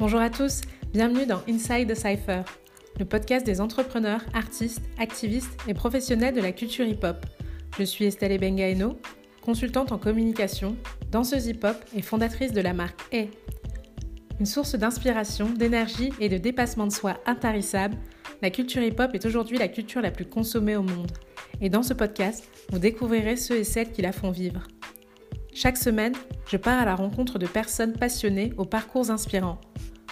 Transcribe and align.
Bonjour 0.00 0.20
à 0.20 0.30
tous, 0.30 0.60
bienvenue 0.92 1.26
dans 1.26 1.42
Inside 1.48 1.92
the 1.92 1.96
Cypher, 1.96 2.42
le 3.00 3.04
podcast 3.04 3.44
des 3.44 3.60
entrepreneurs, 3.60 4.20
artistes, 4.32 4.84
activistes 4.96 5.58
et 5.66 5.74
professionnels 5.74 6.36
de 6.36 6.40
la 6.40 6.52
culture 6.52 6.86
hip-hop. 6.86 7.26
Je 7.76 7.82
suis 7.82 8.04
Estelle 8.04 8.30
Ebengaeno, 8.30 8.96
consultante 9.42 9.90
en 9.90 9.98
communication, 9.98 10.76
danseuse 11.10 11.48
hip-hop 11.48 11.76
et 11.96 12.02
fondatrice 12.02 12.52
de 12.52 12.60
la 12.60 12.74
marque 12.74 13.00
A. 13.12 13.24
Une 14.38 14.46
source 14.46 14.76
d'inspiration, 14.76 15.50
d'énergie 15.50 16.12
et 16.20 16.28
de 16.28 16.38
dépassement 16.38 16.86
de 16.86 16.92
soi 16.92 17.18
intarissable, 17.26 17.96
la 18.40 18.50
culture 18.50 18.82
hip-hop 18.82 19.12
est 19.14 19.26
aujourd'hui 19.26 19.58
la 19.58 19.66
culture 19.66 20.00
la 20.00 20.12
plus 20.12 20.26
consommée 20.26 20.76
au 20.76 20.82
monde. 20.82 21.10
Et 21.60 21.70
dans 21.70 21.82
ce 21.82 21.92
podcast, 21.92 22.48
vous 22.70 22.78
découvrirez 22.78 23.34
ceux 23.34 23.56
et 23.56 23.64
celles 23.64 23.90
qui 23.90 24.02
la 24.02 24.12
font 24.12 24.30
vivre. 24.30 24.62
Chaque 25.52 25.76
semaine, 25.76 26.14
je 26.46 26.56
pars 26.56 26.80
à 26.80 26.84
la 26.84 26.94
rencontre 26.94 27.40
de 27.40 27.46
personnes 27.48 27.94
passionnées 27.94 28.52
aux 28.58 28.64
parcours 28.64 29.10
inspirants. 29.10 29.58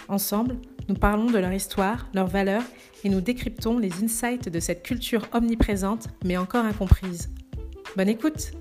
Ensemble, 0.08 0.56
nous 0.88 0.94
parlons 0.94 1.26
de 1.26 1.38
leur 1.38 1.52
histoire, 1.52 2.08
leurs 2.14 2.28
valeurs 2.28 2.62
et 3.02 3.08
nous 3.08 3.20
décryptons 3.20 3.78
les 3.78 4.04
insights 4.04 4.48
de 4.48 4.60
cette 4.60 4.84
culture 4.84 5.26
omniprésente 5.32 6.08
mais 6.24 6.36
encore 6.36 6.64
incomprise. 6.64 7.30
Bonne 7.96 8.08
écoute 8.08 8.52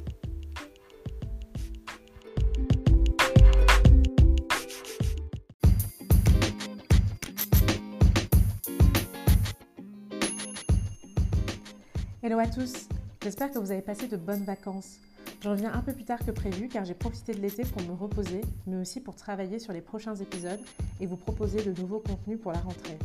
Hello 12.23 12.39
à 12.39 12.47
tous, 12.47 12.87
j'espère 13.21 13.51
que 13.51 13.59
vous 13.59 13.69
avez 13.69 13.83
passé 13.83 14.07
de 14.07 14.17
bonnes 14.17 14.45
vacances. 14.45 14.97
Je 15.41 15.49
reviens 15.49 15.73
un 15.73 15.81
peu 15.81 15.93
plus 15.93 16.05
tard 16.05 16.19
que 16.25 16.31
prévu 16.31 16.67
car 16.67 16.85
j'ai 16.85 16.93
profité 16.93 17.33
de 17.33 17.39
l'été 17.39 17.63
pour 17.63 17.81
me 17.83 17.93
reposer, 17.93 18.41
mais 18.67 18.77
aussi 18.77 18.99
pour 18.99 19.15
travailler 19.15 19.59
sur 19.59 19.73
les 19.73 19.81
prochains 19.81 20.15
épisodes 20.15 20.59
et 20.99 21.05
vous 21.05 21.17
proposer 21.17 21.63
de 21.63 21.79
nouveaux 21.79 21.99
contenus 21.99 22.39
pour 22.41 22.51
la 22.51 22.59
rentrée. 22.59 22.97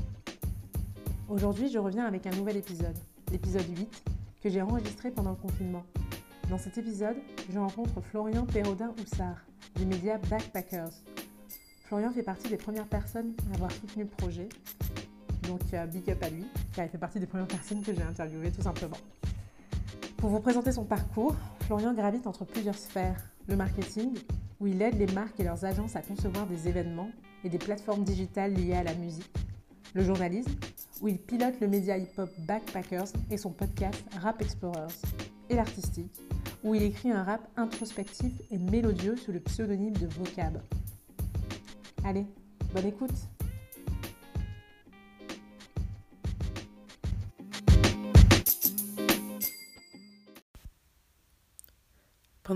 Aujourd'hui, 1.29 1.71
je 1.71 1.79
reviens 1.79 2.07
avec 2.07 2.27
un 2.27 2.31
nouvel 2.31 2.57
épisode, 2.57 2.97
l'épisode 3.31 3.67
8, 3.79 3.89
que 4.43 4.49
j'ai 4.49 4.63
enregistré 4.63 5.11
pendant 5.11 5.31
le 5.31 5.37
confinement. 5.37 5.85
Dans 6.49 6.59
cet 6.59 6.79
épisode, 6.79 7.17
je 7.53 7.59
rencontre 7.59 8.01
Florian 8.01 8.45
Perrodin-Houssard, 8.47 9.37
du 9.77 9.87
média 9.87 10.19
Backpackers. 10.29 10.91
Florian 11.85 12.11
fait 12.11 12.23
partie 12.23 12.49
des 12.49 12.57
premières 12.57 12.89
personnes 12.89 13.35
à 13.51 13.55
avoir 13.55 13.71
soutenu 13.71 14.05
le 14.05 14.09
projet, 14.09 14.49
donc 15.47 15.61
euh, 15.75 15.87
big 15.87 16.11
up 16.11 16.23
à 16.23 16.31
lui, 16.31 16.45
car 16.75 16.87
il 16.87 16.89
fait 16.89 16.99
partie 16.99 17.21
des 17.21 17.27
premières 17.27 17.49
personnes 17.49 17.83
que 17.83 17.95
j'ai 17.95 18.03
interviewées 18.03 18.51
tout 18.51 18.63
simplement. 18.63 18.97
Pour 20.21 20.29
vous 20.29 20.41
présenter 20.41 20.71
son 20.71 20.85
parcours, 20.85 21.35
Florian 21.61 21.95
gravite 21.95 22.27
entre 22.27 22.45
plusieurs 22.45 22.77
sphères. 22.77 23.31
Le 23.49 23.57
marketing, 23.57 24.19
où 24.61 24.67
il 24.67 24.83
aide 24.83 24.99
les 24.99 25.11
marques 25.15 25.41
et 25.41 25.45
leurs 25.45 25.65
agences 25.65 25.97
à 25.97 26.03
concevoir 26.03 26.47
des 26.47 26.69
événements 26.69 27.11
et 27.43 27.49
des 27.49 27.57
plateformes 27.57 28.05
digitales 28.05 28.53
liées 28.53 28.75
à 28.75 28.83
la 28.83 28.93
musique. 28.93 29.33
Le 29.95 30.05
journalisme, 30.05 30.53
où 31.01 31.09
il 31.09 31.17
pilote 31.17 31.59
le 31.63 31.69
média 31.69 31.97
hip-hop 31.97 32.29
Backpackers 32.41 33.09
et 33.31 33.39
son 33.39 33.51
podcast 33.51 34.05
Rap 34.21 34.43
Explorers. 34.43 34.93
Et 35.49 35.55
l'artistique, 35.55 36.21
où 36.63 36.75
il 36.75 36.83
écrit 36.83 37.11
un 37.11 37.25
rap 37.25 37.49
introspectif 37.57 38.43
et 38.51 38.59
mélodieux 38.59 39.17
sous 39.17 39.33
le 39.33 39.41
pseudonyme 39.41 39.97
de 39.97 40.07
Vocab. 40.07 40.61
Allez, 42.05 42.27
bonne 42.75 42.87
écoute 42.87 43.27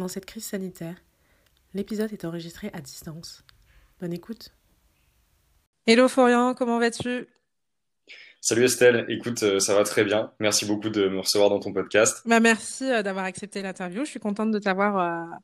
Pendant 0.05 0.12
cette 0.12 0.27
crise 0.27 0.44
sanitaire, 0.44 0.97
l'épisode 1.72 2.12
est 2.12 2.27
enregistré 2.27 2.69
à 2.74 2.83
distance. 2.83 3.42
Bonne 4.02 4.12
écoute. 4.12 4.52
Hello 5.86 6.08
Florian, 6.08 6.52
comment 6.52 6.78
vas-tu? 6.78 7.27
Salut 8.42 8.64
Estelle, 8.64 9.06
écoute, 9.08 9.42
euh, 9.45 9.61
ça 9.61 9.74
va 9.74 9.83
très 9.84 10.05
bien. 10.05 10.30
Merci 10.40 10.67
beaucoup 10.67 10.90
de 10.90 11.08
me 11.08 11.20
recevoir 11.20 11.48
dans 11.48 11.58
ton 11.58 11.73
podcast. 11.73 12.20
Bah, 12.27 12.39
merci 12.39 12.84
euh, 12.84 13.02
d'avoir 13.02 13.24
accepté 13.24 13.62
l'interview. 13.62 14.05
Je 14.05 14.11
suis 14.11 14.20
contente 14.20 14.51
de 14.51 14.58
t'avoir 14.58 15.39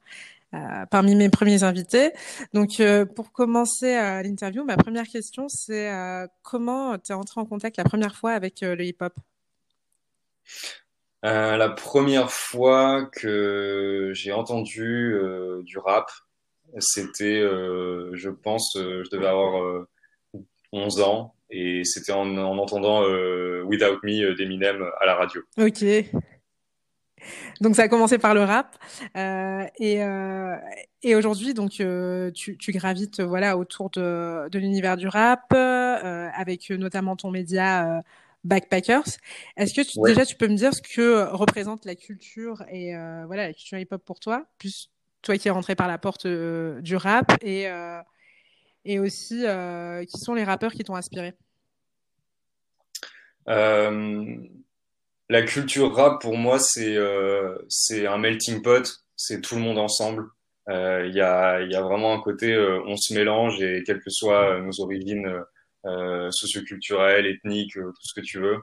euh, 0.53 0.84
parmi 0.91 1.15
mes 1.15 1.31
premiers 1.31 1.63
invités. 1.63 2.13
Donc, 2.53 2.83
pour 3.17 3.33
commencer 3.33 3.95
l'interview, 4.23 4.63
ma 4.63 4.77
première 4.77 5.07
question, 5.07 5.49
c'est 5.49 5.91
comment 6.43 6.99
tu 6.99 7.13
es 7.13 7.15
entré 7.15 7.41
en 7.41 7.47
contact 7.47 7.79
la 7.79 7.84
première 7.84 8.15
fois 8.15 8.33
avec 8.33 8.61
le 8.61 8.84
hip-hop? 8.84 9.15
Euh, 11.25 11.57
la 11.57 11.69
première 11.69 12.31
fois 12.31 13.05
que 13.05 14.11
j'ai 14.15 14.33
entendu 14.33 15.13
euh, 15.15 15.63
du 15.65 15.79
rap, 15.79 16.11
c'était, 16.79 17.41
euh, 17.41 18.11
je 18.15 18.31
pense, 18.31 18.73
je 18.77 19.11
devais 19.11 19.27
avoir 19.27 19.85
11 20.73 21.01
ans 21.03 21.35
et 21.51 21.83
c'était 21.85 22.13
en, 22.13 22.39
en, 22.39 22.59
entendant 22.59 23.03
Without 23.03 23.99
Me 24.03 24.35
d'Eminem 24.35 24.85
à 25.01 25.07
la 25.07 25.15
radio. 25.17 25.43
Ok. 25.59 25.85
Donc 27.61 27.77
ça 27.77 27.83
a 27.83 27.89
commencé 27.89 28.17
par 28.17 28.33
le 28.33 28.43
rap 28.43 28.79
et, 29.79 31.15
aujourd'hui 31.15 31.53
donc 31.53 31.73
tu, 31.73 32.73
gravites 32.73 33.21
voilà 33.21 33.59
autour 33.59 33.91
de 33.91 34.57
l'univers 34.57 34.97
du 34.97 35.07
rap 35.07 35.53
avec 35.53 36.71
notamment 36.71 37.17
ton 37.17 37.31
média 37.31 38.03
Backpackers. 38.45 39.19
Est-ce 39.56 39.75
que 39.75 40.06
déjà 40.06 40.25
tu 40.25 40.34
peux 40.34 40.49
me 40.49 40.56
dire 40.56 40.73
ce 40.73 40.81
que 40.81 41.28
représente 41.31 41.84
la 41.84 41.95
culture 41.95 42.65
et 42.71 42.97
euh, 42.97 43.25
voilà 43.27 43.49
la 43.49 43.53
culture 43.53 43.78
hip-hop 43.78 44.03
pour 44.05 44.19
toi, 44.19 44.47
plus 44.59 44.91
toi 45.23 45.37
qui 45.37 45.49
es 45.49 45.51
rentré 45.51 45.75
par 45.75 45.89
la 45.89 45.99
porte 45.99 46.25
euh, 46.25 46.81
du 46.81 46.97
rap 46.97 47.33
et 47.43 47.69
euh, 47.69 48.01
et 48.87 48.99
aussi 48.99 49.45
qui 50.09 50.19
sont 50.19 50.33
les 50.34 50.45
rappeurs 50.45 50.73
qui 50.73 50.84
t'ont 50.84 50.97
inspiré? 50.97 51.34
La 53.47 55.43
culture 55.43 55.95
rap 55.95 56.22
pour 56.22 56.39
moi 56.39 56.59
c'est 56.59 56.97
c'est 57.69 58.07
un 58.07 58.17
melting 58.17 58.62
pot, 58.62 59.05
c'est 59.17 59.43
tout 59.43 59.57
le 59.57 59.61
monde 59.61 59.78
ensemble. 59.78 60.25
Il 60.67 61.12
y 61.15 61.21
a 61.21 61.61
il 61.61 61.71
y 61.71 61.77
a 61.77 61.83
vraiment 61.83 62.15
un 62.15 62.21
côté 62.22 62.57
on 62.87 62.97
se 62.97 63.12
mélange 63.12 63.61
et 63.61 63.83
quelles 63.84 64.01
que 64.01 64.09
soient 64.09 64.61
nos 64.61 64.81
origines 64.81 65.31
euh, 65.87 66.31
socioculturel, 66.31 67.27
ethnique, 67.27 67.77
euh, 67.77 67.91
tout 67.91 68.07
ce 68.07 68.15
que 68.15 68.21
tu 68.21 68.39
veux. 68.39 68.59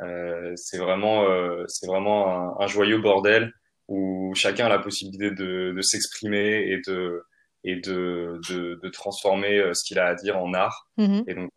Euh, 0.00 0.52
c'est 0.56 0.78
vraiment, 0.78 1.26
c'est 1.68 1.86
vraiment 1.86 2.56
un, 2.58 2.64
un, 2.64 2.66
joyeux 2.66 2.98
bordel 2.98 3.52
où 3.88 4.32
chacun 4.34 4.66
a 4.66 4.68
la 4.70 4.78
possibilité 4.78 5.30
de, 5.30 5.72
de 5.76 5.82
s'exprimer 5.82 6.70
et 6.70 6.80
de 6.86 7.22
et 7.64 7.76
de, 7.76 8.40
de, 8.48 8.80
de 8.82 8.88
transformer 8.88 9.70
ce 9.72 9.84
qu'il 9.84 9.98
a 10.00 10.06
à 10.06 10.14
dire 10.14 10.36
en 10.36 10.52
art. 10.52 10.88
Mm-hmm. 10.98 11.24
Et 11.28 11.34
donc, 11.34 11.50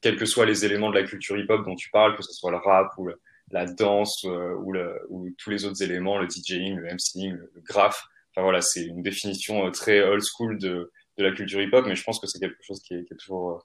quels 0.00 0.16
que 0.16 0.24
soient 0.24 0.46
les 0.46 0.64
éléments 0.64 0.90
de 0.90 0.98
la 0.98 1.04
culture 1.04 1.38
hip-hop 1.38 1.64
dont 1.64 1.76
tu 1.76 1.88
parles, 1.90 2.16
que 2.16 2.22
ce 2.22 2.32
soit 2.32 2.50
le 2.50 2.56
rap 2.56 2.88
ou 2.98 3.10
la 3.52 3.66
danse 3.66 4.24
ou, 4.24 4.72
le, 4.72 4.98
ou 5.08 5.28
tous 5.38 5.50
les 5.50 5.64
autres 5.64 5.82
éléments, 5.82 6.18
le 6.18 6.26
DJing, 6.28 6.76
le 6.76 6.92
MCing, 6.92 7.32
le, 7.32 7.52
le 7.54 7.60
graph. 7.60 8.02
Enfin 8.32 8.42
voilà, 8.42 8.60
c'est 8.60 8.84
une 8.84 9.02
définition 9.02 9.70
très 9.70 10.02
old 10.02 10.22
school 10.22 10.58
de, 10.58 10.90
de 11.18 11.24
la 11.24 11.32
culture 11.32 11.60
hip-hop, 11.60 11.86
mais 11.86 11.96
je 11.96 12.04
pense 12.04 12.20
que 12.20 12.26
c'est 12.26 12.38
quelque 12.38 12.62
chose 12.62 12.80
qui 12.80 12.94
est, 12.94 13.04
qui 13.04 13.14
est 13.14 13.16
toujours 13.16 13.50
euh, 13.50 13.58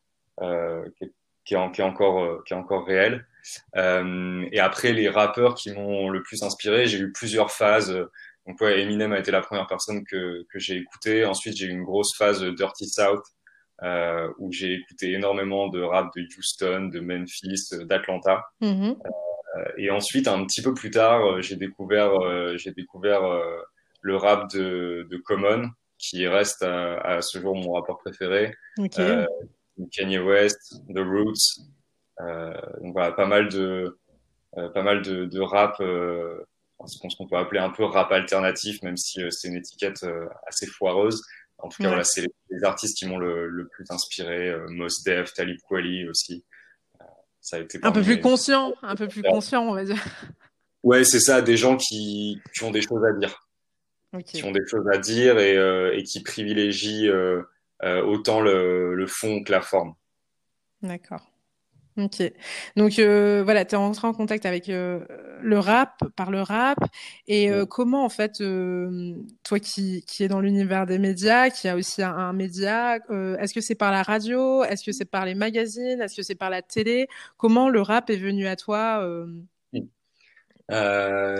qui 0.97 1.05
est, 1.05 1.13
qui, 1.45 1.55
est, 1.55 1.71
qui, 1.71 1.81
est, 1.81 1.83
encore, 1.83 2.23
euh, 2.23 2.43
qui 2.45 2.53
est 2.53 2.57
encore 2.57 2.85
réel. 2.85 3.25
Euh, 3.75 4.45
et 4.51 4.59
après, 4.59 4.93
les 4.93 5.09
rappeurs 5.09 5.55
qui 5.55 5.71
m'ont 5.71 6.09
le 6.09 6.21
plus 6.21 6.43
inspiré, 6.43 6.87
j'ai 6.87 6.99
eu 6.99 7.11
plusieurs 7.11 7.51
phases. 7.51 7.95
Donc 8.47 8.59
ouais, 8.61 8.81
Eminem 8.81 9.13
a 9.13 9.19
été 9.19 9.31
la 9.31 9.41
première 9.41 9.67
personne 9.67 10.03
que, 10.05 10.45
que 10.51 10.59
j'ai 10.59 10.77
écouté. 10.77 11.25
Ensuite, 11.25 11.57
j'ai 11.57 11.67
eu 11.67 11.71
une 11.71 11.83
grosse 11.83 12.15
phase 12.15 12.43
Dirty 12.43 12.87
South 12.87 13.23
euh, 13.83 14.31
où 14.37 14.51
j'ai 14.51 14.73
écouté 14.73 15.13
énormément 15.13 15.67
de 15.67 15.81
rap 15.81 16.09
de 16.15 16.25
Houston, 16.37 16.89
de 16.93 16.99
Memphis, 16.99 17.69
d'Atlanta. 17.81 18.43
Mm-hmm. 18.61 18.97
Euh, 19.57 19.65
et 19.77 19.91
ensuite, 19.91 20.27
un 20.27 20.45
petit 20.45 20.61
peu 20.61 20.73
plus 20.73 20.91
tard, 20.91 21.41
j'ai 21.41 21.55
découvert, 21.55 22.11
j'ai 22.57 22.71
découvert 22.71 23.21
le 24.01 24.15
rap 24.15 24.49
de, 24.51 25.07
de 25.09 25.17
Common, 25.17 25.69
qui 25.97 26.25
reste 26.25 26.63
à, 26.63 26.99
à, 26.99 27.21
ce 27.21 27.39
jour 27.39 27.55
mon 27.55 27.73
rappeur 27.73 27.97
préféré. 27.99 28.55
Okay. 28.79 29.25
Kanye 29.89 30.19
West, 30.19 30.81
The 30.93 30.99
Roots. 30.99 31.61
Euh, 32.19 32.53
donc 32.81 32.93
voilà, 32.93 33.11
pas 33.11 33.25
mal 33.25 33.49
de, 33.49 33.97
euh, 34.57 34.69
pas 34.69 34.83
mal 34.83 35.01
de, 35.01 35.25
de 35.25 35.39
rap, 35.39 35.75
euh, 35.79 36.43
ce 36.85 37.15
qu'on 37.15 37.27
peut 37.27 37.37
appeler 37.37 37.59
un 37.59 37.69
peu 37.69 37.83
rap 37.83 38.11
alternatif, 38.11 38.81
même 38.83 38.97
si 38.97 39.21
c'est 39.29 39.47
une 39.47 39.55
étiquette 39.55 40.05
assez 40.47 40.67
foireuse. 40.67 41.21
En 41.57 41.69
tout 41.69 41.81
cas, 41.81 41.89
voilà, 41.89 42.03
c'est 42.03 42.25
les, 42.49 42.63
artistes 42.63 42.97
qui 42.97 43.05
m'ont 43.05 43.19
le, 43.19 43.47
le, 43.47 43.67
plus 43.67 43.85
inspiré. 43.89 44.55
Mos 44.69 45.03
Def, 45.05 45.33
Talib 45.33 45.59
Kweli 45.67 46.07
aussi. 46.09 46.43
ça 47.39 47.57
a 47.57 47.59
été 47.59 47.79
un 47.83 47.91
peu 47.91 48.01
plus 48.01 48.19
conscient, 48.19 48.73
un 48.81 48.95
peu 48.95 49.07
plus 49.07 49.21
conscient, 49.21 49.63
on 49.67 49.73
va 49.73 49.85
dire. 49.85 50.03
Ouais, 50.83 51.03
c'est 51.03 51.19
ça, 51.19 51.41
des 51.41 51.57
gens 51.57 51.77
qui, 51.77 52.41
qui 52.55 52.63
ont 52.63 52.71
des 52.71 52.81
choses 52.81 53.03
à 53.05 53.13
dire. 53.13 53.47
Okay. 54.13 54.39
Qui 54.39 54.43
ont 54.43 54.51
des 54.51 54.65
choses 54.67 54.87
à 54.91 54.97
dire 54.97 55.39
et, 55.39 55.55
euh, 55.55 55.95
et 55.95 56.03
qui 56.03 56.21
privilégient 56.21 57.07
euh, 57.07 57.43
autant 57.83 58.41
le, 58.41 58.95
le, 58.95 59.07
fond 59.07 59.43
que 59.43 59.51
la 59.51 59.61
forme. 59.61 59.93
D'accord. 60.81 61.31
Ok. 61.97 62.23
Donc 62.77 62.99
euh, 62.99 63.41
voilà, 63.43 63.65
tu 63.65 63.75
es 63.75 63.77
rentré 63.77 64.07
en 64.07 64.13
contact 64.13 64.45
avec 64.45 64.69
euh, 64.69 65.01
le 65.41 65.59
rap, 65.59 66.01
par 66.15 66.31
le 66.31 66.41
rap. 66.41 66.77
Et 67.27 67.51
euh, 67.51 67.65
comment, 67.65 68.05
en 68.05 68.09
fait, 68.09 68.39
euh, 68.39 69.13
toi 69.43 69.59
qui, 69.59 70.03
qui 70.07 70.23
es 70.23 70.29
dans 70.29 70.39
l'univers 70.39 70.85
des 70.85 70.99
médias, 70.99 71.49
qui 71.49 71.67
a 71.67 71.75
aussi 71.75 72.01
un, 72.01 72.15
un 72.15 72.33
média, 72.33 72.97
euh, 73.09 73.37
est-ce 73.37 73.53
que 73.53 73.59
c'est 73.59 73.75
par 73.75 73.91
la 73.91 74.03
radio? 74.03 74.63
Est-ce 74.63 74.85
que 74.85 74.93
c'est 74.93 75.05
par 75.05 75.25
les 75.25 75.35
magazines? 75.35 76.01
Est-ce 76.01 76.15
que 76.15 76.23
c'est 76.23 76.35
par 76.35 76.49
la 76.49 76.61
télé? 76.61 77.07
Comment 77.37 77.67
le 77.67 77.81
rap 77.81 78.09
est 78.09 78.17
venu 78.17 78.47
à 78.47 78.55
toi 78.55 79.03
euh? 79.03 79.27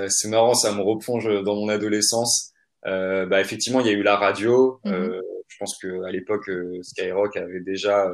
C'est 0.10 0.28
marrant, 0.28 0.54
ça 0.54 0.74
me 0.74 0.82
replonge 0.82 1.44
dans 1.44 1.56
mon 1.56 1.70
adolescence. 1.70 2.52
bah, 2.84 3.40
effectivement, 3.40 3.80
il 3.80 3.88
y 3.88 3.90
a 3.90 3.94
eu 3.94 4.04
la 4.04 4.18
radio. 4.18 4.82
Mhm. 4.84 5.22
Je 5.52 5.58
pense 5.60 5.78
que 5.82 6.04
à 6.04 6.12
l'époque, 6.12 6.50
Skyrock 6.82 7.36
avait 7.38 7.60
déjà 7.60 8.12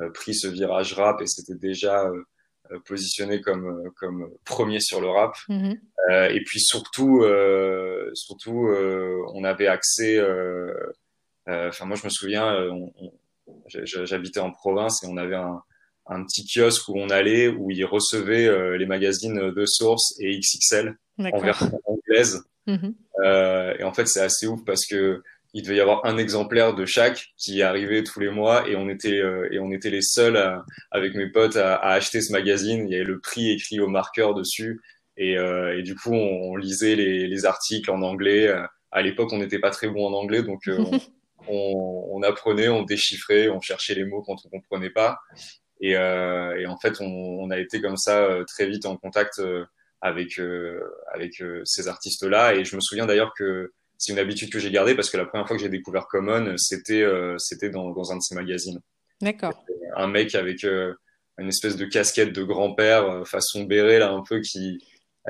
euh, 0.00 0.10
pris 0.10 0.34
ce 0.34 0.48
virage 0.48 0.92
rap 0.94 1.20
et 1.20 1.26
c'était 1.26 1.54
déjà 1.54 2.04
euh, 2.04 2.22
euh, 2.72 2.78
positionné 2.86 3.40
comme 3.40 3.90
comme 3.96 4.30
premier 4.44 4.80
sur 4.80 5.00
le 5.00 5.08
rap. 5.08 5.34
Mhm. 5.48 5.78
et 6.10 6.42
puis 6.44 6.60
surtout, 6.60 7.24
surtout, 8.14 8.68
on 9.32 9.44
avait 9.44 9.66
accès. 9.66 10.20
Enfin, 11.46 11.84
moi, 11.86 11.96
je 11.96 12.04
me 12.04 12.10
souviens, 12.10 12.68
j'habitais 13.66 14.40
en 14.40 14.50
province 14.50 15.02
et 15.02 15.06
on 15.06 15.16
avait 15.16 15.36
un, 15.36 15.62
un 16.06 16.24
petit 16.24 16.44
kiosque 16.46 16.88
où 16.88 16.98
on 16.98 17.08
allait, 17.08 17.48
où 17.48 17.70
ils 17.70 17.84
recevaient 17.84 18.46
euh, 18.46 18.76
les 18.76 18.86
magazines 18.86 19.50
de 19.50 19.66
Source 19.66 20.14
et 20.20 20.38
XXL 20.38 20.96
en 21.18 21.38
version 21.38 21.80
anglaise. 21.86 22.42
Mmh. 22.66 22.90
Euh, 23.24 23.74
et 23.78 23.84
en 23.84 23.92
fait, 23.92 24.06
c'est 24.06 24.20
assez 24.20 24.46
ouf 24.46 24.64
parce 24.64 24.86
que 24.86 25.22
il 25.54 25.62
devait 25.62 25.76
y 25.76 25.80
avoir 25.80 26.04
un 26.04 26.18
exemplaire 26.18 26.74
de 26.74 26.84
chaque 26.84 27.28
qui 27.38 27.62
arrivait 27.62 28.02
tous 28.02 28.18
les 28.18 28.28
mois 28.28 28.68
et 28.68 28.74
on 28.74 28.88
était 28.88 29.20
euh, 29.20 29.48
et 29.52 29.60
on 29.60 29.70
était 29.70 29.88
les 29.88 30.02
seuls 30.02 30.36
à, 30.36 30.64
avec 30.90 31.14
mes 31.14 31.30
potes 31.30 31.56
à, 31.56 31.76
à, 31.76 31.92
acheter 31.92 32.20
ce 32.20 32.32
magazine. 32.32 32.86
Il 32.88 32.92
y 32.92 32.96
avait 32.96 33.04
le 33.04 33.20
prix 33.20 33.52
écrit 33.52 33.78
au 33.78 33.86
marqueur 33.86 34.34
dessus 34.34 34.82
et, 35.16 35.38
euh, 35.38 35.78
et 35.78 35.82
du 35.82 35.94
coup 35.94 36.12
on, 36.12 36.50
on 36.50 36.56
lisait 36.56 36.96
les, 36.96 37.28
les, 37.28 37.44
articles 37.46 37.88
en 37.88 38.02
anglais. 38.02 38.52
À 38.90 39.02
l'époque, 39.02 39.32
on 39.32 39.38
n'était 39.38 39.60
pas 39.60 39.70
très 39.70 39.88
bon 39.88 40.06
en 40.06 40.12
anglais, 40.12 40.42
donc 40.42 40.66
euh, 40.66 40.76
on, 41.48 42.08
on, 42.10 42.22
apprenait, 42.22 42.68
on 42.68 42.82
déchiffrait, 42.82 43.48
on 43.48 43.60
cherchait 43.60 43.94
les 43.94 44.04
mots 44.04 44.22
quand 44.22 44.36
on 44.44 44.48
comprenait 44.48 44.90
pas. 44.90 45.18
Et, 45.80 45.92
et 45.92 46.66
en 46.66 46.78
fait, 46.78 47.00
on, 47.00 47.06
on, 47.06 47.50
a 47.50 47.58
été 47.58 47.80
comme 47.80 47.96
ça 47.96 48.28
très 48.46 48.66
vite 48.66 48.86
en 48.86 48.96
contact 48.96 49.40
avec 50.00 50.40
avec 51.12 51.42
ces 51.64 51.88
artistes-là. 51.88 52.54
Et 52.54 52.64
je 52.64 52.74
me 52.74 52.80
souviens 52.80 53.06
d'ailleurs 53.06 53.34
que 53.36 53.72
c'est 53.98 54.12
une 54.12 54.18
habitude 54.18 54.50
que 54.50 54.58
j'ai 54.58 54.70
gardée 54.70 54.94
parce 54.94 55.10
que 55.10 55.16
la 55.16 55.24
première 55.24 55.46
fois 55.46 55.56
que 55.56 55.62
j'ai 55.62 55.68
découvert 55.68 56.06
Common, 56.06 56.54
c'était 56.56 57.02
euh, 57.02 57.36
c'était 57.38 57.70
dans, 57.70 57.90
dans, 57.90 58.12
un 58.12 58.16
de 58.16 58.22
ces 58.22 58.34
magazines. 58.34 58.80
D'accord. 59.20 59.64
Un 59.96 60.08
mec 60.08 60.34
avec 60.34 60.64
euh, 60.64 60.94
une 61.38 61.48
espèce 61.48 61.76
de 61.76 61.84
casquette 61.84 62.32
de 62.32 62.42
grand-père 62.42 63.04
euh, 63.04 63.24
façon 63.24 63.64
béret 63.64 63.98
là 63.98 64.10
un 64.10 64.22
peu 64.22 64.40
qui 64.40 64.78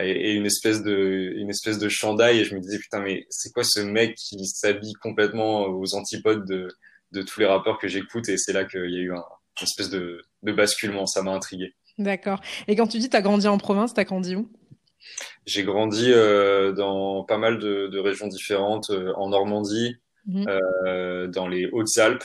et 0.01 0.33
une 0.33 0.47
espèce 0.47 0.83
de 0.83 1.35
une 1.37 1.51
espèce 1.51 1.79
de 1.79 1.89
chandail 1.89 2.41
et 2.41 2.45
je 2.45 2.57
me 2.57 2.61
disais 2.61 2.79
putain 2.79 3.01
mais 3.01 3.27
c'est 3.31 3.53
quoi 3.53 3.63
ce 3.63 3.81
mec 3.81 4.17
qui 4.17 4.45
s'habille 4.47 4.95
complètement 4.95 5.67
aux 5.67 5.95
antipodes 5.95 6.45
de 6.47 6.69
de 7.13 7.23
tous 7.23 7.39
les 7.39 7.47
rappeurs 7.47 7.79
que 7.79 7.87
j'écoute? 7.87 8.29
Et 8.29 8.37
c'est 8.37 8.53
là 8.53 8.65
qu'il 8.65 8.91
y 8.91 8.97
a 8.97 9.01
eu 9.01 9.13
un, 9.13 9.23
une 9.61 9.65
espèce 9.65 9.91
de, 9.91 10.21
de 10.43 10.53
basculement 10.53 11.07
ça 11.07 11.23
m'a 11.23 11.31
intrigué. 11.31 11.75
D'accord. 11.99 12.41
Et 12.67 12.75
quand 12.75 12.89
tu 12.89 12.99
dis 12.99 13.09
t'as 13.09 13.21
grandi 13.21 13.47
en 13.47 13.59
province, 13.59 13.95
t'as 13.95 14.03
grandi 14.03 14.35
où? 14.35 14.51
J'ai 15.47 15.65
grandi 15.65 16.11
euh, 16.11 16.73
dans 16.73 17.25
pas 17.25 17.39
mal 17.39 17.59
de, 17.59 17.87
de 17.89 17.99
régions 17.99 18.29
différentes, 18.29 18.91
euh, 18.91 19.13
en 19.17 19.29
Normandie, 19.29 19.97
mmh. 20.27 20.47
euh, 20.49 21.27
dans 21.29 21.49
les 21.49 21.67
Hautes-Alpes, 21.67 22.25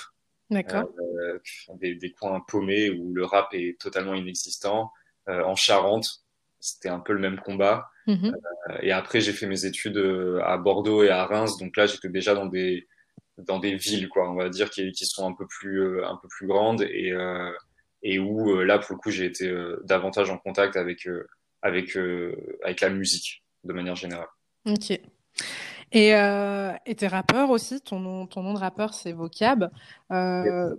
des, 1.79 1.95
des, 1.95 2.11
coins 2.11 2.41
paumés 2.47 2.89
où 2.89 3.13
le 3.13 3.23
rap 3.25 3.53
est 3.53 3.79
totalement 3.79 4.15
inexistant, 4.15 4.91
en 5.27 5.55
Charente, 5.55 6.23
c'était 6.59 6.89
un 6.89 6.99
peu 6.99 7.13
le 7.13 7.19
même 7.19 7.39
combat. 7.39 7.87
Mmh. 8.07 8.31
et 8.81 8.91
après, 8.91 9.21
j'ai 9.21 9.33
fait 9.33 9.45
mes 9.45 9.65
études 9.65 9.99
à 10.43 10.57
Bordeaux 10.57 11.03
et 11.03 11.09
à 11.09 11.23
Reims, 11.25 11.57
donc 11.57 11.77
là, 11.77 11.85
j'étais 11.85 12.09
déjà 12.09 12.33
dans 12.33 12.47
des 12.47 12.87
dans 13.37 13.59
des 13.59 13.75
villes, 13.75 14.09
quoi, 14.09 14.29
on 14.29 14.33
va 14.33 14.49
dire, 14.49 14.69
qui, 14.69 14.91
qui 14.91 15.05
sont 15.05 15.25
un 15.25 15.33
peu 15.33 15.45
plus 15.47 16.03
un 16.03 16.17
peu 16.19 16.27
plus 16.27 16.47
grandes 16.47 16.81
et 16.81 17.13
et 18.01 18.17
où 18.17 18.59
là, 18.61 18.79
pour 18.79 18.95
le 18.95 18.99
coup, 18.99 19.11
j'ai 19.11 19.25
été 19.25 19.53
davantage 19.83 20.31
en 20.31 20.39
contact 20.39 20.75
avec 20.75 21.07
avec, 21.61 21.95
euh, 21.97 22.35
avec 22.63 22.81
la 22.81 22.89
musique 22.89 23.43
de 23.63 23.73
manière 23.73 23.95
générale. 23.95 24.27
Ok. 24.65 24.99
Et, 25.91 26.15
euh, 26.15 26.71
et 26.85 26.95
t'es 26.95 27.07
rappeur 27.07 27.49
aussi, 27.49 27.81
ton 27.81 27.99
nom, 27.99 28.27
ton 28.27 28.43
nom 28.43 28.53
de 28.53 28.59
rappeur 28.59 28.93
c'est 28.93 29.11
Vocab. 29.11 29.71
Euh. 30.11 30.75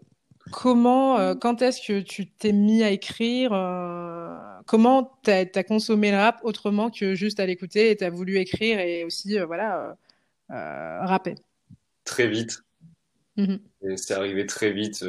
Comment, 0.52 1.18
euh, 1.18 1.34
quand 1.34 1.62
est-ce 1.62 1.86
que 1.86 2.00
tu 2.00 2.26
t'es 2.26 2.52
mis 2.52 2.82
à 2.82 2.90
écrire 2.90 3.50
Comment 4.66 5.18
t'as 5.22 5.44
as 5.54 5.64
consommé 5.64 6.10
le 6.10 6.16
rap 6.16 6.40
autrement 6.44 6.90
que 6.90 7.14
juste 7.14 7.40
à 7.40 7.46
l'écouter 7.46 7.90
et 7.90 7.96
t'as 7.96 8.10
voulu 8.10 8.38
écrire 8.38 8.80
et 8.80 9.04
aussi 9.04 9.38
voilà 9.38 9.96
rapper? 10.48 11.34
Très 12.04 12.26
vite. 12.26 12.62
Mm 13.36 13.44
-hmm. 13.44 13.96
C'est 13.96 14.14
arrivé 14.14 14.46
très 14.46 14.72
vite. 14.72 15.04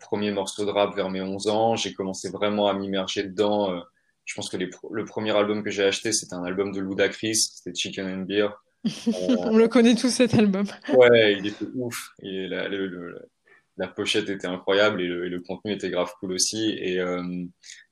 premier 0.00 0.30
morceau 0.30 0.66
de 0.66 0.70
rap 0.70 0.94
vers 0.94 1.10
mes 1.10 1.22
11 1.22 1.48
ans, 1.48 1.76
j'ai 1.76 1.92
commencé 1.94 2.28
vraiment 2.30 2.68
à 2.68 2.74
m'immerger 2.74 3.22
dedans 3.24 3.82
je 4.30 4.36
pense 4.36 4.48
que 4.48 4.56
les, 4.56 4.70
le 4.92 5.04
premier 5.04 5.36
album 5.36 5.64
que 5.64 5.70
j'ai 5.70 5.82
acheté, 5.82 6.12
c'était 6.12 6.34
un 6.34 6.44
album 6.44 6.70
de 6.70 6.80
Ludacris, 6.80 7.34
c'était 7.34 7.76
Chicken 7.76 8.06
and 8.06 8.22
Beer. 8.26 8.50
On 9.38 9.56
le 9.56 9.66
connaît 9.66 9.96
tous 9.96 10.08
cet 10.08 10.34
album. 10.34 10.66
ouais, 10.94 11.32
il 11.36 11.48
était 11.48 11.64
ouf. 11.74 12.10
Et 12.22 12.46
la, 12.46 12.68
le, 12.68 12.86
le, 12.86 13.28
la 13.76 13.88
pochette 13.88 14.28
était 14.28 14.46
incroyable 14.46 15.02
et 15.02 15.08
le, 15.08 15.26
et 15.26 15.30
le, 15.30 15.40
contenu 15.40 15.72
était 15.72 15.90
grave 15.90 16.12
cool 16.20 16.30
aussi. 16.30 16.76
Et 16.78 17.00
euh, 17.00 17.24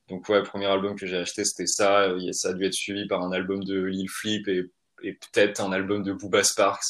donc 0.08 0.28
ouais, 0.28 0.38
le 0.38 0.44
premier 0.44 0.66
album 0.66 0.94
que 0.94 1.06
j'ai 1.06 1.16
acheté, 1.16 1.44
c'était 1.44 1.66
ça. 1.66 2.08
Ça 2.30 2.50
a 2.50 2.52
dû 2.52 2.64
être 2.64 2.72
suivi 2.72 3.08
par 3.08 3.20
un 3.20 3.32
album 3.32 3.64
de 3.64 3.82
Lil 3.82 4.08
Flip 4.08 4.46
et, 4.46 4.62
et 5.02 5.14
peut-être 5.14 5.60
un 5.60 5.72
album 5.72 6.04
de 6.04 6.12
Booba 6.12 6.44
Sparks, 6.44 6.86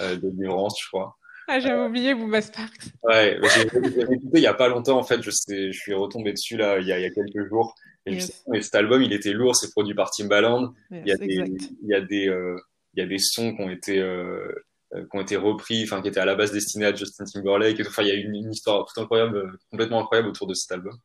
euh, 0.00 0.16
de 0.16 0.28
Durance, 0.28 0.78
je 0.78 0.88
crois. 0.88 1.16
Ah, 1.48 1.58
j'avais 1.58 1.86
oublié 1.86 2.14
Booba 2.14 2.42
Sparks. 2.42 2.92
Ouais, 3.02 3.40
j'ai 3.54 3.62
écouté 3.62 4.28
il 4.34 4.42
y 4.42 4.46
a 4.46 4.52
pas 4.52 4.68
longtemps 4.68 4.98
en 4.98 5.04
fait. 5.04 5.22
Je 5.22 5.30
sais, 5.30 5.72
je 5.72 5.78
suis 5.80 5.94
retombé 5.94 6.32
dessus 6.32 6.58
là 6.58 6.78
il 6.80 6.86
y 6.86 6.92
a, 6.92 6.98
il 6.98 7.02
y 7.02 7.06
a 7.06 7.10
quelques 7.10 7.48
jours. 7.48 7.74
Et, 8.06 8.14
yes. 8.14 8.44
et, 8.54 8.62
cet 8.62 8.74
album, 8.74 9.02
il 9.02 9.12
était 9.12 9.32
lourd, 9.32 9.54
c'est 9.54 9.70
produit 9.70 9.94
par 9.94 10.10
Timbaland. 10.10 10.74
Yes, 10.90 11.18
il 11.20 11.32
y 11.34 11.40
a 11.40 11.44
des, 11.44 11.56
il 11.82 11.88
y 11.88 11.94
a 11.94 12.00
des, 12.00 12.28
euh, 12.28 12.58
il 12.94 13.00
y 13.00 13.02
a 13.02 13.06
des 13.06 13.18
sons 13.18 13.54
qui 13.54 13.62
ont 13.62 13.70
été, 13.70 13.98
euh, 14.00 14.52
qui 14.92 15.16
ont 15.16 15.20
été 15.20 15.36
repris, 15.36 15.84
enfin 15.84 16.02
qui 16.02 16.08
étaient 16.08 16.20
à 16.20 16.24
la 16.24 16.34
base 16.34 16.50
destinés 16.52 16.86
à 16.86 16.94
Justin 16.94 17.24
Timberlake. 17.24 17.80
Enfin, 17.86 18.02
il 18.02 18.08
y 18.08 18.10
a 18.10 18.14
une, 18.14 18.34
une 18.34 18.52
histoire 18.52 18.86
tout 18.86 19.00
incroyable, 19.00 19.58
complètement 19.70 20.00
incroyable 20.00 20.28
autour 20.28 20.46
de 20.46 20.54
cet 20.54 20.72
album. 20.72 20.96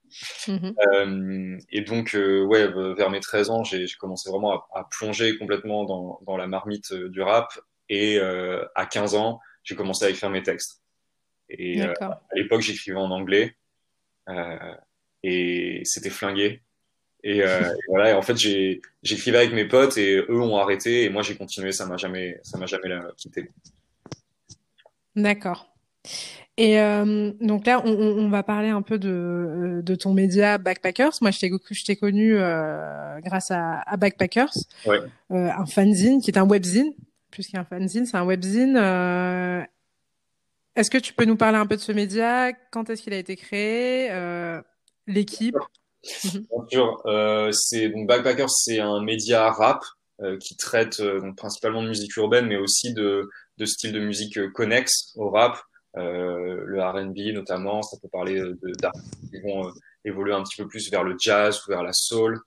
Mm 0.48 0.56
-hmm. 0.56 0.74
euh, 0.88 1.58
et 1.70 1.82
donc, 1.82 2.16
euh, 2.16 2.44
ouais, 2.44 2.68
vers 2.96 3.10
mes 3.10 3.20
13 3.20 3.50
ans, 3.50 3.64
j'ai 3.64 3.86
commencé 4.00 4.30
vraiment 4.30 4.52
à, 4.54 4.80
à, 4.80 4.88
plonger 4.98 5.38
complètement 5.38 5.84
dans, 5.86 6.20
dans 6.26 6.38
la 6.38 6.48
marmite 6.48 6.94
du 6.94 7.22
rap. 7.22 7.50
Et 7.90 8.18
euh, 8.20 8.66
à 8.76 8.86
15 8.86 9.16
ans, 9.16 9.40
j'ai 9.64 9.76
commencé 9.76 10.06
à 10.06 10.10
écrire 10.10 10.30
mes 10.30 10.44
textes. 10.44 10.82
Et 11.50 11.82
euh, 11.84 11.94
à 12.02 12.20
l'époque, 12.36 12.62
j'écrivais 12.62 12.98
en 12.98 13.12
anglais. 13.12 13.56
et 15.24 15.82
c'était 15.84 16.10
flingué. 16.10 16.62
Et, 17.26 17.42
euh, 17.42 17.62
et, 17.62 17.90
voilà. 17.90 18.12
Et 18.12 18.14
en 18.14 18.22
fait, 18.22 18.38
j'écrivais 18.38 19.40
avec 19.40 19.52
mes 19.52 19.66
potes 19.66 19.98
et 19.98 20.18
eux 20.18 20.40
ont 20.40 20.58
arrêté 20.58 21.04
et 21.04 21.10
moi 21.10 21.24
j'ai 21.24 21.36
continué. 21.36 21.72
Ça 21.72 21.86
m'a 21.86 21.98
jamais, 21.98 22.40
ça 22.44 22.58
m'a 22.58 22.68
jamais 22.68 22.90
quitté. 23.18 23.50
D'accord. 25.16 25.74
Et 26.58 26.80
euh, 26.80 27.34
donc 27.42 27.66
là, 27.66 27.82
on, 27.84 27.92
on, 27.92 28.30
va 28.30 28.42
parler 28.42 28.70
un 28.70 28.82
peu 28.82 28.98
de, 28.98 29.82
de 29.84 29.96
ton 29.96 30.14
média 30.14 30.58
Backpackers. 30.58 31.12
Moi, 31.22 31.32
je 31.32 31.84
t'ai 31.84 31.96
connu 31.98 32.36
euh, 32.38 33.20
grâce 33.22 33.52
à, 33.52 33.82
à 33.82 33.98
Backpackers, 33.98 34.54
ouais. 34.86 35.00
euh, 35.32 35.50
un 35.52 35.66
fanzine 35.66 36.22
qui 36.22 36.32
est 36.32 36.38
un 36.38 36.48
webzine, 36.48 36.94
plus 37.30 37.48
qu'un 37.48 37.66
fanzine, 37.66 38.06
c'est 38.06 38.16
un 38.16 38.24
webzine. 38.24 38.78
Euh, 38.78 39.62
est-ce 40.78 40.90
que 40.90 40.98
tu 40.98 41.14
peux 41.14 41.26
nous 41.26 41.36
parler 41.36 41.58
un 41.58 41.66
peu 41.66 41.76
de 41.76 41.82
ce 41.82 41.92
média? 41.92 42.54
Quand 42.72 42.90
est-ce 42.90 43.02
qu'il 43.02 43.14
a 43.14 43.18
été 43.18 43.36
créé? 43.36 44.10
L'équipe? 45.08 45.58
Sûr, 46.70 47.02
euh, 47.06 47.52
c'est 47.52 47.90
donc 47.90 48.08
Backpackers, 48.08 48.50
c'est 48.50 48.80
un 48.80 49.02
média 49.02 49.52
rap 49.52 49.84
euh, 50.22 50.38
qui 50.38 50.56
traite 50.56 51.00
euh, 51.00 51.32
principalement 51.34 51.82
de 51.82 51.88
musique 51.88 52.16
urbaine, 52.18 52.48
mais 52.48 52.58
aussi 52.58 52.94
de, 52.94 53.30
styles 53.64 53.94
de 53.94 54.00
musique 54.00 54.52
connexes 54.54 55.14
au 55.16 55.30
rap, 55.30 55.58
le 55.96 56.82
R&B 56.82 57.34
notamment. 57.34 57.82
Ça 57.82 57.98
peut 58.02 58.10
parler 58.10 58.42
d'artistes 58.80 59.30
qui 59.32 59.40
vont 59.42 59.72
évoluer 60.04 60.34
un 60.34 60.44
petit 60.44 60.62
peu 60.62 60.68
plus 60.68 60.92
vers 60.92 61.04
le 61.04 61.16
jazz 61.18 61.62
ou 61.66 61.72
vers 61.72 61.84
la 61.84 61.94
soul. 61.94 62.40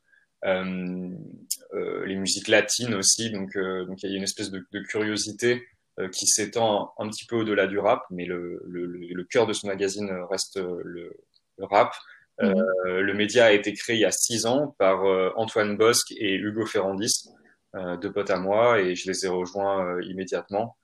les 0.45 2.17
musiques 2.17 2.49
latines 2.49 2.95
aussi, 2.95 3.31
donc 3.31 3.51
il 3.55 4.11
y 4.11 4.15
a 4.15 4.17
une 4.17 4.23
espèce 4.23 4.51
de, 4.51 4.63
curiosité 4.89 5.67
qui 6.13 6.27
s'étend 6.27 6.93
un, 6.99 7.09
petit 7.09 7.25
peu 7.25 7.37
au-delà 7.37 7.67
du 7.67 7.79
rap, 7.79 8.05
mais 8.11 8.27
le, 8.27 9.27
cœur 9.31 9.47
de 9.47 9.55
ce 9.55 9.67
magazine 9.67 10.11
reste 10.31 10.59
le 10.59 11.17
rap. 11.59 11.93
Euh, 12.41 12.55
mmh. 12.55 13.01
le 13.01 13.15
média 13.15 13.47
a 13.47 13.53
été 13.53 13.73
créé 13.73 13.97
il 13.97 14.01
y 14.01 14.05
a 14.05 14.13
six 14.13 14.47
ans 14.47 14.75
par 14.79 15.05
euh, 15.05 15.31
Antoine 15.37 15.77
Bosque 15.77 16.13
et 16.13 16.35
Hugo 16.35 16.67
Ferrandis, 16.67 17.29
euh, 17.75 17.97
deux 17.97 18.13
potes 18.13 18.31
à 18.31 18.39
moi, 18.39 18.81
et 18.81 18.95
je 18.95 19.11
les 19.11 19.25
ai 19.25 19.29
rejoints 19.29 20.01
immédiatement. 20.03 20.77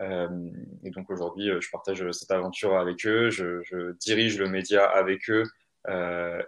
et 0.00 0.90
donc 0.90 1.10
aujourd'hui, 1.10 1.50
je 1.60 1.70
partage 1.70 2.04
cette 2.12 2.30
aventure 2.30 2.76
avec 2.76 3.06
eux, 3.06 3.30
je, 3.30 3.62
je 3.62 3.92
dirige 3.98 4.38
le 4.38 4.48
média 4.48 4.84
avec 4.84 5.28
eux, 5.30 5.44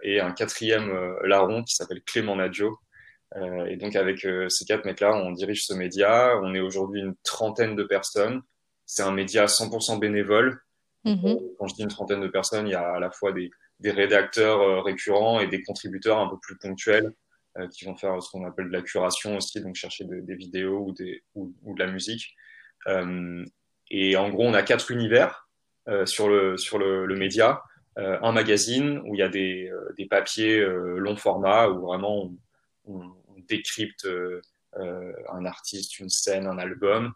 et 0.03 0.19
un 0.19 0.31
quatrième 0.31 0.91
larron 1.23 1.63
qui 1.63 1.75
s'appelle 1.75 2.01
Clément 2.01 2.35
Nadio. 2.35 2.77
et 3.67 3.77
donc 3.77 3.95
avec 3.95 4.27
ces 4.49 4.65
quatre 4.65 4.85
mecs-là, 4.85 5.15
on 5.15 5.31
dirige 5.31 5.65
ce 5.65 5.73
média. 5.73 6.37
On 6.41 6.53
est 6.53 6.59
aujourd'hui 6.59 7.01
une 7.01 7.15
trentaine 7.23 7.75
de 7.75 7.83
personnes. 7.83 8.41
C'est 8.85 9.03
un 9.03 9.11
média 9.11 9.45
100% 9.45 9.99
bénévole. 9.99 10.59
Mm-hmm. 11.05 11.55
Quand 11.57 11.67
je 11.67 11.75
dis 11.75 11.83
une 11.83 11.89
trentaine 11.89 12.21
de 12.21 12.27
personnes, 12.27 12.67
il 12.67 12.71
y 12.71 12.75
a 12.75 12.95
à 12.95 12.99
la 12.99 13.11
fois 13.11 13.31
des, 13.31 13.51
des 13.79 13.91
rédacteurs 13.91 14.83
récurrents 14.83 15.39
et 15.39 15.47
des 15.47 15.61
contributeurs 15.63 16.19
un 16.19 16.27
peu 16.27 16.37
plus 16.39 16.57
ponctuels 16.57 17.13
euh, 17.57 17.69
qui 17.69 17.85
vont 17.85 17.95
faire 17.95 18.21
ce 18.21 18.29
qu'on 18.29 18.45
appelle 18.45 18.67
de 18.67 18.73
la 18.73 18.81
curation 18.81 19.37
aussi, 19.37 19.61
donc 19.61 19.75
chercher 19.75 20.03
des 20.05 20.35
vidéos 20.35 20.87
ou, 20.87 20.91
des, 20.91 21.23
ou, 21.35 21.53
de 21.65 21.79
la 21.79 21.89
musique. 21.89 22.35
Euh, 22.87 23.45
et 23.89 24.17
en 24.17 24.29
gros, 24.29 24.43
on 24.45 24.53
a 24.53 24.61
quatre 24.61 24.91
univers 24.91 25.47
euh, 25.87 26.05
sur, 26.05 26.27
le, 26.27 26.57
sur 26.57 26.77
le, 26.79 27.05
le 27.05 27.15
média. 27.15 27.63
un 27.97 28.33
magazine 28.33 28.99
où 29.05 29.15
il 29.15 29.19
y 29.19 29.23
a 29.23 29.29
des, 29.29 29.71
des 29.97 30.05
papiers 30.05 30.59
long 30.97 31.15
format 31.15 31.69
où 31.69 31.85
vraiment 31.85 32.23
on, 32.23 32.35
on, 32.93 33.15
décrypte 33.47 34.07
un 34.75 35.45
artiste, 35.45 35.99
une 35.99 36.09
scène, 36.09 36.47
un 36.47 36.57
album. 36.57 37.13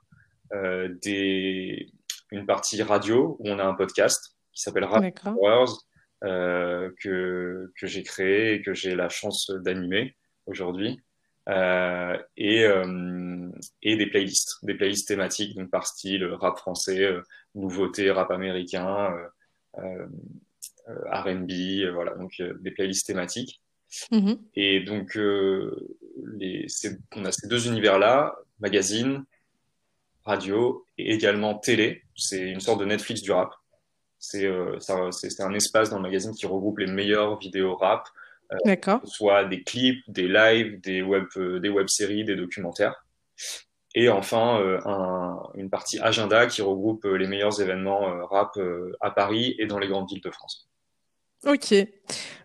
des, 1.02 1.92
une 2.32 2.46
partie 2.46 2.82
radio 2.82 3.36
où 3.40 3.50
on 3.50 3.60
a 3.60 3.66
un 3.66 3.74
podcast 3.74 4.38
qui 4.54 4.62
s'appelle 4.62 4.86
Hours 4.86 5.04
euh, 5.04 5.89
que, 6.22 7.72
que 7.80 7.88
j'ai 7.88 8.04
créé 8.04 8.54
et 8.54 8.62
que 8.62 8.74
j'ai 8.74 8.96
la 8.96 9.10
chance 9.10 9.50
d'animer 9.52 10.16
aujourd'hui. 10.46 11.02
Euh, 11.50 12.18
et, 12.38 12.64
euh, 12.64 13.50
et 13.82 13.96
des 13.96 14.06
playlists, 14.08 14.64
des 14.64 14.76
playlists 14.76 15.08
thématiques, 15.08 15.56
donc 15.56 15.72
par 15.72 15.88
style 15.88 16.24
rap 16.26 16.58
français, 16.58 17.04
euh, 17.04 17.22
nouveauté, 17.56 18.12
rap 18.12 18.30
américain, 18.30 19.16
euh, 19.80 20.06
R&B, 20.88 21.92
voilà, 21.92 22.16
donc 22.16 22.42
des 22.62 22.72
playlists 22.72 23.08
thématiques. 23.08 23.62
Mm-hmm. 24.12 24.40
Et 24.56 24.82
donc, 24.82 25.16
les, 25.16 26.68
on 27.16 27.26
a 27.26 27.32
ces 27.32 27.48
deux 27.48 27.68
univers-là, 27.68 28.36
magazine, 28.60 29.24
radio 30.26 30.86
et 31.00 31.14
également 31.14 31.56
télé. 31.56 32.04
C'est 32.16 32.50
une 32.52 32.60
sorte 32.60 32.80
de 32.80 32.86
Netflix 32.86 33.22
du 33.22 33.32
rap. 33.32 33.52
C'est 34.20 34.46
euh, 34.46 34.78
un 34.90 35.54
espace 35.54 35.90
dans 35.90 35.98
le 35.98 36.04
magazine 36.04 36.34
qui 36.34 36.46
regroupe 36.46 36.80
les 36.80 36.88
meilleures 36.88 37.40
vidéos 37.40 37.76
rap, 37.76 38.08
euh, 38.52 38.58
soit 39.06 39.46
des 39.46 39.64
clips, 39.64 40.04
des 40.08 40.28
lives, 40.28 40.82
des 40.82 41.02
web, 41.02 41.26
euh, 41.38 41.60
des 41.60 41.70
web-séries, 41.70 42.26
des 42.26 42.36
documentaires. 42.36 43.06
Et 43.96 44.10
enfin, 44.10 44.60
euh, 44.60 44.80
un, 44.86 45.40
une 45.56 45.70
partie 45.70 46.00
agenda 46.00 46.48
qui 46.48 46.62
regroupe 46.62 47.06
les 47.06 47.28
meilleurs 47.28 47.62
événements 47.62 48.26
rap 48.28 48.58
à 49.02 49.12
Paris 49.12 49.56
et 49.60 49.66
dans 49.66 49.80
les 49.80 49.88
grandes 49.88 50.10
villes 50.10 50.22
de 50.22 50.32
France. 50.32 50.69
Ok, 51.46 51.74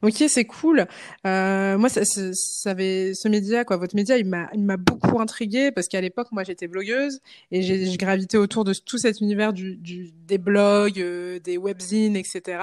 ok, 0.02 0.24
c'est 0.28 0.44
cool. 0.44 0.86
Euh, 1.26 1.76
moi, 1.76 1.88
ça, 1.88 2.04
ça, 2.04 2.32
ça 2.32 2.70
avait, 2.70 3.12
ce 3.12 3.26
média, 3.26 3.64
quoi, 3.64 3.76
votre 3.76 3.96
média, 3.96 4.16
il 4.16 4.24
m'a, 4.24 4.48
il 4.54 4.62
m'a 4.62 4.76
beaucoup 4.76 5.20
intrigué 5.20 5.72
parce 5.72 5.88
qu'à 5.88 6.00
l'époque, 6.00 6.28
moi, 6.30 6.44
j'étais 6.44 6.68
blogueuse 6.68 7.20
et 7.50 7.62
j'ai 7.62 7.96
gravité 7.96 8.38
autour 8.38 8.62
de 8.62 8.72
tout 8.72 8.96
cet 8.96 9.20
univers 9.20 9.52
du, 9.52 9.74
du 9.76 10.12
des 10.12 10.38
blogs, 10.38 11.00
euh, 11.00 11.40
des 11.40 11.58
webzines, 11.58 12.14
etc. 12.14 12.60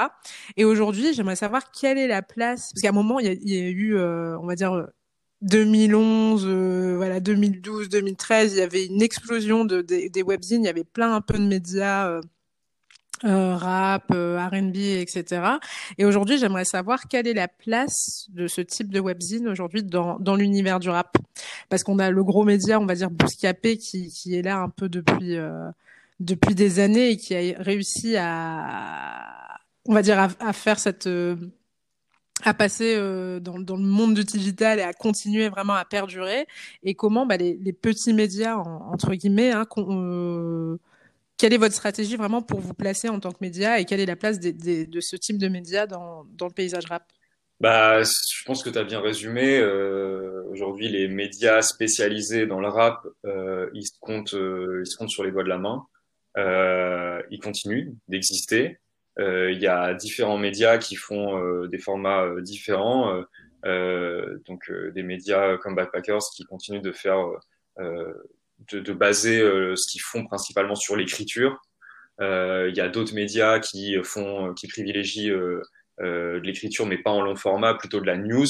Et 0.55 0.63
aujourd'hui, 0.63 1.13
j'aimerais 1.13 1.35
savoir 1.35 1.69
quelle 1.71 1.97
est 1.97 2.07
la 2.07 2.21
place, 2.21 2.71
parce 2.71 2.81
qu'à 2.81 2.89
un 2.89 2.93
moment, 2.93 3.19
il 3.19 3.25
y 3.25 3.29
a, 3.29 3.33
il 3.33 3.49
y 3.53 3.57
a 3.57 3.67
eu, 3.69 3.97
euh, 3.97 4.37
on 4.39 4.45
va 4.45 4.55
dire, 4.55 4.87
2011, 5.41 6.45
euh, 6.47 6.95
voilà, 6.97 7.19
2012, 7.19 7.89
2013, 7.89 8.53
il 8.53 8.59
y 8.59 8.61
avait 8.61 8.85
une 8.85 9.01
explosion 9.01 9.65
de, 9.65 9.81
des, 9.81 10.09
des 10.09 10.21
webzines, 10.23 10.63
il 10.63 10.67
y 10.67 10.69
avait 10.69 10.83
plein 10.83 11.13
un 11.13 11.21
peu 11.21 11.37
de 11.37 11.45
médias 11.45 12.07
euh, 12.09 12.21
rap, 13.23 14.11
euh, 14.11 14.43
R&B, 14.47 14.77
etc. 14.77 15.43
Et 15.97 16.05
aujourd'hui, 16.05 16.37
j'aimerais 16.37 16.65
savoir 16.65 17.07
quelle 17.07 17.27
est 17.27 17.33
la 17.33 17.47
place 17.47 18.27
de 18.29 18.47
ce 18.47 18.61
type 18.61 18.91
de 18.91 18.99
webzine 18.99 19.47
aujourd'hui 19.47 19.83
dans, 19.83 20.17
dans 20.19 20.35
l'univers 20.35 20.79
du 20.79 20.89
rap. 20.89 21.17
Parce 21.69 21.83
qu'on 21.83 21.99
a 21.99 22.09
le 22.09 22.23
gros 22.23 22.43
média, 22.43 22.79
on 22.79 22.85
va 22.85 22.95
dire 22.95 23.11
Bouscapé, 23.11 23.77
qui, 23.77 24.09
qui 24.09 24.35
est 24.35 24.41
là 24.41 24.59
un 24.59 24.69
peu 24.69 24.89
depuis, 24.89 25.37
euh, 25.37 25.69
depuis 26.19 26.55
des 26.55 26.79
années 26.79 27.11
et 27.11 27.17
qui 27.17 27.35
a 27.35 27.61
réussi 27.61 28.15
à, 28.17 29.59
on 29.85 29.93
va 29.93 30.01
dire, 30.01 30.19
à, 30.19 30.29
à 30.39 30.53
faire 30.53 30.79
cette... 30.79 31.07
Euh, 31.07 31.35
à 32.43 32.55
passer 32.55 32.95
dans, 33.39 33.59
dans, 33.59 33.75
le 33.75 33.83
monde 33.83 34.15
du 34.15 34.23
digital 34.23 34.79
et 34.79 34.81
à 34.81 34.93
continuer 34.93 35.47
vraiment 35.47 35.75
à 35.75 35.85
perdurer 35.85 36.47
et 36.81 36.95
comment 36.95 37.27
bah, 37.27 37.37
les, 37.37 37.55
les 37.61 37.71
petits 37.71 38.13
médias 38.13 38.55
entre 38.55 39.13
guillemets 39.13 39.51
hein, 39.51 39.67
quelle 41.41 41.53
est 41.53 41.57
votre 41.57 41.73
stratégie 41.73 42.17
vraiment 42.17 42.43
pour 42.43 42.59
vous 42.59 42.75
placer 42.75 43.09
en 43.09 43.19
tant 43.19 43.31
que 43.31 43.39
média 43.41 43.79
et 43.79 43.85
quelle 43.85 43.99
est 43.99 44.05
la 44.05 44.15
place 44.15 44.39
de 44.39 45.01
ce 45.01 45.15
type 45.15 45.39
de 45.39 45.47
médias 45.47 45.87
dans, 45.87 46.23
le 46.39 46.53
paysage 46.53 46.85
rap? 46.85 47.03
Bah, 47.59 48.03
je 48.03 48.43
pense 48.45 48.61
que 48.61 48.69
tu 48.69 48.77
as 48.77 48.83
bien 48.83 49.01
résumé. 49.01 49.57
Euh, 49.57 50.43
Aujourd'hui, 50.51 50.87
les 50.87 51.07
médias 51.07 51.63
spécialisés 51.63 52.45
dans 52.45 52.59
le 52.59 52.67
rap, 52.67 53.07
euh, 53.25 53.71
ils, 53.73 53.87
se 53.87 53.93
comptent, 53.99 54.35
euh, 54.35 54.83
ils 54.85 54.87
se 54.87 54.95
comptent 54.95 55.09
sur 55.09 55.23
les 55.23 55.31
doigts 55.31 55.43
de 55.43 55.49
la 55.49 55.57
main. 55.57 55.83
Ils 56.37 57.39
continuent 57.41 57.95
d'exister. 58.07 58.77
Il 59.17 59.57
y 59.59 59.67
a 59.67 59.95
différents 59.95 60.37
médias 60.37 60.77
qui 60.77 60.95
font 60.95 61.65
des 61.65 61.79
formats 61.79 62.29
différents. 62.41 63.23
donc, 63.63 64.71
des 64.93 65.03
médias 65.03 65.57
comme 65.57 65.73
Backpackers 65.73 66.21
qui 66.35 66.43
continuent 66.43 66.83
de 66.83 66.91
faire 66.91 67.17
de, 68.71 68.79
de 68.79 68.93
baser 68.93 69.39
euh, 69.39 69.75
ce 69.75 69.91
qu'ils 69.91 70.01
font 70.01 70.25
principalement 70.25 70.75
sur 70.75 70.95
l'écriture. 70.95 71.61
Euh, 72.19 72.69
il 72.69 72.75
y 72.75 72.81
a 72.81 72.89
d'autres 72.89 73.13
médias 73.13 73.59
qui 73.59 73.95
font, 74.03 74.53
qui 74.53 74.67
privilégient 74.67 75.29
euh, 75.31 75.61
de 75.99 76.45
l'écriture, 76.45 76.85
mais 76.85 76.97
pas 76.97 77.11
en 77.11 77.21
long 77.21 77.35
format, 77.35 77.73
plutôt 77.73 77.99
de 77.99 78.05
la 78.05 78.17
news. 78.17 78.47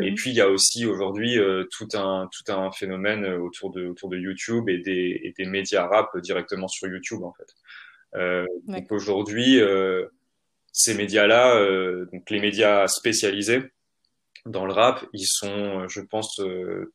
Et 0.00 0.10
mhm. 0.10 0.14
puis 0.14 0.30
il 0.30 0.36
y 0.36 0.40
a 0.40 0.48
aussi 0.48 0.86
aujourd'hui 0.86 1.38
tout 1.72 1.88
un 1.94 2.28
tout 2.30 2.52
un 2.52 2.70
phénomène 2.70 3.26
autour 3.26 3.72
de 3.72 3.86
autour 3.86 4.10
de 4.10 4.16
YouTube 4.16 4.68
et 4.68 4.78
des 4.78 5.20
et 5.24 5.34
des 5.36 5.44
médias 5.44 5.88
rap 5.88 6.16
directement 6.18 6.68
sur 6.68 6.86
YouTube 6.86 7.24
en 7.24 7.32
fait. 7.32 7.52
Euh, 8.14 8.46
donc 8.68 8.92
aujourd'hui 8.92 9.60
ces 10.70 10.94
médias-là, 10.94 12.06
donc 12.12 12.30
les 12.30 12.38
médias 12.38 12.86
spécialisés 12.86 13.72
dans 14.46 14.66
le 14.66 14.72
rap, 14.72 15.04
ils 15.12 15.26
sont, 15.26 15.86
je 15.88 16.00
pense, 16.00 16.40
euh, 16.40 16.92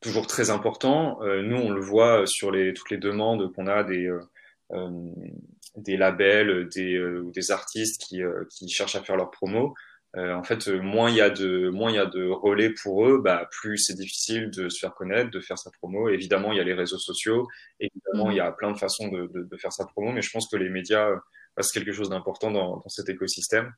toujours 0.00 0.26
très 0.26 0.50
important. 0.50 1.22
Euh, 1.22 1.42
nous, 1.42 1.56
on 1.56 1.70
le 1.70 1.80
voit 1.80 2.26
sur 2.26 2.50
les, 2.50 2.72
toutes 2.74 2.90
les 2.90 2.98
demandes 2.98 3.52
qu'on 3.52 3.66
a 3.66 3.82
des, 3.84 4.08
euh, 4.72 4.90
des 5.76 5.96
labels, 5.96 6.68
des, 6.68 7.00
des 7.34 7.50
artistes 7.50 8.02
qui, 8.02 8.20
qui 8.50 8.68
cherchent 8.68 8.96
à 8.96 9.02
faire 9.02 9.16
leur 9.16 9.30
promo. 9.30 9.74
en 10.16 10.42
fait, 10.42 10.68
moins 10.68 11.10
il 11.10 11.16
y 11.16 11.20
a 11.20 11.28
de 11.28 11.68
moins 11.68 11.90
il 11.90 11.96
y 11.96 11.98
a 11.98 12.06
de 12.06 12.26
relais 12.28 12.70
pour 12.70 13.06
eux, 13.06 13.20
bah, 13.22 13.48
plus 13.60 13.78
c'est 13.78 13.94
difficile 13.96 14.50
de 14.50 14.68
se 14.68 14.78
faire 14.78 14.94
connaître, 14.94 15.30
de 15.30 15.40
faire 15.40 15.58
sa 15.58 15.70
promo. 15.70 16.08
Évidemment, 16.08 16.52
il 16.52 16.58
y 16.58 16.60
a 16.60 16.64
les 16.64 16.74
réseaux 16.74 16.98
sociaux, 16.98 17.46
évidemment, 17.80 18.30
il 18.30 18.36
y 18.36 18.40
a 18.40 18.50
plein 18.52 18.72
de 18.72 18.78
façons 18.78 19.08
de, 19.08 19.26
de, 19.26 19.42
de 19.42 19.56
faire 19.56 19.72
sa 19.72 19.84
promo, 19.86 20.12
mais 20.12 20.22
je 20.22 20.30
pense 20.30 20.48
que 20.48 20.56
les 20.56 20.70
médias 20.70 21.10
passent 21.54 21.72
quelque 21.72 21.92
chose 21.92 22.08
d'important 22.10 22.50
dans, 22.50 22.76
dans 22.78 22.88
cet 22.88 23.08
écosystème. 23.08 23.72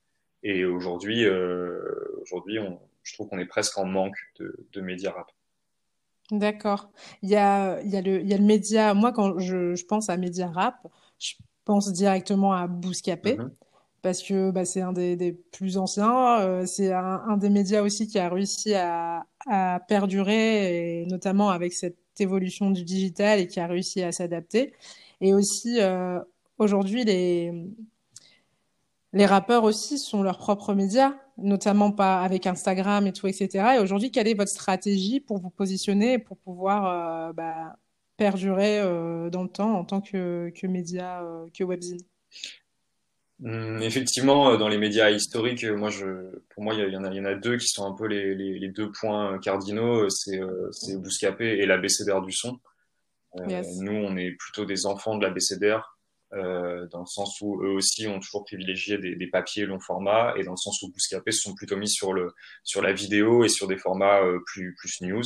Et 0.45 0.65
aujourd'hui, 0.65 1.25
euh, 1.25 1.81
aujourd'hui, 2.23 2.59
je 3.03 3.15
trouve 3.15 3.29
qu'on 3.29 3.39
est 3.41 3.47
presque 3.47 3.77
en 3.79 3.85
manque 3.85 4.17
de, 4.39 4.55
de 4.73 4.81
médias 4.81 5.11
rap. 5.11 5.27
D'accord. 6.31 6.91
Il 7.23 7.31
y 7.31 7.37
a, 7.37 7.81
il 7.83 7.91
y 7.91 7.97
a 7.97 8.03
le, 8.03 8.21
il 8.21 8.29
y 8.29 8.35
a 8.35 8.39
le 8.39 8.45
média. 8.45 8.95
Moi, 8.95 9.13
quand 9.13 9.39
je, 9.39 9.75
je 9.75 9.85
pense 9.85 10.11
à 10.11 10.17
média 10.17 10.49
rap, 10.49 10.87
je 11.19 11.35
pense 11.65 11.93
directement 11.93 12.53
à 12.53 12.67
Bouscapé. 12.67 13.37
Mm-hmm. 13.37 13.51
Parce 14.03 14.23
que 14.23 14.51
bah, 14.53 14.65
c'est 14.65 14.81
un 14.81 14.93
des, 14.93 15.17
des, 15.17 15.33
plus 15.33 15.77
anciens, 15.77 16.41
euh, 16.41 16.67
c'est 16.67 16.93
un, 16.93 17.21
un, 17.29 17.37
des 17.37 17.51
médias 17.51 17.83
aussi 17.83 18.07
qui 18.07 18.19
a 18.21 18.29
réussi 18.29 18.73
à, 18.75 19.27
à 19.49 19.81
perdurer, 19.89 21.03
et 21.03 21.07
notamment 21.07 21.51
avec 21.51 21.73
cette 21.73 21.99
évolution 22.21 22.71
du 22.71 22.85
digital 22.85 23.41
et 23.41 23.49
qui 23.49 23.59
a 23.59 23.67
réussi 23.67 24.03
à 24.03 24.13
s'adapter. 24.13 24.73
Et 25.21 25.35
aussi, 25.35 25.81
euh, 25.81 26.21
aujourd'hui, 26.59 27.05
les, 27.05 27.53
les 29.13 29.27
rappeurs 29.27 29.65
aussi 29.65 29.99
sont 29.99 30.23
leurs 30.23 30.39
propres 30.39 30.75
médias, 30.75 31.15
notamment 31.39 31.93
pas 31.93 32.21
avec 32.21 32.47
Instagram 32.47 33.07
et 33.07 33.13
tout, 33.13 33.27
etc. 33.27 33.77
Et 33.77 33.79
aujourd'hui, 33.79 34.11
quelle 34.11 34.29
est 34.29 34.35
votre 34.35 34.51
stratégie 34.51 35.21
pour 35.21 35.39
vous 35.39 35.51
positionner 35.51 36.19
pour 36.19 36.37
pouvoir 36.37 37.29
euh, 37.29 37.33
bah, 37.33 37.77
perdurer 38.17 38.81
euh, 38.81 39.31
dans 39.31 39.43
le 39.43 39.49
temps 39.49 39.79
en 39.79 39.85
tant 39.85 40.01
que, 40.01 40.51
que 40.55 40.67
média, 40.67 41.23
euh, 41.23 41.47
que 41.57 41.65
webzine? 41.65 42.01
Hum, 43.43 43.81
Effectivement, 43.81 44.57
dans 44.59 44.69
les 44.69 44.79
médias 44.79 45.11
historiques, 45.11 45.65
moi, 45.65 45.89
je, 45.89 46.39
pour 46.51 46.63
moi, 46.63 46.75
il 46.75 46.93
y, 46.93 46.97
en 46.97 47.05
a, 47.05 47.11
il 47.11 47.17
y 47.17 47.21
en 47.21 47.25
a 47.25 47.35
deux 47.35 47.57
qui 47.57 47.69
sont 47.69 47.87
un 47.87 47.95
peu 47.95 48.07
les, 48.07 48.35
les, 48.35 48.59
les 48.59 48.69
deux 48.69 48.93
points 48.93 49.39
cardinaux. 49.39 50.11
C'est 50.11 50.39
Bouscapé 50.99 51.47
et 51.59 51.65
l'ABCDR 51.65 52.21
du 52.21 52.33
son. 52.33 52.59
Nous, 53.37 53.93
on 53.93 54.17
est 54.17 54.33
plutôt 54.33 54.67
des 54.67 54.85
enfants 54.85 55.17
de 55.17 55.25
l'ABCDR. 55.25 55.98
Euh, 56.35 56.87
dans 56.89 57.01
le 57.01 57.07
sens 57.07 57.41
où 57.41 57.63
eux 57.65 57.71
aussi 57.71 58.07
ont 58.07 58.21
toujours 58.21 58.45
privilégié 58.45 58.99
des, 58.99 59.17
des, 59.17 59.27
papiers 59.29 59.65
long 59.65 59.81
format, 59.81 60.35
et 60.37 60.45
dans 60.45 60.51
le 60.51 60.59
sens 60.59 60.83
où 60.83 60.93
Bouscapé 60.93 61.33
se 61.33 61.41
sont 61.41 61.55
plutôt 61.55 61.79
mis 61.79 61.89
sur, 61.89 62.13
le, 62.13 62.35
sur 62.65 62.83
la 62.83 62.93
vidéo 62.93 63.45
et 63.45 63.49
sur 63.49 63.67
des 63.67 63.79
formats 63.79 64.23
euh, 64.23 64.39
plus, 64.45 64.75
plus 64.75 65.01
news. 65.01 65.25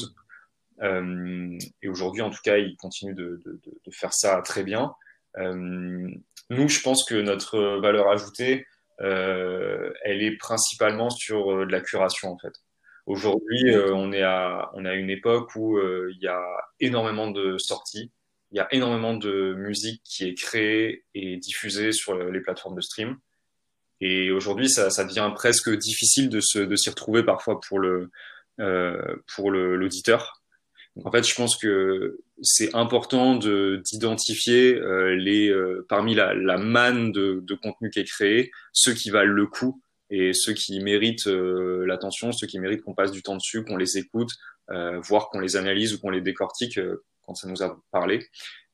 Euh, 0.80 1.58
et 1.82 1.88
aujourd'hui, 1.88 2.22
en 2.22 2.30
tout 2.30 2.40
cas, 2.44 2.56
ils 2.56 2.76
continuent 2.76 3.16
de, 3.16 3.40
de, 3.44 3.60
de 3.64 3.90
faire 3.90 4.14
ça 4.14 4.40
très 4.42 4.62
bien. 4.62 4.94
Euh, 5.38 6.08
nous, 6.50 6.68
je 6.68 6.80
pense 6.82 7.04
que 7.04 7.16
notre 7.16 7.58
valeur 7.80 8.08
ajoutée, 8.08 8.66
elle 8.98 10.22
est 10.22 10.36
principalement 10.38 11.10
sur 11.10 11.66
de 11.66 11.72
la 11.72 11.80
curation 11.80 12.30
en 12.30 12.38
fait. 12.38 12.52
Aujourd'hui, 13.06 13.74
on 13.74 14.12
est 14.12 14.22
à 14.22 14.70
on 14.74 14.84
est 14.84 14.90
à 14.90 14.94
une 14.94 15.10
époque 15.10 15.56
où 15.56 15.76
il 15.80 16.18
y 16.20 16.28
a 16.28 16.40
énormément 16.78 17.28
de 17.28 17.58
sorties, 17.58 18.12
il 18.52 18.56
y 18.56 18.60
a 18.60 18.68
énormément 18.72 19.14
de 19.14 19.54
musique 19.54 20.02
qui 20.04 20.24
est 20.24 20.34
créée 20.34 21.04
et 21.14 21.38
diffusée 21.38 21.92
sur 21.92 22.14
les 22.14 22.40
plateformes 22.40 22.76
de 22.76 22.80
stream. 22.82 23.16
Et 24.00 24.30
aujourd'hui, 24.30 24.68
ça, 24.68 24.90
ça 24.90 25.04
devient 25.04 25.30
presque 25.34 25.70
difficile 25.70 26.28
de 26.28 26.40
se 26.40 26.58
de 26.58 26.76
s'y 26.76 26.90
retrouver 26.90 27.22
parfois 27.22 27.60
pour 27.60 27.78
le 27.78 28.10
euh, 28.60 29.16
pour 29.34 29.50
l'auditeur. 29.50 30.42
En 31.04 31.10
fait, 31.10 31.26
je 31.26 31.34
pense 31.34 31.56
que 31.56 32.18
c'est 32.42 32.74
important 32.74 33.36
de 33.36 33.80
d'identifier 33.84 34.74
euh, 34.74 35.16
les 35.16 35.48
euh, 35.48 35.86
parmi 35.88 36.14
la, 36.14 36.34
la 36.34 36.58
manne 36.58 37.12
de, 37.12 37.40
de, 37.42 37.54
contenu 37.54 37.90
qui 37.90 38.00
est 38.00 38.04
créé, 38.04 38.50
ceux 38.72 38.92
qui 38.92 39.08
valent 39.08 39.32
le 39.32 39.46
coup 39.46 39.80
et 40.10 40.34
ceux 40.34 40.52
qui 40.52 40.78
méritent 40.80 41.28
euh, 41.28 41.86
l'attention, 41.86 42.32
ceux 42.32 42.46
qui 42.46 42.58
méritent 42.58 42.82
qu'on 42.82 42.94
passe 42.94 43.12
du 43.12 43.22
temps 43.22 43.36
dessus, 43.36 43.64
qu'on 43.64 43.78
les 43.78 43.96
écoute, 43.96 44.30
voire 45.02 45.28
qu'on 45.28 45.40
les 45.40 45.56
analyse 45.56 45.94
ou 45.94 46.00
qu'on 46.00 46.10
les 46.10 46.20
décortique 46.20 46.80
quand 47.22 47.34
ça 47.34 47.48
nous 47.48 47.62
a 47.62 47.80
parlé. 47.90 48.26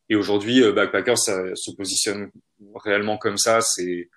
Et 0.09 0.17
aujourd'hui, 0.17 0.63
Backpacker, 0.73 1.17
ça 1.17 1.55
se 1.55 1.71
positionne 1.73 2.31
réellement 2.75 3.19
comme 3.19 3.37
ça. 3.37 3.61
C'est 3.61 4.09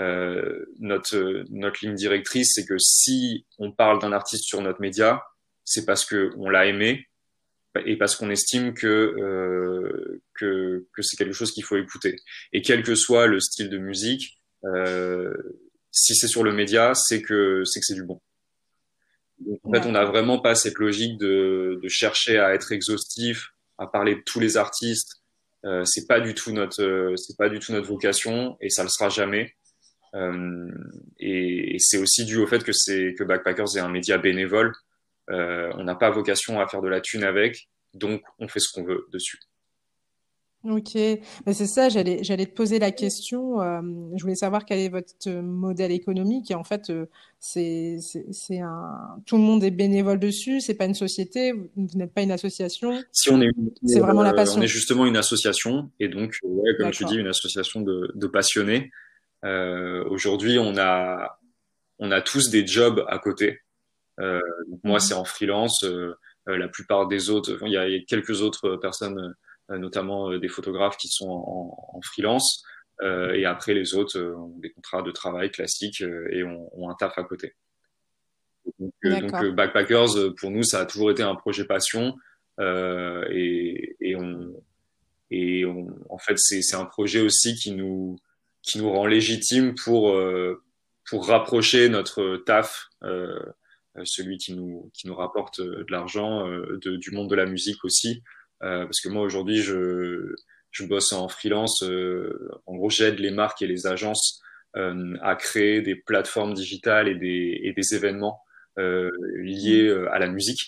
euh, 0.00 0.64
notre 0.78 1.44
notre 1.50 1.84
ligne 1.84 1.96
directrice, 1.96 2.52
c'est 2.54 2.64
que 2.64 2.78
si 2.78 3.46
on 3.58 3.72
parle 3.72 4.00
d'un 4.00 4.12
artiste 4.12 4.44
sur 4.44 4.62
notre 4.62 4.80
média, 4.80 5.24
c'est 5.64 5.84
parce 5.84 6.04
que 6.04 6.30
on 6.36 6.48
l'a 6.50 6.66
aimé 6.66 7.08
et 7.84 7.96
parce 7.96 8.14
qu'on 8.14 8.30
estime 8.30 8.74
que 8.74 8.86
euh, 8.86 10.22
que, 10.34 10.86
que 10.92 11.02
c'est 11.02 11.16
quelque 11.16 11.32
chose 11.34 11.52
qu'il 11.52 11.64
faut 11.64 11.76
écouter. 11.76 12.16
Et 12.52 12.62
quel 12.62 12.84
que 12.84 12.94
soit 12.94 13.26
le 13.26 13.40
style 13.40 13.70
de 13.70 13.78
musique, 13.78 14.40
euh, 14.64 15.32
si 15.90 16.14
c'est 16.14 16.28
sur 16.28 16.44
le 16.44 16.52
média, 16.52 16.92
c'est 16.94 17.20
que 17.20 17.64
c'est 17.64 17.80
que 17.80 17.86
c'est 17.86 17.94
du 17.94 18.04
bon. 18.04 18.20
Donc, 19.40 19.60
en 19.64 19.72
fait, 19.72 19.86
on 19.86 19.92
n'a 19.92 20.04
vraiment 20.04 20.40
pas 20.40 20.54
cette 20.54 20.78
logique 20.78 21.18
de, 21.18 21.78
de 21.82 21.88
chercher 21.88 22.38
à 22.38 22.54
être 22.54 22.72
exhaustif, 22.72 23.50
à 23.78 23.86
parler 23.86 24.16
de 24.16 24.22
tous 24.26 24.40
les 24.40 24.56
artistes. 24.56 25.22
Euh, 25.64 25.84
c'est 25.84 26.06
pas 26.06 26.20
du 26.20 26.34
tout 26.34 26.52
notre, 26.52 26.82
euh, 26.82 27.16
c'est 27.16 27.36
pas 27.36 27.48
du 27.48 27.58
tout 27.58 27.72
notre 27.72 27.88
vocation 27.88 28.56
et 28.60 28.70
ça 28.70 28.82
le 28.82 28.88
sera 28.88 29.08
jamais. 29.08 29.54
Euh, 30.14 30.68
et, 31.18 31.74
et 31.74 31.78
c'est 31.78 31.98
aussi 31.98 32.24
dû 32.24 32.38
au 32.38 32.46
fait 32.46 32.64
que 32.64 32.72
c'est 32.72 33.14
que 33.18 33.24
Backpackers 33.24 33.76
est 33.76 33.80
un 33.80 33.88
média 33.88 34.18
bénévole. 34.18 34.72
Euh, 35.30 35.70
on 35.74 35.84
n'a 35.84 35.94
pas 35.94 36.10
vocation 36.10 36.60
à 36.60 36.68
faire 36.68 36.80
de 36.80 36.88
la 36.88 37.00
thune 37.00 37.24
avec, 37.24 37.68
donc 37.92 38.22
on 38.38 38.48
fait 38.48 38.60
ce 38.60 38.72
qu'on 38.72 38.84
veut 38.84 39.06
dessus. 39.12 39.38
Ok, 40.64 40.94
mais 40.94 41.52
c'est 41.52 41.66
ça, 41.66 41.88
j'allais, 41.88 42.24
j'allais 42.24 42.46
te 42.46 42.54
poser 42.54 42.78
la 42.78 42.90
question. 42.90 43.60
Euh, 43.60 43.80
je 44.16 44.22
voulais 44.22 44.34
savoir 44.34 44.64
quel 44.64 44.80
est 44.80 44.88
votre 44.88 45.30
modèle 45.30 45.92
économique. 45.92 46.50
Et 46.50 46.54
en 46.54 46.64
fait, 46.64 46.90
euh, 46.90 47.06
c'est, 47.38 47.98
c'est, 48.00 48.26
c'est 48.32 48.58
un, 48.58 49.22
tout 49.24 49.36
le 49.36 49.42
monde 49.42 49.62
est 49.62 49.70
bénévole 49.70 50.18
dessus. 50.18 50.60
C'est 50.60 50.74
pas 50.74 50.86
une 50.86 50.94
société. 50.94 51.52
Vous, 51.52 51.88
n'êtes 51.94 52.12
pas 52.12 52.22
une 52.22 52.32
association. 52.32 53.00
Si 53.12 53.30
on 53.30 53.40
est, 53.40 53.50
c'est 53.86 54.00
vraiment 54.00 54.22
la 54.22 54.32
passion. 54.32 54.60
On 54.60 54.62
est 54.62 54.68
justement 54.68 55.06
une 55.06 55.16
association, 55.16 55.90
et 56.00 56.08
donc, 56.08 56.36
ouais, 56.42 56.76
comme 56.76 56.90
tu 56.90 57.04
dis, 57.04 57.16
une 57.16 57.28
association 57.28 57.80
de, 57.80 58.10
de 58.14 58.26
passionnés. 58.26 58.90
Euh, 59.44 60.04
Aujourd'hui, 60.10 60.58
on 60.58 60.76
a, 60.76 61.38
on 61.98 62.10
a 62.10 62.20
tous 62.20 62.50
des 62.50 62.66
jobs 62.66 63.04
à 63.08 63.18
côté. 63.18 63.60
Euh, 64.20 64.40
donc 64.68 64.80
moi, 64.84 64.94
mhm. 64.94 65.00
c'est 65.00 65.14
en 65.14 65.24
freelance. 65.24 65.84
Euh, 65.84 66.14
euh, 66.48 66.56
la 66.56 66.68
plupart 66.68 67.08
des 67.08 67.30
autres, 67.30 67.58
il 67.66 67.72
y, 67.72 67.76
a, 67.76 67.88
il 67.88 67.94
y 67.94 67.98
a 67.98 68.04
quelques 68.06 68.40
autres 68.42 68.76
personnes, 68.76 69.34
notamment 69.70 70.36
des 70.38 70.48
photographes, 70.48 70.96
qui 70.96 71.08
sont 71.08 71.28
en, 71.28 71.96
en 71.96 72.00
freelance. 72.02 72.64
et 73.02 73.44
après, 73.44 73.74
les 73.74 73.94
autres 73.94 74.18
ont 74.18 74.58
des 74.58 74.70
contrats 74.70 75.02
de 75.02 75.10
travail 75.10 75.50
classiques 75.50 76.00
et 76.00 76.42
ont, 76.44 76.70
ont 76.72 76.88
un 76.88 76.94
taf 76.94 77.18
à 77.18 77.24
côté. 77.24 77.54
Donc, 78.78 78.92
donc, 79.02 79.54
Backpackers, 79.54 80.34
pour 80.38 80.50
nous, 80.50 80.62
ça 80.62 80.80
a 80.80 80.86
toujours 80.86 81.10
été 81.10 81.22
un 81.22 81.34
projet 81.34 81.64
passion. 81.64 82.16
Euh, 82.60 83.24
et, 83.30 83.96
et, 84.00 84.16
on, 84.16 84.52
et 85.30 85.64
on, 85.64 85.86
en 86.10 86.18
fait, 86.18 86.38
c'est 86.38 86.74
un 86.74 86.84
projet 86.84 87.20
aussi 87.20 87.54
qui 87.54 87.72
nous, 87.72 88.18
qui 88.62 88.78
nous 88.78 88.90
rend 88.90 89.06
légitime 89.06 89.74
pour 89.74 90.10
euh, 90.10 90.62
pour 91.08 91.26
rapprocher 91.26 91.88
notre 91.88 92.36
taf, 92.44 92.88
euh, 93.02 93.40
celui 94.04 94.36
qui 94.38 94.54
nous 94.54 94.90
qui 94.92 95.06
nous 95.06 95.14
rapporte 95.14 95.60
de 95.60 95.86
l'argent, 95.88 96.46
euh, 96.46 96.78
du 96.82 97.10
monde 97.12 97.30
de 97.30 97.36
la 97.36 97.46
musique 97.46 97.84
aussi, 97.84 98.22
parce 98.60 99.00
que 99.00 99.08
moi 99.08 99.22
aujourd'hui 99.22 99.62
je 99.62 100.34
je 100.70 100.84
bosse 100.84 101.12
en 101.12 101.28
freelance. 101.28 101.82
en 101.82 102.76
gros, 102.76 102.90
j'aide 102.90 103.18
les 103.18 103.30
marques 103.30 103.62
et 103.62 103.66
les 103.66 103.86
agences 103.86 104.40
à 104.74 105.34
créer 105.36 105.80
des 105.80 105.96
plateformes 105.96 106.54
digitales 106.54 107.08
et 107.08 107.14
des 107.14 107.60
et 107.62 107.72
des 107.72 107.94
événements 107.94 108.42
liés 108.76 109.90
à 110.10 110.18
la 110.18 110.28
musique. 110.28 110.60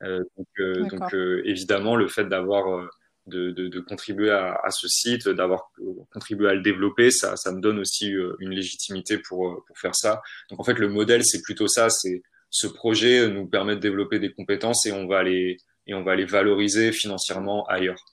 donc, 0.00 0.90
donc 0.90 1.14
évidemment, 1.44 1.96
le 1.96 2.08
fait 2.08 2.24
d'avoir 2.24 2.88
de, 3.26 3.50
de, 3.50 3.68
de, 3.68 3.80
contribuer 3.80 4.30
à, 4.30 4.58
à 4.62 4.70
ce 4.70 4.88
site, 4.88 5.28
d'avoir 5.28 5.70
contribué 6.12 6.48
à 6.48 6.54
le 6.54 6.62
développer, 6.62 7.10
ça, 7.10 7.36
ça 7.36 7.52
me 7.52 7.60
donne 7.60 7.78
aussi 7.78 8.14
euh, 8.14 8.36
une 8.38 8.50
légitimité 8.50 9.18
pour, 9.18 9.48
euh, 9.48 9.64
pour 9.66 9.78
faire 9.78 9.94
ça. 9.94 10.22
Donc 10.50 10.60
en 10.60 10.64
fait, 10.64 10.78
le 10.78 10.88
modèle, 10.88 11.24
c'est 11.24 11.42
plutôt 11.42 11.66
ça, 11.66 11.90
c'est 11.90 12.22
ce 12.50 12.66
projet 12.66 13.28
nous 13.28 13.46
permet 13.46 13.74
de 13.74 13.80
développer 13.80 14.18
des 14.18 14.32
compétences 14.32 14.86
et 14.86 14.92
on 14.92 15.06
va 15.06 15.22
les, 15.22 15.56
et 15.86 15.94
on 15.94 16.02
va 16.02 16.16
les 16.16 16.24
valoriser 16.24 16.92
financièrement 16.92 17.64
ailleurs. 17.66 18.04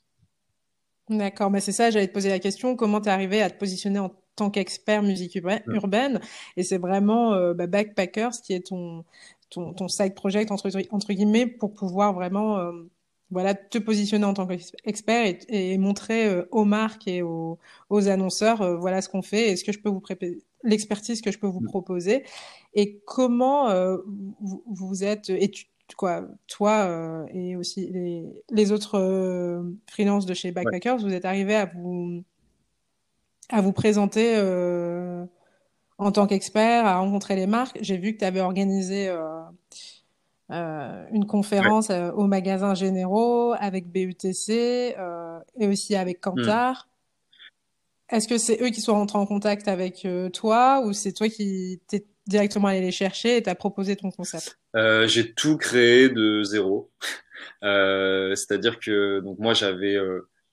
D'accord, 1.10 1.52
mais 1.52 1.60
c'est 1.60 1.74
ça, 1.74 1.92
j'allais 1.92 2.08
te 2.08 2.14
poser 2.14 2.30
la 2.30 2.40
question, 2.40 2.76
comment 2.76 3.02
tu 3.02 3.10
es 3.10 3.12
arrivé 3.12 3.42
à 3.42 3.50
te 3.50 3.58
positionner 3.58 4.00
en 4.00 4.12
tant 4.36 4.50
qu'expert 4.50 5.04
musique 5.04 5.36
mm. 5.36 5.62
urbaine? 5.74 6.22
Et 6.56 6.64
c'est 6.64 6.78
vraiment 6.78 7.34
euh, 7.34 7.54
bah, 7.54 7.68
Backpackers 7.68 8.42
qui 8.42 8.54
est 8.54 8.68
ton, 8.68 9.04
ton, 9.50 9.74
ton 9.74 9.90
side 9.90 10.16
project, 10.16 10.52
entre, 10.52 10.70
entre 10.92 11.14
guillemets, 11.14 11.46
pour 11.46 11.74
pouvoir 11.74 12.14
vraiment 12.14 12.58
euh, 12.58 12.72
voilà, 13.32 13.54
te 13.54 13.78
positionner 13.80 14.24
en 14.24 14.34
tant 14.34 14.48
qu'expert 14.48 15.26
et, 15.26 15.74
et, 15.74 15.78
montrer 15.78 16.28
euh, 16.28 16.48
aux 16.52 16.64
marques 16.64 17.08
et 17.08 17.22
aux, 17.22 17.60
aux 17.90 18.08
annonceurs, 18.08 18.80
voilà 18.80 19.02
ce 19.02 19.10
qu'on 19.10 19.22
fait 19.22 19.50
et 19.50 19.56
ce 19.58 19.66
que 19.66 19.74
je 19.74 19.80
peux 19.80 19.90
vous 19.90 20.02
l'expertise 20.64 21.22
que 21.22 21.32
je 21.32 21.40
peux 21.40 21.48
vous 21.48 21.60
mm. 21.60 21.68
proposer 21.68 22.24
et 22.76 23.02
comment 23.06 23.68
vous, 24.40 24.64
vous, 24.66 25.04
êtes 25.04 25.30
et 25.30 25.52
tu, 25.52 25.66
quoi, 25.96 26.26
toi 26.48 26.86
euh, 26.88 27.26
et 27.34 27.56
aussi 27.56 27.88
les, 27.88 28.26
les 28.50 28.72
autres 28.72 29.00
euh, 29.00 29.64
freelances 29.90 30.26
de 30.26 30.34
chez 30.34 30.52
Backpackers, 30.52 30.98
ouais. 30.98 31.04
vous 31.04 31.14
êtes 31.14 31.26
arrivés 31.26 31.56
à 31.56 31.66
vous 31.66 32.24
à 33.50 33.62
vous 33.62 33.74
présenter 33.74 34.38
en 35.98 36.12
tant 36.12 36.26
qu'expert, 36.28 36.86
à 36.86 36.98
rencontrer 36.98 37.36
les 37.36 37.46
marques. 37.46 37.78
J'ai 37.82 37.98
vu 37.98 38.14
que 38.14 38.20
tu 38.20 38.26
avais 38.26 38.42
organisé 38.42 39.10
euh, 40.52 41.06
une 41.12 41.26
conférence 41.26 41.90
ouais. 41.90 41.96
euh, 41.96 42.12
au 42.12 42.28
magasin 42.28 42.76
généraux 42.76 43.54
avec 43.58 43.88
BUTC 43.88 44.96
euh, 44.98 45.40
et 45.60 45.68
aussi 45.68 45.96
avec 45.96 46.20
Kantar. 46.20 46.88
Mm. 48.10 48.16
Est-ce 48.16 48.28
que 48.28 48.38
c'est 48.38 48.62
eux 48.62 48.70
qui 48.70 48.82
sont 48.82 48.94
rentrés 48.94 49.18
en 49.18 49.26
contact 49.26 49.68
avec 49.68 50.06
euh, 50.06 50.30
toi 50.30 50.84
ou 50.86 50.94
c'est 50.94 51.14
toi 51.14 51.30
qui 51.30 51.82
t'es 51.88 52.06
directement 52.28 52.68
allé 52.68 52.82
les 52.82 52.92
chercher 52.92 53.38
et 53.38 53.44
t'as 53.44 53.56
proposé 53.56 53.96
ton 53.96 54.12
concept 54.12 54.58
euh, 54.76 55.08
J'ai 55.08 55.34
tout 55.34 55.58
créé 55.58 56.10
de 56.10 56.44
zéro. 56.44 56.92
C'est-à-dire 57.62 58.80
que 58.80 59.20
donc 59.20 59.40
moi 59.40 59.54
j'avais 59.54 59.98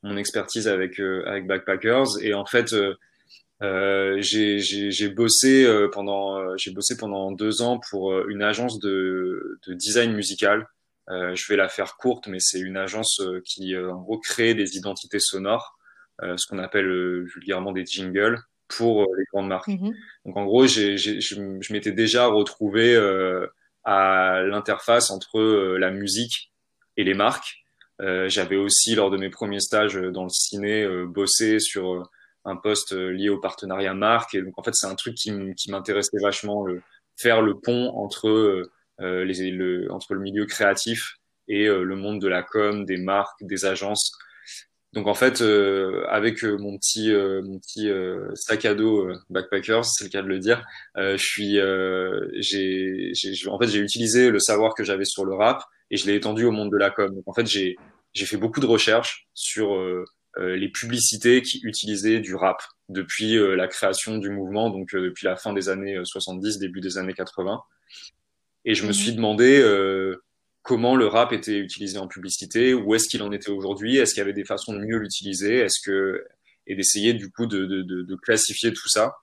mon 0.03 0.17
expertise 0.17 0.69
avec 0.69 0.99
avec 1.01 1.47
Backpackers 1.47 2.23
et 2.23 2.35
en 2.35 2.47
fait 2.47 2.75
euh, 3.63 4.17
j'ai 4.21 5.09
bossé 5.09 5.65
euh, 5.65 5.89
pendant 5.93 6.39
euh, 6.39 6.55
j'ai 6.57 6.71
bossé 6.73 6.97
pendant 6.97 7.31
deux 7.31 7.61
ans 7.61 7.79
pour 7.91 8.13
euh, 8.13 8.27
une 8.31 8.43
agence 8.43 8.79
de, 8.79 9.59
de 9.67 9.75
design 9.75 10.13
musical. 10.15 10.67
je 11.09 11.47
vais 11.49 11.57
la 11.57 11.69
faire 11.69 11.97
courte, 11.97 12.27
mais 12.29 12.39
c'est 12.41 12.61
une 12.61 12.77
agence 12.77 13.21
qui 13.45 13.77
en 13.77 14.01
gros 14.01 14.19
crée 14.19 14.55
des 14.55 14.77
identités 14.77 15.19
sonores, 15.19 15.77
ce 16.23 16.47
qu'on 16.49 16.61
appelle 16.61 16.89
vulgairement 17.25 17.73
des 17.73 17.85
jingles 17.85 18.39
pour 18.77 19.07
les 19.17 19.25
grandes 19.33 19.49
marques. 19.49 19.69
Mm 19.69 19.89
-hmm. 19.89 19.95
Donc 20.25 20.37
en 20.37 20.45
gros, 20.45 20.67
j'ai 20.67 20.97
je, 20.97 21.21
je 21.21 21.73
m'étais 21.73 21.93
déjà 21.93 22.27
retrouvé 22.27 22.85
à 23.85 24.43
l'interface 24.53 25.11
entre 25.11 25.41
la 25.85 25.91
musique 25.91 26.37
et 26.97 27.05
les 27.05 27.15
marques. 27.15 27.51
J'avais 28.35 28.57
aussi 28.67 28.95
lors 28.95 29.11
de 29.15 29.19
mes 29.19 29.31
premiers 29.39 29.65
stages 29.69 29.97
dans 30.17 30.25
le 30.25 30.35
ciné 30.45 30.73
bossé 31.07 31.59
sur 31.71 31.85
un 32.45 32.57
poste 32.57 32.93
euh, 32.93 33.11
lié 33.11 33.29
au 33.29 33.39
partenariat 33.39 33.95
marque. 33.95 34.35
Et 34.35 34.43
donc, 34.43 34.59
en 34.59 34.63
fait, 34.63 34.75
c'est 34.75 34.87
un 34.87 34.95
truc 34.95 35.15
qui 35.15 35.31
m'intéressait 35.71 36.19
vachement, 36.21 36.65
le, 36.65 36.83
faire 37.17 37.43
le 37.43 37.59
pont 37.59 37.91
entre, 37.97 38.29
euh, 38.29 38.71
euh, 39.01 39.25
les, 39.25 39.51
le, 39.51 39.91
entre 39.93 40.15
le 40.15 40.21
milieu 40.21 40.47
créatif 40.47 41.17
et 41.49 41.67
euh, 41.67 41.83
le 41.83 41.97
monde 41.97 42.21
de 42.21 42.29
la 42.29 42.43
com, 42.43 42.85
des 42.85 42.97
marques, 42.97 43.43
des 43.43 43.65
agences. 43.65 44.13
Donc 44.93 45.07
en 45.07 45.15
fait, 45.15 45.41
euh, 45.41 46.05
avec 46.09 46.43
euh, 46.43 46.57
mon 46.59 46.77
petit 46.77 47.13
mon 47.13 47.59
petit 47.61 47.89
sac 48.35 48.65
à 48.65 48.75
dos 48.75 49.09
backpackers, 49.31 49.85
c'est 49.85 50.05
le 50.05 50.11
cas 50.11 50.23
de 50.23 50.29
le 50.29 50.39
dire, 50.39 50.65
je 50.97 51.17
suis 51.17 51.59
j'ai 52.41 53.49
en 53.49 53.59
fait 53.59 53.69
j'ai 53.69 53.79
utilisé 53.79 54.31
le 54.31 54.41
savoir 54.41 54.75
que 54.75 54.83
j'avais 54.83 55.05
sur 55.05 55.25
le 55.25 55.35
rap 55.35 55.63
et 55.91 55.97
je 55.97 56.07
l'ai 56.07 56.15
étendu 56.15 56.45
au 56.45 56.51
monde 56.51 56.71
de 56.71 56.77
la 56.77 56.91
com. 56.91 57.15
Donc 57.15 57.25
en 57.27 57.33
fait 57.33 57.47
j'ai 57.47 57.77
j'ai 58.15 58.27
fait 58.27 58.37
beaucoup 58.37 58.61
de 58.61 58.67
recherches 58.67 59.29
sur 59.35 59.79
les 60.37 60.69
publicités 60.69 61.43
qui 61.43 61.61
utilisaient 61.63 62.19
du 62.19 62.35
rap 62.35 62.63
depuis 62.89 63.37
la 63.37 63.69
création 63.69 64.19
du 64.19 64.31
mouvement, 64.31 64.71
donc 64.71 64.93
depuis 64.93 65.25
la 65.25 65.37
fin 65.37 65.53
des 65.53 65.69
années 65.69 66.01
70, 66.03 66.59
début 66.59 66.81
des 66.81 66.99
années 66.99 67.15
80. 67.15 67.61
Et 68.65 68.75
je 68.75 68.87
me 68.87 68.93
suis 68.93 69.11
mhm. 69.11 69.17
demandé 69.17 69.63
comment 70.63 70.97
le 70.97 71.07
rap 71.07 71.33
était 71.33 71.59
utilisé 71.59 71.99
en 71.99 72.09
publicité, 72.09 72.75
où 72.75 72.95
est-ce 72.95 73.09
qu'il 73.09 73.23
en 73.23 73.33
était 73.33 73.51
aujourd'hui, 73.51 73.97
est-ce 73.97 74.15
qu'il 74.15 74.21
y 74.21 74.25
avait 74.25 74.33
des 74.33 74.45
façons 74.45 74.73
de 74.73 74.79
mieux 74.79 74.99
l'utiliser, 74.99 75.59
est-ce 75.59 75.81
que 75.85 76.25
et 76.67 76.77
d'essayer 76.77 77.15
du 77.15 77.31
coup 77.31 77.47
de, 77.47 77.65
de, 77.65 77.83
de, 77.83 78.17
classifier 78.17 78.73
tout 78.73 78.89
ça. 78.89 79.17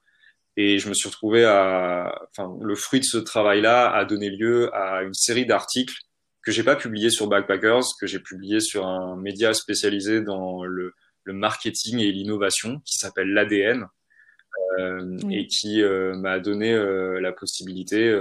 Et 0.57 0.79
je 0.79 0.89
me 0.89 0.93
suis 0.93 1.07
retrouvé 1.07 1.45
à, 1.45 2.27
enfin, 2.31 2.57
le 2.61 2.75
fruit 2.75 2.99
de 2.99 3.05
ce 3.05 3.17
travail-là 3.17 3.89
a 3.89 4.05
donné 4.05 4.29
lieu 4.29 4.73
à 4.75 5.03
une 5.03 5.13
série 5.13 5.45
d'articles 5.45 5.95
que 6.41 6.51
j'ai 6.51 6.63
pas 6.63 6.75
publiés 6.75 7.09
sur 7.09 7.27
Backpackers, 7.27 7.83
que 8.01 8.07
j'ai 8.07 8.19
publié 8.19 8.59
sur 8.59 8.85
un 8.85 9.15
média 9.15 9.53
spécialisé 9.53 10.21
dans 10.21 10.63
le, 10.63 10.93
le 11.23 11.33
marketing 11.33 11.99
et 11.99 12.11
l'innovation 12.11 12.79
qui 12.85 12.97
s'appelle 12.97 13.29
l'ADN 13.29 13.85
euh, 14.79 15.17
et 15.29 15.47
qui 15.47 15.81
euh, 15.81 16.15
m'a 16.15 16.39
donné 16.39 16.73
euh, 16.73 17.19
la 17.21 17.31
possibilité 17.31 18.13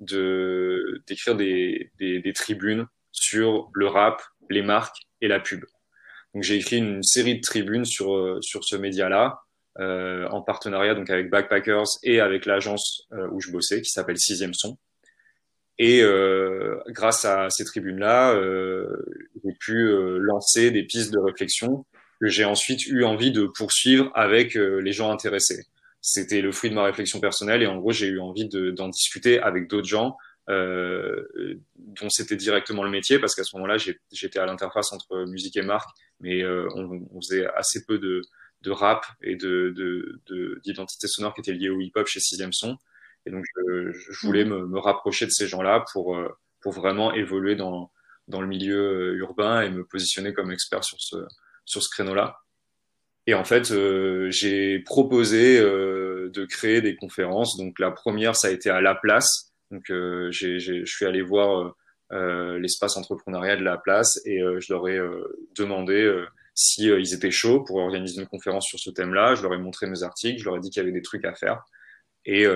de 0.00 1.02
d'écrire 1.06 1.34
des, 1.34 1.90
des, 1.98 2.20
des, 2.20 2.32
tribunes 2.32 2.86
sur 3.12 3.70
le 3.72 3.86
rap, 3.86 4.22
les 4.50 4.62
marques 4.62 5.06
et 5.20 5.28
la 5.28 5.40
pub. 5.40 5.64
Donc 6.34 6.42
j'ai 6.42 6.56
écrit 6.56 6.76
une 6.76 7.02
série 7.02 7.36
de 7.36 7.40
tribunes 7.40 7.84
sur 7.84 8.16
euh, 8.16 8.38
sur 8.42 8.64
ce 8.64 8.76
média-là 8.76 9.40
euh, 9.80 10.26
en 10.30 10.42
partenariat 10.42 10.96
donc 10.96 11.08
avec 11.08 11.30
Backpackers 11.30 11.86
et 12.02 12.18
avec 12.18 12.46
l'agence 12.46 13.06
euh, 13.12 13.28
où 13.30 13.40
je 13.40 13.52
bossais 13.52 13.80
qui 13.80 13.90
s'appelle 13.90 14.18
Sixième 14.18 14.54
Son. 14.54 14.76
Et 15.78 16.02
euh, 16.02 16.80
grâce 16.88 17.24
à 17.24 17.48
ces 17.50 17.64
tribunes-là, 17.64 18.34
j'ai 19.44 19.52
pu 19.60 19.92
lancer 20.18 20.72
des 20.72 20.82
pistes 20.82 21.12
de 21.12 21.20
réflexion 21.20 21.86
que 22.20 22.26
j'ai 22.26 22.44
ensuite 22.44 22.84
eu 22.88 23.04
envie 23.04 23.30
de 23.30 23.46
poursuivre 23.46 24.10
avec 24.16 24.54
les 24.54 24.90
gens 24.90 25.12
intéressés 25.12 25.66
c'était 26.00 26.40
le 26.40 26.52
fruit 26.52 26.70
de 26.70 26.74
ma 26.74 26.84
réflexion 26.84 27.20
personnelle 27.20 27.62
et 27.62 27.66
en 27.66 27.78
gros 27.78 27.92
j'ai 27.92 28.06
eu 28.06 28.20
envie 28.20 28.48
d'en 28.48 28.88
discuter 28.88 29.40
avec 29.40 29.68
d'autres 29.68 29.88
gens 29.88 30.16
euh, 30.48 31.24
dont 31.76 32.08
c'était 32.08 32.36
directement 32.36 32.82
le 32.82 32.90
métier 32.90 33.18
parce 33.18 33.34
qu'à 33.34 33.44
ce 33.44 33.54
moment-là 33.56 33.76
j'étais 34.12 34.38
à 34.38 34.46
l'interface 34.46 34.92
entre 34.92 35.26
musique 35.26 35.56
et 35.56 35.62
marque 35.62 35.90
mais 36.20 36.42
euh, 36.42 36.68
on, 36.74 37.06
on, 37.12 37.20
faisait 37.20 37.46
assez 37.46 37.84
peu 37.84 37.98
de, 37.98 38.22
de 38.62 38.70
rap 38.70 39.04
et 39.22 39.36
de 39.36 39.74
d'identité 40.64 41.06
de, 41.06 41.10
sonore 41.10 41.34
qui 41.34 41.40
était 41.40 41.52
liée 41.52 41.68
au 41.68 41.80
hip-hop 41.80 42.06
chez 42.06 42.20
Sixième 42.20 42.52
Son 42.52 42.78
et 43.26 43.30
donc 43.30 43.44
je, 43.56 43.92
je 43.92 44.26
voulais 44.26 44.44
mmh. 44.44 44.48
me, 44.48 44.66
me, 44.66 44.78
rapprocher 44.78 45.26
de 45.26 45.32
ces 45.32 45.46
gens-là 45.46 45.84
pour 45.92 46.16
euh, 46.16 46.28
pour 46.60 46.72
vraiment 46.72 47.12
évoluer 47.12 47.56
dans 47.56 47.92
dans 48.28 48.40
le 48.40 48.46
milieu 48.46 49.14
urbain 49.16 49.62
et 49.62 49.70
me 49.70 49.84
positionner 49.84 50.32
comme 50.32 50.50
expert 50.50 50.84
sur 50.84 51.00
ce 51.00 51.16
sur 51.64 51.82
ce 51.82 51.90
créneau-là. 51.90 52.38
Et 53.28 53.34
en 53.34 53.44
fait, 53.44 53.72
euh, 53.72 54.30
j'ai 54.30 54.78
proposé 54.78 55.60
euh, 55.60 56.30
de 56.32 56.46
créer 56.46 56.80
des 56.80 56.96
conférences. 56.96 57.58
Donc 57.58 57.78
la 57.78 57.90
première, 57.90 58.34
ça 58.34 58.48
a 58.48 58.50
été 58.50 58.70
à 58.70 58.80
La 58.80 58.94
Place. 58.94 59.52
Donc 59.70 59.90
euh, 59.90 60.30
j'ai, 60.30 60.58
je 60.58 60.82
suis 60.86 61.04
allé 61.04 61.20
voir 61.20 61.74
l'espace 62.10 62.96
entrepreneurial 62.96 63.58
de 63.58 63.64
La 63.64 63.76
Place 63.76 64.18
et 64.24 64.38
je 64.38 64.72
leur 64.72 64.88
ai 64.88 64.98
demandé 65.58 66.10
si 66.54 66.86
ils 66.86 67.12
étaient 67.12 67.30
chauds 67.30 67.62
pour 67.64 67.76
organiser 67.76 68.18
une 68.22 68.26
conférence 68.26 68.64
sur 68.64 68.78
ce 68.78 68.88
thème-là. 68.88 69.34
Je 69.34 69.42
leur 69.42 69.52
ai 69.52 69.58
montré 69.58 69.86
mes 69.86 70.02
articles, 70.02 70.40
je 70.40 70.46
leur 70.46 70.56
ai 70.56 70.60
dit 70.60 70.70
qu'il 70.70 70.80
y 70.80 70.82
avait 70.82 70.92
des 70.94 71.02
trucs 71.02 71.26
à 71.26 71.34
faire. 71.34 71.64
Et, 72.24 72.46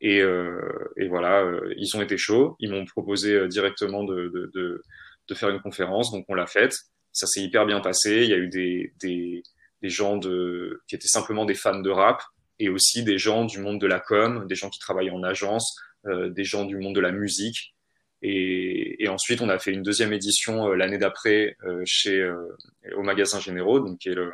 et, 0.00 0.18
et 0.18 1.08
voilà, 1.08 1.44
ils 1.76 1.96
ont 1.96 2.00
été 2.00 2.16
chauds. 2.16 2.54
Ils 2.60 2.70
m'ont 2.70 2.84
proposé 2.84 3.48
directement 3.48 4.04
de, 4.04 4.28
de, 4.32 4.52
de, 4.54 4.84
de, 5.26 5.34
faire 5.34 5.48
une 5.48 5.60
conférence, 5.60 6.12
donc 6.12 6.24
on 6.28 6.34
l'a 6.34 6.46
faite. 6.46 6.76
Ça 7.10 7.26
s'est 7.26 7.42
hyper 7.42 7.66
bien 7.66 7.80
passé. 7.80 8.22
Il 8.22 8.30
y 8.30 8.34
a 8.34 8.38
eu 8.38 8.48
des, 8.48 8.92
des 9.00 9.42
des 9.82 9.88
gens 9.88 10.16
de, 10.16 10.82
qui 10.88 10.94
étaient 10.94 11.08
simplement 11.08 11.44
des 11.44 11.54
fans 11.54 11.80
de 11.80 11.90
rap 11.90 12.22
et 12.58 12.68
aussi 12.68 13.04
des 13.04 13.18
gens 13.18 13.44
du 13.44 13.58
monde 13.58 13.80
de 13.80 13.86
la 13.86 14.00
com, 14.00 14.46
des 14.48 14.54
gens 14.54 14.70
qui 14.70 14.78
travaillent 14.78 15.10
en 15.10 15.22
agence, 15.22 15.78
euh, 16.06 16.30
des 16.30 16.44
gens 16.44 16.64
du 16.64 16.76
monde 16.78 16.94
de 16.94 17.00
la 17.00 17.12
musique. 17.12 17.74
Et, 18.22 19.04
et, 19.04 19.08
ensuite, 19.08 19.40
on 19.40 19.48
a 19.48 19.58
fait 19.58 19.72
une 19.72 19.82
deuxième 19.82 20.12
édition 20.12 20.68
euh, 20.68 20.74
l'année 20.74 20.98
d'après 20.98 21.56
euh, 21.64 21.82
chez 21.84 22.20
euh, 22.20 22.56
au 22.96 23.02
magasin 23.02 23.40
Généraux, 23.40 23.80
donc 23.80 23.98
qui 23.98 24.08
est 24.08 24.14
le, 24.14 24.32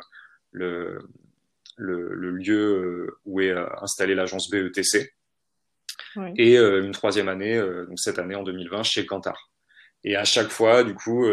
le, 0.51 0.99
le, 1.75 2.13
le 2.13 2.31
lieu 2.31 3.17
où 3.25 3.41
est 3.41 3.53
installée 3.81 4.15
l'agence 4.15 4.49
BETC. 4.49 5.13
Et 6.37 6.57
une 6.57 6.91
troisième 6.91 7.27
année, 7.27 7.59
donc 7.87 7.99
cette 7.99 8.19
année 8.19 8.35
en 8.35 8.43
2020, 8.43 8.83
chez 8.83 9.05
Kantar. 9.05 9.49
Et 10.03 10.15
à 10.15 10.23
chaque 10.25 10.49
fois, 10.49 10.83
du 10.83 10.93
coup, 10.93 11.25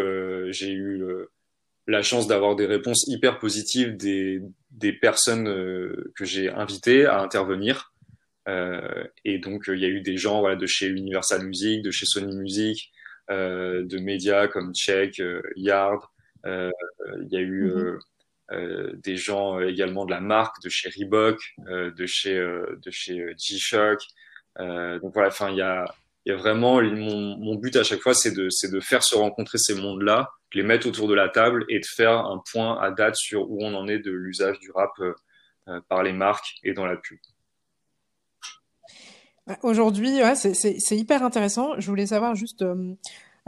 j'ai 0.49 0.73
eu 0.73 1.05
la 1.87 2.03
chance 2.03 2.27
d'avoir 2.27 2.57
des 2.57 2.67
réponses 2.67 3.07
hyper 3.09 3.39
positives 3.39 3.97
des, 3.97 4.41
des 4.71 4.93
personnes 4.93 5.49
euh, 5.49 6.13
que 6.17 6.25
j'ai 6.25 6.51
invitées 6.51 7.07
à 7.07 7.21
intervenir. 7.21 7.93
Euh, 8.49 9.05
et 9.25 9.39
donc, 9.39 9.65
il 9.69 9.79
y 9.79 9.85
a 9.85 9.89
eu 9.89 10.01
des 10.01 10.17
gens 10.17 10.41
voilà, 10.41 10.57
de 10.57 10.67
chez 10.67 10.87
Universal 10.89 11.47
Music, 11.47 11.83
de 11.83 11.91
chez 11.91 12.07
Sony 12.07 12.37
Music, 12.37 12.91
euh, 13.31 13.85
de 13.85 13.99
médias 13.99 14.49
comme 14.49 14.75
Check, 14.75 15.21
Yard. 15.57 16.03
il 16.45 17.29
y 17.31 17.37
a 17.37 17.41
eu 17.41 17.73
mm-hmm. 18.51 19.01
des 19.01 19.17
gens 19.17 19.61
également 19.61 20.05
de 20.05 20.11
la 20.11 20.21
marque, 20.21 20.63
de 20.63 20.69
chez 20.69 20.89
Reebok, 20.89 21.39
de 21.69 22.07
chez, 22.07 22.35
de 22.37 22.91
chez 22.91 23.35
G-Shock. 23.37 24.01
donc 24.59 25.13
voilà, 25.13 25.29
enfin, 25.29 25.51
il 25.51 25.57
y 25.57 25.63
a, 25.63 25.85
il 26.27 26.31
y 26.31 26.33
a 26.33 26.37
vraiment 26.37 26.83
mon, 26.83 27.39
mon 27.39 27.55
but 27.55 27.77
à 27.77 27.83
chaque 27.83 28.01
fois, 28.01 28.15
c'est 28.15 28.33
de, 28.33 28.49
de 28.71 28.81
faire 28.81 29.03
se 29.03 29.17
rencontrer 29.17 29.59
ces 29.59 29.75
mondes-là 29.75 30.31
les 30.55 30.63
mettre 30.63 30.89
autour 30.89 31.09
de 31.09 31.15
la 31.15 31.29
table 31.29 31.65
et 31.69 31.79
de 31.79 31.87
faire 31.87 32.13
un 32.13 32.43
point 32.51 32.81
à 32.81 32.91
date 32.91 33.17
sur 33.17 33.51
où 33.51 33.63
on 33.63 33.75
en 33.75 33.89
est 33.89 33.99
de 33.99 34.11
l'usage 34.11 34.59
du 34.59 34.71
rap 34.71 34.91
euh, 35.01 35.15
euh, 35.69 35.81
par 35.89 36.03
les 36.03 36.13
marques 36.13 36.57
et 36.63 36.73
dans 36.73 36.87
la 36.87 36.97
pub. 36.97 37.19
Aujourd'hui, 39.63 40.23
ouais, 40.23 40.37
c'est 40.37 40.97
hyper 40.97 41.25
intéressant. 41.25 41.79
Je 41.79 41.89
voulais 41.89 42.07
savoir 42.07 42.37
juste 42.37 42.63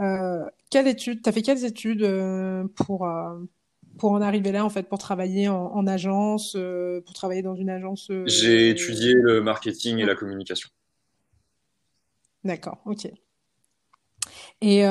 euh, 0.01 0.45
quelle 0.69 0.87
étude, 0.87 1.21
tu 1.21 1.29
as 1.29 1.31
fait 1.31 1.41
quelles 1.41 1.63
études 1.63 2.05
pour, 2.75 3.09
pour 3.97 4.11
en 4.11 4.21
arriver 4.21 4.51
là, 4.51 4.65
en 4.65 4.69
fait, 4.69 4.89
pour 4.89 4.97
travailler 4.97 5.47
en, 5.47 5.87
agence, 5.87 6.57
pour 7.05 7.13
travailler 7.13 7.41
dans 7.41 7.55
une 7.55 7.69
agence 7.69 8.11
J'ai 8.25 8.69
étudié 8.69 9.13
le 9.13 9.39
marketing 9.39 9.99
et 9.99 10.05
la 10.05 10.15
communication. 10.15 10.67
D'accord, 12.43 12.79
ok. 12.85 13.07
Et 14.61 14.83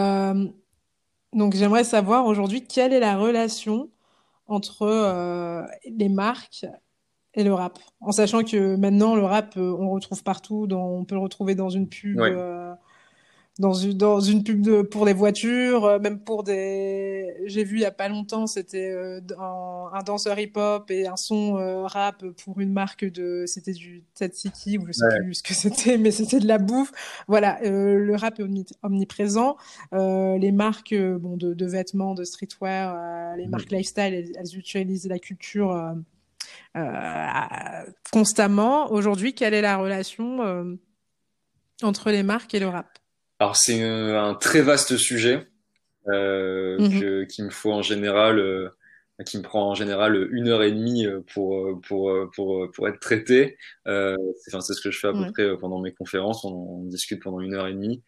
donc 1.32 1.54
j'aimerais 1.54 1.84
savoir 1.84 2.26
aujourd'hui 2.26 2.64
quelle 2.64 2.92
est 2.92 3.00
la 3.00 3.16
relation 3.16 3.90
entre 4.46 4.82
euh, 4.82 5.62
les 5.90 6.08
marques 6.08 6.66
et 7.34 7.44
le 7.44 7.54
rap, 7.54 7.78
en 8.00 8.12
sachant 8.12 8.42
que 8.42 8.76
maintenant 8.76 9.16
le 9.16 9.24
rap 9.24 9.56
euh, 9.56 9.74
on 9.78 9.90
retrouve 9.90 10.22
partout, 10.22 10.66
dans, 10.66 10.86
on 10.86 11.04
peut 11.06 11.14
le 11.14 11.22
retrouver 11.22 11.54
dans 11.54 11.70
une 11.70 11.88
pub, 11.88 12.20
euh, 12.20 12.74
dans 13.58 13.74
une, 13.74 13.92
dans 13.92 14.20
une 14.20 14.44
pub 14.44 14.62
de, 14.62 14.80
pour 14.80 15.04
des 15.04 15.12
voitures, 15.12 15.84
euh, 15.84 15.98
même 15.98 16.20
pour 16.20 16.42
des. 16.42 17.36
J'ai 17.44 17.64
vu 17.64 17.76
il 17.76 17.82
y 17.82 17.84
a 17.84 17.90
pas 17.90 18.08
longtemps, 18.08 18.46
c'était 18.46 18.90
euh, 18.90 19.20
un, 19.38 19.90
un, 19.92 20.02
danseur 20.02 20.38
hip-hop 20.38 20.90
et 20.90 21.06
un 21.06 21.16
son 21.16 21.58
euh, 21.58 21.82
rap 21.82 22.24
pour 22.44 22.60
une 22.60 22.72
marque 22.72 23.04
de. 23.04 23.44
C'était 23.46 23.74
du 23.74 24.04
Tzatziki 24.14 24.78
ou 24.78 24.86
je 24.86 24.92
sais 24.92 25.04
plus 25.22 25.34
ce 25.34 25.42
que 25.42 25.52
c'était, 25.52 25.98
mais 25.98 26.10
c'était 26.10 26.40
de 26.40 26.46
la 26.46 26.56
bouffe. 26.56 26.92
Voilà, 27.28 27.58
le 27.62 28.14
rap 28.16 28.40
est 28.40 28.74
omniprésent. 28.82 29.56
les 29.92 30.52
marques 30.52 30.94
bon, 30.94 31.36
de, 31.36 31.52
de, 31.52 31.66
vêtements, 31.66 32.14
de 32.14 32.24
streetwear, 32.24 33.36
les 33.36 33.46
marques 33.48 33.70
lifestyle, 33.70 34.14
elles, 34.14 34.32
elles, 34.34 34.58
utilisent 34.58 35.06
la 35.06 35.18
culture 35.18 35.94
constamment. 38.12 38.90
Aujourd'hui, 38.90 39.34
quelle 39.34 39.52
est 39.52 39.62
la 39.62 39.76
relation 39.76 40.78
entre 41.82 42.10
les 42.10 42.22
marques 42.22 42.54
et 42.54 42.60
le 42.60 42.68
rap? 42.68 42.98
Alors 43.42 43.56
c'est 43.56 43.82
un, 43.82 44.34
très 44.34 44.60
vaste 44.60 44.96
sujet 44.96 45.48
euh, 46.06 46.78
mhm. 46.78 47.26
qu'il 47.26 47.44
me 47.44 47.50
faut 47.50 47.72
en 47.72 47.82
général, 47.82 48.38
euh, 48.38 48.68
qui 49.26 49.36
me 49.36 49.42
prend 49.42 49.68
en 49.68 49.74
général 49.74 50.28
une 50.30 50.46
heure 50.46 50.62
et 50.62 50.70
demie 50.70 51.06
euh, 51.06 51.22
pour 51.34 51.80
pour 51.80 52.30
pour 52.36 52.70
pour 52.70 52.88
être 52.88 53.00
traité. 53.00 53.58
Euh, 53.88 54.16
c'est 54.36 54.52
ce 54.52 54.80
que 54.80 54.92
je 54.92 54.98
fais 55.00 55.08
à 55.08 55.12
peu 55.12 55.32
près 55.32 55.56
pendant 55.58 55.80
mes 55.80 55.92
conférences. 55.92 56.44
On, 56.44 56.50
on, 56.52 56.84
discute 56.84 57.20
pendant 57.20 57.40
une 57.40 57.54
heure 57.54 57.66
et 57.66 57.72
demie. 57.72 58.04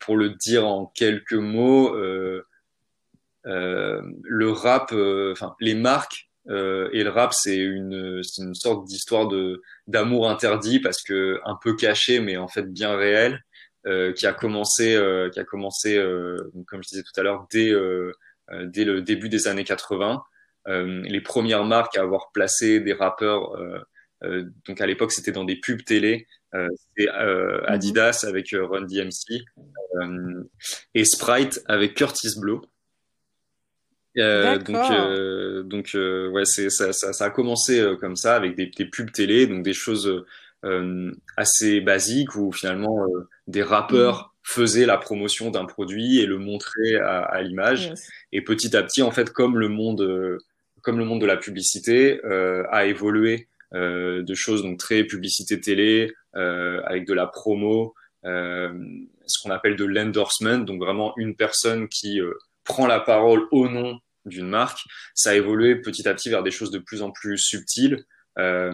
pour 0.00 0.16
le 0.16 0.30
dire 0.30 0.66
en 0.66 0.86
quelques 0.86 1.34
mots, 1.34 1.94
le 3.44 4.50
rap, 4.50 4.94
enfin 5.32 5.56
les 5.60 5.74
marques 5.74 6.30
et 6.46 7.04
le 7.04 7.10
rap, 7.10 7.34
c'est 7.34 7.58
une, 7.58 8.22
une 8.38 8.54
sorte 8.54 8.86
d'histoire 8.86 9.28
de 9.28 9.60
d'amour 9.88 10.30
interdit 10.30 10.80
parce 10.80 11.02
que 11.02 11.38
un 11.44 11.58
peu 11.62 11.76
caché, 11.76 12.20
mais 12.20 12.38
en 12.38 12.48
fait 12.48 12.62
bien 12.62 12.96
réel. 12.96 13.44
Euh, 13.88 14.12
qui 14.12 14.26
a 14.26 14.32
commencé, 14.32 14.94
euh, 14.94 15.30
qui 15.30 15.40
a 15.40 15.44
commencé, 15.44 15.96
euh, 15.96 16.36
comme 16.66 16.82
je 16.82 16.88
disais 16.90 17.02
tout 17.02 17.18
à 17.18 17.22
l'heure, 17.22 17.46
dès 17.50 17.72
dès 18.64 18.84
le 18.84 19.02
début 19.02 19.28
des 19.28 19.46
années 19.46 19.64
80. 19.64 20.22
les 20.66 21.20
premières 21.20 21.64
marques 21.64 21.96
à 21.96 22.02
avoir 22.02 22.30
placé 22.32 22.80
des 22.80 22.92
rappeurs, 22.92 23.56
donc 24.22 24.80
à 24.80 24.86
l'époque 24.86 25.12
c'était 25.12 25.32
dans 25.32 25.44
des 25.44 25.56
pubs 25.56 25.84
télé, 25.84 26.26
c'est 26.52 27.06
mhm. 27.06 27.60
Adidas 27.66 28.24
avec 28.26 28.48
Run 28.52 28.86
DMC 28.86 29.44
et 30.94 31.04
Sprite 31.04 31.60
avec 31.66 31.94
Curtis 31.94 32.38
Blow. 32.38 32.62
Euh, 34.16 34.58
donc, 34.58 34.90
euh, 34.90 35.62
donc 35.62 35.90
euh, 35.94 36.28
ouais, 36.30 36.44
ça, 36.44 36.92
ça, 36.92 37.12
ça, 37.12 37.24
a 37.24 37.30
commencé 37.30 37.78
euh, 37.78 37.96
comme 37.96 38.16
ça 38.16 38.34
avec 38.34 38.56
des, 38.56 38.66
des, 38.66 38.86
pubs 38.86 39.12
télé, 39.12 39.46
donc 39.46 39.62
des 39.62 39.74
choses 39.74 40.24
euh, 40.64 41.12
assez 41.36 41.80
basiques 41.80 42.34
où 42.34 42.50
finalement 42.50 43.06
des 43.48 43.62
rappeurs 43.62 44.34
faisaient 44.44 44.86
la 44.86 44.96
promotion 44.96 45.50
d'un 45.50 45.64
produit 45.64 46.20
et 46.20 46.26
le 46.26 46.38
montraient 46.38 46.96
à, 47.02 47.18
à 47.18 47.42
l'image. 47.42 47.92
Et 48.30 48.42
petit 48.42 48.76
à 48.76 48.82
petit, 48.84 49.02
en 49.02 49.10
fait, 49.10 49.30
comme 49.30 49.58
le 49.58 49.68
monde, 49.68 50.38
comme 50.82 50.98
le 50.98 51.04
monde 51.04 51.20
de 51.20 51.26
la 51.26 51.36
publicité 51.36 52.20
a 52.70 52.86
évolué 52.86 53.48
de 53.72 54.34
choses 54.34 54.62
donc 54.62 54.78
très 54.78 55.04
publicité 55.04 55.60
télé 55.60 56.14
avec 56.32 57.06
de 57.06 57.12
la 57.12 57.26
promo, 57.26 57.94
ce 58.22 59.42
qu'on 59.42 59.50
appelle 59.50 59.76
de 59.76 59.84
l'endorsement, 59.84 60.58
donc 60.58 60.80
vraiment 60.80 61.12
une 61.18 61.34
personne 61.36 61.88
qui 61.88 62.20
prend 62.64 62.86
la 62.86 63.00
parole 63.00 63.48
au 63.50 63.68
nom 63.68 63.98
d'une 64.24 64.48
marque, 64.48 64.80
ça 65.14 65.30
a 65.30 65.34
évolué 65.34 65.76
petit 65.76 66.06
à 66.06 66.14
petit 66.14 66.30
vers 66.30 66.42
des 66.42 66.50
choses 66.50 66.70
de 66.70 66.78
plus 66.78 67.02
en 67.02 67.10
plus 67.10 67.38
subtiles. 67.38 68.04
Euh, 68.38 68.72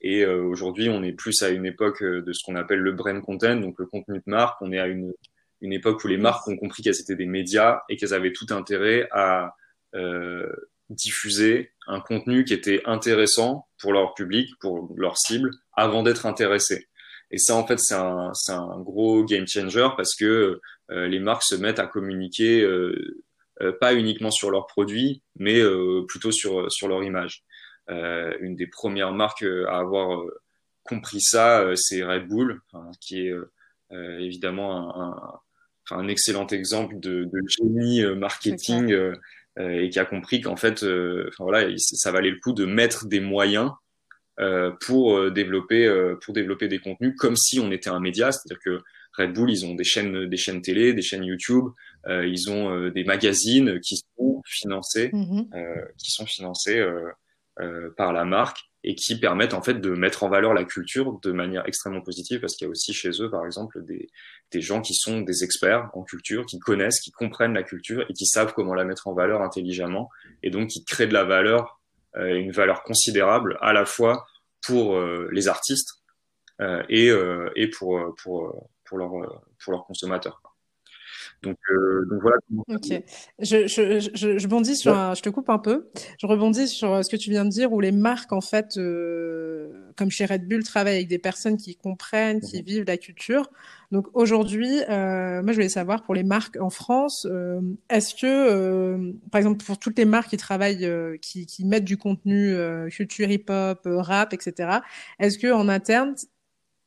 et 0.00 0.24
euh, 0.24 0.42
aujourd'hui, 0.42 0.88
on 0.88 1.02
est 1.02 1.12
plus 1.12 1.42
à 1.42 1.50
une 1.50 1.66
époque 1.66 2.02
euh, 2.02 2.22
de 2.22 2.32
ce 2.32 2.42
qu'on 2.44 2.56
appelle 2.56 2.80
le 2.80 2.92
brand 2.92 3.20
content, 3.22 3.56
donc 3.56 3.78
le 3.78 3.86
contenu 3.86 4.18
de 4.18 4.24
marque. 4.26 4.60
On 4.62 4.72
est 4.72 4.78
à 4.78 4.86
une, 4.86 5.12
une 5.60 5.72
époque 5.72 6.02
où 6.04 6.08
les 6.08 6.16
marques 6.16 6.46
ont 6.48 6.56
compris 6.56 6.82
qu'elles 6.82 7.00
étaient 7.00 7.16
des 7.16 7.26
médias 7.26 7.82
et 7.88 7.96
qu'elles 7.96 8.14
avaient 8.14 8.32
tout 8.32 8.46
intérêt 8.50 9.08
à 9.12 9.54
euh, 9.94 10.50
diffuser 10.88 11.72
un 11.86 12.00
contenu 12.00 12.44
qui 12.44 12.54
était 12.54 12.82
intéressant 12.86 13.66
pour 13.78 13.92
leur 13.92 14.14
public, 14.14 14.48
pour 14.60 14.92
leur 14.96 15.18
cible, 15.18 15.50
avant 15.74 16.02
d'être 16.02 16.26
intéressé. 16.26 16.88
Et 17.30 17.38
ça, 17.38 17.54
en 17.54 17.66
fait, 17.66 17.78
c'est 17.78 17.94
un, 17.94 18.32
un, 18.48 18.80
gros 18.80 19.24
game 19.24 19.46
changer 19.46 19.88
parce 19.96 20.16
que 20.16 20.60
euh, 20.90 21.06
les 21.06 21.20
marques 21.20 21.44
se 21.44 21.54
mettent 21.54 21.78
à 21.78 21.86
communiquer 21.86 22.62
euh, 22.62 23.22
euh, 23.62 23.72
pas 23.72 23.94
uniquement 23.94 24.30
sur 24.30 24.50
leurs 24.50 24.66
produits, 24.66 25.22
mais 25.36 25.60
euh, 25.60 26.04
plutôt 26.08 26.32
sur, 26.32 26.72
sur 26.72 26.88
leur 26.88 27.04
image. 27.04 27.44
Euh, 27.88 28.36
une 28.40 28.54
des 28.56 28.66
premières 28.66 29.12
marques 29.12 29.44
à 29.68 29.78
avoir 29.78 30.22
compris 30.84 31.20
ça, 31.20 31.64
c'est 31.76 32.02
Red 32.02 32.28
Bull, 32.28 32.60
qui 33.00 33.26
est 33.26 33.34
évidemment 33.90 35.00
un, 35.00 35.40
un, 35.90 35.98
un, 35.98 36.08
excellent 36.08 36.46
exemple 36.46 36.98
de, 37.00 37.24
de 37.24 37.40
génie 37.48 38.04
marketing 38.16 38.96
et 39.58 39.90
qui 39.90 39.98
a 39.98 40.04
compris 40.04 40.40
qu'en 40.40 40.56
fait, 40.56 40.84
voilà, 41.38 41.68
ça 41.76 42.12
valait 42.12 42.30
le 42.30 42.38
coup 42.38 42.52
de 42.52 42.64
mettre 42.64 43.06
des 43.06 43.20
moyens 43.20 43.70
pour 44.80 45.30
développer 45.30 46.14
pour 46.22 46.34
développer 46.34 46.68
des 46.68 46.78
contenus 46.78 47.14
comme 47.18 47.36
si 47.36 47.60
on 47.60 47.70
était 47.70 47.90
un 47.90 48.00
média, 48.00 48.32
c'est-à-dire 48.32 48.62
que 48.64 48.82
Red 49.16 49.32
Bull, 49.32 49.50
ils 49.50 49.66
ont 49.66 49.74
des 49.74 49.84
chaînes 49.84 50.26
des 50.26 50.36
chaînes 50.36 50.62
télé, 50.62 50.94
des 50.94 51.02
chaînes 51.02 51.24
YouTube, 51.24 51.64
euh, 52.06 52.26
ils 52.26 52.50
ont 52.50 52.74
euh, 52.74 52.90
des 52.90 53.04
magazines 53.04 53.80
qui 53.80 53.96
sont 53.96 54.42
financés, 54.46 55.10
euh, 55.54 55.84
qui 55.98 56.10
sont 56.10 56.26
financés 56.26 56.82
par 57.96 58.12
la 58.12 58.24
marque 58.24 58.70
et 58.82 58.94
qui 58.94 59.18
permettent 59.18 59.52
en 59.52 59.62
fait 59.62 59.74
de 59.74 59.90
mettre 59.90 60.22
en 60.22 60.28
valeur 60.28 60.54
la 60.54 60.64
culture 60.64 61.18
de 61.20 61.32
manière 61.32 61.66
extrêmement 61.66 62.00
positive 62.00 62.40
parce 62.40 62.54
qu'il 62.54 62.66
y 62.66 62.68
a 62.68 62.70
aussi 62.70 62.94
chez 62.94 63.10
eux 63.20 63.30
par 63.30 63.44
exemple 63.44 63.84
des, 63.84 64.08
des 64.52 64.60
gens 64.60 64.80
qui 64.80 64.94
sont 64.94 65.20
des 65.20 65.44
experts 65.44 65.90
en 65.92 66.02
culture, 66.02 66.46
qui 66.46 66.58
connaissent, 66.58 67.00
qui 67.00 67.10
comprennent 67.10 67.54
la 67.54 67.62
culture 67.62 68.04
et 68.08 68.12
qui 68.14 68.26
savent 68.26 68.54
comment 68.54 68.74
la 68.74 68.84
mettre 68.84 69.06
en 69.06 69.14
valeur 69.14 69.42
intelligemment 69.42 70.08
et 70.42 70.50
donc 70.50 70.68
qui 70.68 70.84
créent 70.84 71.06
de 71.06 71.12
la 71.12 71.24
valeur, 71.24 71.80
euh, 72.16 72.34
une 72.34 72.52
valeur 72.52 72.82
considérable 72.82 73.58
à 73.60 73.72
la 73.72 73.84
fois 73.84 74.26
pour 74.66 74.96
euh, 74.96 75.28
les 75.32 75.48
artistes 75.48 76.02
euh, 76.60 76.82
et, 76.88 77.10
et 77.56 77.68
pour, 77.68 78.14
pour, 78.22 78.70
pour, 78.84 78.98
leur, 78.98 79.10
pour 79.62 79.72
leurs 79.72 79.84
consommateurs. 79.84 80.42
Donc, 81.42 81.56
euh, 81.70 82.04
donc 82.10 82.20
voilà. 82.20 82.36
Ok. 82.68 83.02
Je, 83.38 83.66
je, 83.66 84.10
je, 84.14 84.38
je 84.38 84.46
bondis 84.46 84.76
sur, 84.76 84.96
un, 84.96 85.14
je 85.14 85.22
te 85.22 85.30
coupe 85.30 85.48
un 85.48 85.58
peu. 85.58 85.88
Je 86.18 86.26
rebondis 86.26 86.68
sur 86.68 86.92
euh, 86.92 87.02
ce 87.02 87.08
que 87.08 87.16
tu 87.16 87.30
viens 87.30 87.44
de 87.44 87.50
dire, 87.50 87.72
où 87.72 87.80
les 87.80 87.92
marques, 87.92 88.32
en 88.32 88.42
fait, 88.42 88.76
euh, 88.76 89.68
comme 89.96 90.10
chez 90.10 90.26
Red 90.26 90.46
Bull, 90.46 90.62
travaillent 90.62 90.96
avec 90.96 91.08
des 91.08 91.18
personnes 91.18 91.56
qui 91.56 91.76
comprennent, 91.76 92.40
qui 92.40 92.58
mhm. 92.58 92.64
vivent 92.64 92.84
la 92.86 92.98
culture. 92.98 93.50
Donc 93.90 94.06
aujourd'hui, 94.12 94.80
euh, 94.88 95.42
moi, 95.42 95.52
je 95.52 95.54
voulais 95.54 95.68
savoir 95.68 96.02
pour 96.02 96.14
les 96.14 96.22
marques 96.22 96.60
en 96.60 96.70
France, 96.70 97.26
euh, 97.28 97.60
est-ce 97.88 98.14
que, 98.14 98.26
euh, 98.26 99.12
par 99.32 99.38
exemple, 99.38 99.64
pour 99.64 99.78
toutes 99.78 99.98
les 99.98 100.04
marques 100.04 100.30
qui 100.30 100.36
travaillent, 100.36 100.88
qui, 101.22 101.46
qui 101.46 101.64
mettent 101.64 101.84
du 101.84 101.96
contenu 101.96 102.54
culture 102.90 103.30
hip-hop, 103.30 103.80
rap, 103.84 104.34
etc., 104.34 104.78
est-ce 105.18 105.38
que 105.38 105.50
en 105.52 105.68
interne 105.68 106.14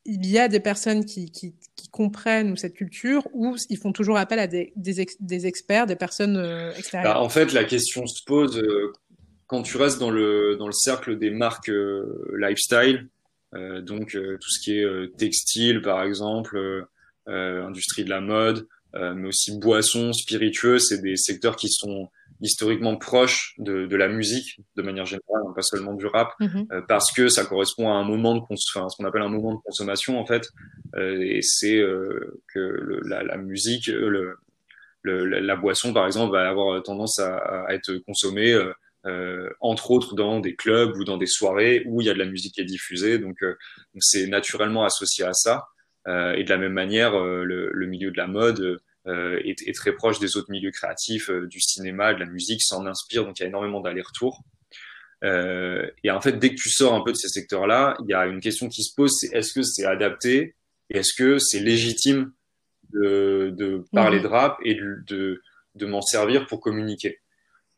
il 0.04 0.26
y 0.26 0.38
a 0.38 0.48
des 0.48 0.60
personnes 0.60 1.04
qui, 1.04 1.30
qui, 1.30 1.54
qui, 1.76 1.88
comprennent 1.88 2.56
cette 2.56 2.74
culture 2.74 3.26
ou 3.32 3.56
ils 3.70 3.78
font 3.78 3.92
toujours 3.92 4.16
appel 4.16 4.38
à 4.38 4.46
des, 4.46 4.72
des, 4.76 5.06
des 5.20 5.46
experts, 5.46 5.86
des 5.86 5.96
personnes 5.96 6.36
euh, 6.36 6.72
extérieures. 6.74 7.14
Bah, 7.14 7.20
En 7.20 7.28
fait, 7.28 7.52
la 7.52 7.64
question 7.64 8.06
se 8.06 8.22
pose 8.24 8.58
euh, 8.58 8.92
quand 9.46 9.62
tu 9.62 9.76
restes 9.76 10.00
dans 10.00 10.10
le, 10.10 10.56
dans 10.58 10.66
le 10.66 10.72
cercle 10.72 11.18
des 11.18 11.30
marques 11.30 11.70
euh, 11.70 12.34
lifestyle, 12.38 13.08
donc 13.82 14.10
tout 14.10 14.50
ce 14.50 14.58
qui 14.58 14.80
est 14.80 15.16
textile 15.16 15.80
par 15.80 16.02
exemple, 16.02 16.88
industrie 17.28 18.02
de 18.02 18.10
la 18.10 18.20
mode, 18.20 18.66
mais 18.94 19.28
aussi 19.28 19.56
boissons, 19.60 20.12
spiritueux, 20.12 20.80
c'est 20.80 21.00
des 21.00 21.16
secteurs 21.16 21.54
qui 21.54 21.68
sont 21.68 22.10
historiquement 22.44 22.96
proche 22.96 23.54
de, 23.56 23.86
de, 23.86 23.96
la 23.96 24.06
musique 24.06 24.60
de 24.76 24.82
manière 24.82 25.06
générale, 25.06 25.42
hein, 25.48 25.52
pas 25.56 25.62
seulement 25.62 25.94
du 25.94 26.06
rap, 26.06 26.34
mhm. 26.40 26.66
euh, 26.72 26.82
parce 26.86 27.10
que 27.10 27.28
ça 27.28 27.46
correspond 27.46 27.88
à 27.88 27.94
un 27.94 28.04
moment 28.04 28.34
de 28.34 28.40
enfin, 28.40 28.88
ce 28.90 28.96
qu'on 28.96 29.06
appelle 29.06 29.22
un 29.22 29.30
moment 29.30 29.54
de 29.54 29.60
consommation 29.64 30.20
en 30.20 30.26
fait, 30.26 30.50
euh, 30.94 31.18
et 31.22 31.40
c'est 31.40 31.78
euh, 31.78 32.42
que 32.52 32.58
le, 32.58 33.00
la, 33.08 33.22
la, 33.22 33.38
musique, 33.38 33.86
le, 33.86 34.36
le, 35.00 35.24
la 35.24 35.56
boisson 35.56 35.94
par 35.94 36.04
exemple 36.04 36.32
va 36.32 36.46
avoir 36.46 36.82
tendance 36.82 37.18
à, 37.18 37.36
à 37.66 37.72
être 37.72 37.96
consommée 38.06 38.54
entre 39.60 39.90
autres 39.90 40.14
dans 40.14 40.40
des 40.40 40.54
clubs 40.54 40.96
ou 40.96 41.04
dans 41.04 41.18
des 41.18 41.26
soirées 41.26 41.82
où 41.86 42.00
il 42.00 42.06
y 42.06 42.10
a 42.10 42.14
de 42.14 42.18
la 42.18 42.24
musique 42.24 42.54
qui 42.54 42.60
est 42.60 42.66
diffusée, 42.66 43.18
donc 43.18 43.36
c'est 43.98 44.26
naturellement 44.26 44.84
associé 44.84 45.24
à 45.24 45.34
ça. 45.34 45.66
et 46.06 46.42
de 46.42 46.48
la 46.48 46.56
même 46.56 46.72
manière, 46.72 47.12
le, 47.20 47.86
milieu 47.86 48.10
de 48.10 48.16
la 48.16 48.26
mode 48.26 48.80
est, 49.06 49.62
est, 49.66 49.74
très 49.74 49.92
proche 49.92 50.18
des 50.18 50.36
autres 50.36 50.50
milieux 50.50 50.70
créatifs, 50.70 51.30
euh, 51.30 51.46
du 51.46 51.60
cinéma, 51.60 52.14
de 52.14 52.20
la 52.20 52.26
musique, 52.26 52.62
s'en 52.62 52.86
inspire, 52.86 53.24
donc 53.24 53.38
il 53.38 53.42
y 53.42 53.44
a 53.44 53.48
énormément 53.48 53.80
d'allers-retours. 53.80 54.42
Euh, 55.22 55.90
et 56.02 56.10
en 56.10 56.20
fait, 56.20 56.38
dès 56.38 56.50
que 56.50 56.54
tu 56.54 56.70
sors 56.70 56.94
un 56.94 57.02
peu 57.02 57.12
de 57.12 57.16
ces 57.16 57.28
secteurs-là, 57.28 57.96
il 58.00 58.10
y 58.10 58.14
a 58.14 58.26
une 58.26 58.40
question 58.40 58.68
qui 58.68 58.82
se 58.82 58.94
pose, 58.94 59.12
c'est 59.18 59.34
est-ce 59.34 59.52
que 59.52 59.62
c'est 59.62 59.84
adapté 59.84 60.54
et 60.90 60.98
est-ce 60.98 61.14
que 61.14 61.38
c'est 61.38 61.60
légitime 61.60 62.32
de, 62.92 63.52
de 63.56 63.84
parler 63.92 64.18
mmh. 64.18 64.22
de 64.22 64.26
rap 64.26 64.58
et 64.64 64.74
de, 64.74 65.02
de, 65.06 65.42
de 65.74 65.86
m'en 65.86 66.02
servir 66.02 66.46
pour 66.46 66.60
communiquer? 66.60 67.20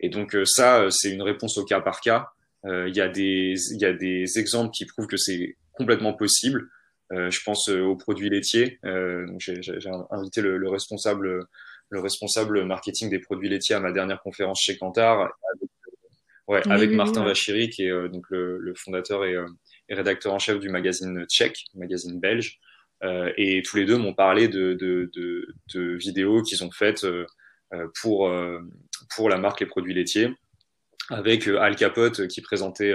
Et 0.01 0.09
donc 0.09 0.35
euh, 0.35 0.45
ça, 0.45 0.89
c'est 0.91 1.11
une 1.11 1.23
réponse 1.23 1.57
au 1.59 1.65
cas 1.65 1.81
par 1.81 2.01
cas. 2.01 2.29
Il 2.69 2.97
y, 2.97 3.01
a 3.01 3.09
des, 3.09 3.55
y 3.79 3.85
a 3.85 3.93
des 3.93 4.41
exemples 4.41 4.73
qui 4.73 4.87
prouvent 4.87 5.07
que 5.07 5.17
c'est 5.17 5.57
complètement 5.71 6.15
possible. 6.15 6.69
Euh, 7.12 7.31
je 7.31 7.40
pense 7.45 7.69
euh, 7.69 7.83
aux 7.83 7.97
produits 7.97 8.31
laitiers. 8.31 8.79
Euh, 8.85 9.27
j'ai 9.38 9.61
invité 10.11 10.40
le, 10.40 10.59
le, 10.59 10.69
responsable, 10.69 11.47
le 11.88 12.01
responsable 12.01 12.64
marketing 12.64 13.11
des 13.11 13.21
produits 13.21 13.49
laitiers 13.49 13.77
à 13.77 13.81
ma 13.81 13.92
dernière 13.92 14.21
conférence 14.21 14.61
chez 14.61 14.77
Kantar, 14.77 15.21
avec, 15.21 15.71
ouais, 16.49 16.69
avec 16.69 16.90
Martin 16.90 17.25
Vachiri, 17.25 17.71
qui 17.71 17.85
est 17.85 18.09
donc 18.09 18.27
le, 18.31 18.59
le 18.59 18.75
fondateur 18.75 19.25
et, 19.25 19.37
et, 19.88 19.95
rédacteur 19.95 20.35
en 20.35 20.40
chef 20.40 20.59
du 20.59 20.69
magazine 20.69 21.25
Tchèque, 21.27 21.64
magazine 21.75 22.19
belge. 22.19 22.59
Euh, 23.05 23.31
et 23.37 23.62
tous 23.62 23.77
les 23.77 23.85
deux 23.85 23.99
m'ont 23.99 24.14
parlé 24.14 24.49
de, 24.49 24.73
de, 24.73 25.11
de, 25.14 25.55
de 25.75 25.97
vidéos 25.97 26.42
qu'ils 26.42 26.64
ont 26.64 26.71
faites 26.71 27.05
euh, 27.05 27.27
pour, 28.01 28.33
pour 29.14 29.29
la 29.29 29.38
marque 29.38 29.61
Les 29.61 29.66
Produits 29.66 29.95
Laitiers, 29.95 30.31
avec 31.11 31.47
Al 31.47 31.77
Capote 31.77 32.27
qui 32.27 32.40
présentait 32.40 32.95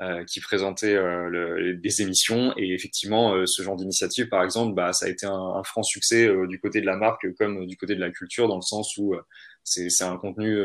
euh, 0.00 0.24
qui 0.24 0.40
présentait 0.40 0.94
euh, 0.94 1.28
le, 1.28 1.74
des 1.74 2.02
émissions. 2.02 2.52
Et 2.56 2.72
effectivement, 2.72 3.34
euh, 3.34 3.44
ce 3.46 3.62
genre 3.62 3.76
d'initiative, 3.76 4.28
par 4.28 4.42
exemple, 4.42 4.74
bah, 4.74 4.92
ça 4.92 5.06
a 5.06 5.08
été 5.08 5.26
un, 5.26 5.32
un 5.32 5.62
franc 5.62 5.82
succès 5.82 6.30
du 6.48 6.58
côté 6.60 6.80
de 6.80 6.86
la 6.86 6.96
marque 6.96 7.32
comme 7.34 7.66
du 7.66 7.76
côté 7.76 7.94
de 7.94 8.00
la 8.00 8.10
culture, 8.10 8.48
dans 8.48 8.56
le 8.56 8.62
sens 8.62 8.96
où 8.96 9.14
c'est 9.62 10.02
un 10.02 10.16
contenu 10.16 10.58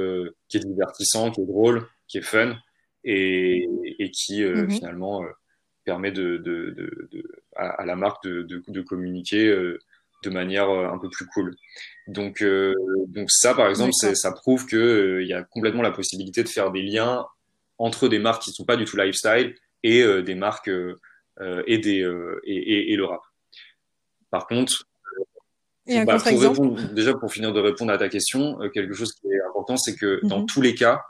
qui 0.48 0.58
est 0.58 0.66
divertissant, 0.66 1.32
qui 1.32 1.42
est 1.42 1.46
drôle, 1.46 1.88
qui 2.08 2.18
est 2.20 2.22
fun, 2.22 2.56
et, 3.04 3.68
et 4.00 4.12
qui 4.12 4.42
mm-hmm. 4.42 4.72
finalement 4.72 5.24
permet 5.84 6.12
de, 6.12 6.38
de, 6.38 6.72
de, 6.72 7.10
de 7.12 7.24
à, 7.56 7.82
à, 7.82 7.86
la 7.86 7.96
marque 7.96 8.24
de, 8.26 8.64
de 8.68 8.82
communiquer 8.82 9.54
de 10.26 10.30
manière 10.30 10.70
un 10.70 10.98
peu 10.98 11.10
plus 11.10 11.26
cool. 11.28 11.56
Donc, 12.08 12.42
euh, 12.42 12.74
donc 13.08 13.30
ça, 13.32 13.54
par 13.54 13.70
exemple, 13.70 13.94
ça 13.94 14.32
prouve 14.32 14.66
qu'il 14.68 14.78
euh, 14.78 15.24
y 15.24 15.34
a 15.34 15.44
complètement 15.44 15.82
la 15.82 15.92
possibilité 15.92 16.44
de 16.44 16.50
faire 16.50 16.72
des 16.72 16.82
liens 16.82 17.26
entre 17.78 18.08
des 18.08 18.20
marques 18.20 18.44
qui 18.44 18.52
sont 18.52 18.66
pas 18.66 18.78
du 18.78 18.86
tout 18.86 18.98
lifestyle 18.98 19.56
et 19.84 20.02
euh, 20.02 20.22
des 20.22 20.36
marques 20.36 20.70
euh, 20.70 21.00
euh, 21.42 21.64
et, 21.68 21.78
des, 21.78 22.00
et, 22.46 22.56
et, 22.56 22.94
et, 22.94 22.96
le 22.96 23.06
rap. 23.06 23.22
Par 24.32 24.48
contre, 24.48 24.88
bah, 25.88 26.18
pour 26.18 26.42
répondre, 26.42 26.94
déjà 26.94 27.14
pour 27.14 27.32
finir 27.32 27.54
de 27.54 27.60
répondre 27.60 27.92
à 27.92 27.98
ta 27.98 28.10
question, 28.10 28.58
quelque 28.74 28.94
chose 28.94 29.14
qui 29.14 29.28
est 29.28 29.42
important, 29.42 29.78
c'est 29.78 29.96
que 29.96 30.20
dans 30.24 30.40
mhm. 30.40 30.46
tous 30.46 30.62
les 30.62 30.76
cas, 30.76 31.04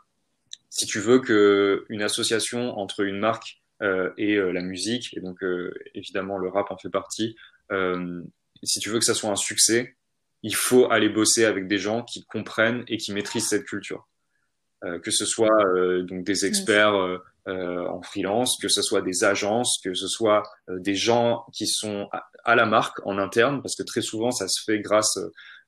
si 0.70 0.86
tu 0.86 1.00
veux 1.00 1.20
que 1.20 1.86
une 1.90 2.02
association 2.02 2.78
entre 2.78 3.02
une 3.02 3.18
marque 3.18 3.62
euh, 3.82 4.12
et 4.18 4.36
euh, 4.36 4.52
la 4.52 4.62
musique, 4.62 5.16
et 5.16 5.22
donc 5.22 5.44
euh, 5.44 5.74
évidemment 5.94 6.38
le 6.38 6.50
rap 6.50 6.72
en 6.72 6.78
fait 6.78 6.90
partie, 6.90 7.36
si 8.64 8.80
tu 8.80 8.90
veux 8.90 9.00
que 9.00 9.06
ça 9.06 9.14
soit 9.14 9.30
un 9.30 9.36
succès, 9.36 9.96
il 10.44 10.56
faut 10.56 10.92
aller 10.92 11.10
bosser 11.10 11.46
avec 11.46 11.68
des 11.68 11.78
gens 11.78 12.04
qui 12.04 12.26
comprennent 12.26 12.84
et 12.88 12.98
qui 12.98 13.12
maîtrisent 13.12 13.48
cette 13.48 13.66
culture. 13.66 14.08
Que 15.04 15.12
ce 15.12 15.26
soit 15.26 15.66
donc 16.04 16.24
des 16.24 16.46
experts 16.46 16.96
en 17.48 18.02
freelance, 18.02 18.58
que 18.62 18.70
ce 18.70 18.82
soit 18.82 19.02
des 19.02 19.24
agences, 19.24 19.80
que 19.84 19.94
ce 19.94 20.08
soit 20.08 20.44
des 20.70 20.96
gens 20.96 21.46
qui 21.54 21.68
sont 21.68 22.10
à, 22.44 22.56
la 22.56 22.66
marque 22.66 23.00
en 23.06 23.18
interne, 23.18 23.62
parce 23.62 23.76
que 23.76 23.84
très 23.84 24.02
souvent 24.02 24.32
ça 24.32 24.48
se 24.48 24.64
fait 24.64 24.80
grâce 24.80 25.20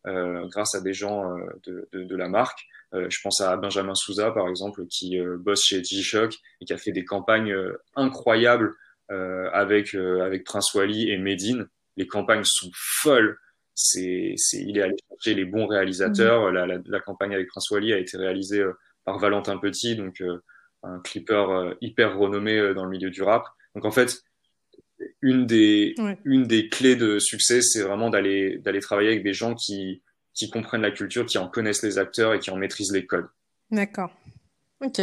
grâce 0.05 0.75
à 0.75 0.81
des 0.81 0.93
gens 0.93 1.35
de, 1.65 1.87
de, 1.93 2.03
de 2.03 2.15
la 2.15 2.29
marque. 2.29 2.59
je 2.93 3.17
pense 3.23 3.41
à 3.41 3.55
Benjamin 3.57 3.95
Souza, 3.95 4.31
par 4.31 4.47
exemple, 4.47 4.85
qui 4.87 5.19
bosse 5.39 5.63
chez 5.63 5.83
G-Shock 5.83 6.35
et 6.61 6.65
qui 6.65 6.73
a 6.73 6.77
fait 6.77 6.91
des 6.91 7.05
campagnes 7.05 7.55
incroyables 7.95 8.73
avec, 9.09 9.95
avec 9.95 10.43
Prince 10.43 10.73
Wally 10.73 11.09
et 11.09 11.17
Medine. 11.17 11.67
Les 11.95 12.07
campagnes 12.07 12.43
sont 12.43 12.69
folles 12.73 13.37
c'est, 13.77 14.33
c'est, 14.37 14.57
il 14.57 14.79
est 14.79 14.81
allé 14.81 14.95
chercher 15.07 15.35
les 15.35 15.45
bons 15.45 15.67
réalisateurs. 15.67 16.47
Mhm. 16.47 16.53
La, 16.53 16.65
la, 16.65 16.77
la, 16.83 16.99
campagne 16.99 17.35
avec 17.35 17.47
Prince 17.47 17.69
Wally 17.69 17.93
a 17.93 17.99
été 17.99 18.17
réalisée 18.17 18.59
euh, 18.59 18.73
par 19.07 19.19
Valentin 19.19 19.57
Petit, 19.57 19.95
donc 19.95 20.19
euh, 20.19 20.43
un 20.83 20.99
clipper 20.99 21.45
euh, 21.49 21.73
hyper 21.79 22.17
renommé 22.17 22.73
dans 22.75 22.83
le 22.83 22.89
milieu 22.89 23.09
du 23.09 23.23
rap. 23.23 23.45
Donc 23.73 23.85
en 23.85 23.91
fait, 23.91 24.21
une 25.21 25.45
des, 25.45 25.95
une 26.25 26.43
des 26.43 26.67
clés 26.67 26.97
de 26.97 27.17
succès, 27.17 27.61
c'est 27.61 27.83
vraiment 27.83 28.09
d'aller, 28.09 28.57
d'aller 28.57 28.81
travailler 28.81 29.07
avec 29.07 29.23
des 29.23 29.33
gens 29.33 29.55
qui, 29.55 30.03
qui 30.33 30.49
comprennent 30.49 30.81
la 30.81 30.91
culture, 30.91 31.25
qui 31.25 31.37
en 31.37 31.47
connaissent 31.47 31.83
les 31.83 31.97
acteurs 31.97 32.33
et 32.33 32.39
qui 32.39 32.51
en 32.51 32.57
maîtrisent 32.57 32.91
les 32.91 33.05
codes. 33.05 33.27
D'accord. 33.71 34.11
Ok. 34.83 34.99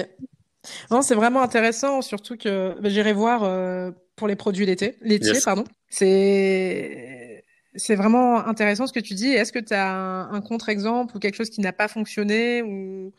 Non, 0.91 1.01
c'est 1.01 1.15
vraiment 1.15 1.43
intéressant, 1.43 2.03
surtout 2.03 2.37
que 2.37 2.79
bah, 2.81 2.91
j'irai 2.91 3.15
voir 3.15 3.45
euh, 3.45 3.91
pour 4.17 4.29
les 4.29 4.37
produits 4.37 4.67
laitiers, 4.67 4.97
laitiers, 5.01 5.41
pardon. 5.43 5.65
C'est 5.89 7.43
c'est 7.77 7.97
vraiment 7.97 8.47
intéressant 8.47 8.87
ce 8.87 8.93
que 8.93 9.01
tu 9.01 9.15
dis. 9.15 9.31
Est-ce 9.31 9.53
que 9.53 9.59
tu 9.59 9.75
as 9.75 9.93
un, 9.95 10.41
contre-exemple 10.41 11.17
ou 11.17 11.19
quelque 11.19 11.35
chose 11.35 11.51
qui 11.51 11.61
n'a 11.61 11.73
pas 11.73 11.89
fonctionné 11.89 12.63
ou 12.63 13.13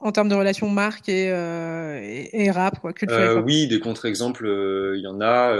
en 0.00 0.12
termes 0.12 0.28
de 0.28 0.34
relation 0.34 0.68
marque 0.68 1.08
et, 1.08 1.30
euh, 1.30 2.00
et, 2.02 2.50
rap 2.50 2.80
quoi, 2.80 2.92
euh, 3.10 3.40
Oui, 3.42 3.68
des 3.68 3.80
contre-exemples, 3.80 4.46
euh, 4.46 4.96
il 4.96 5.02
y 5.02 5.06
en 5.06 5.20
a. 5.20 5.56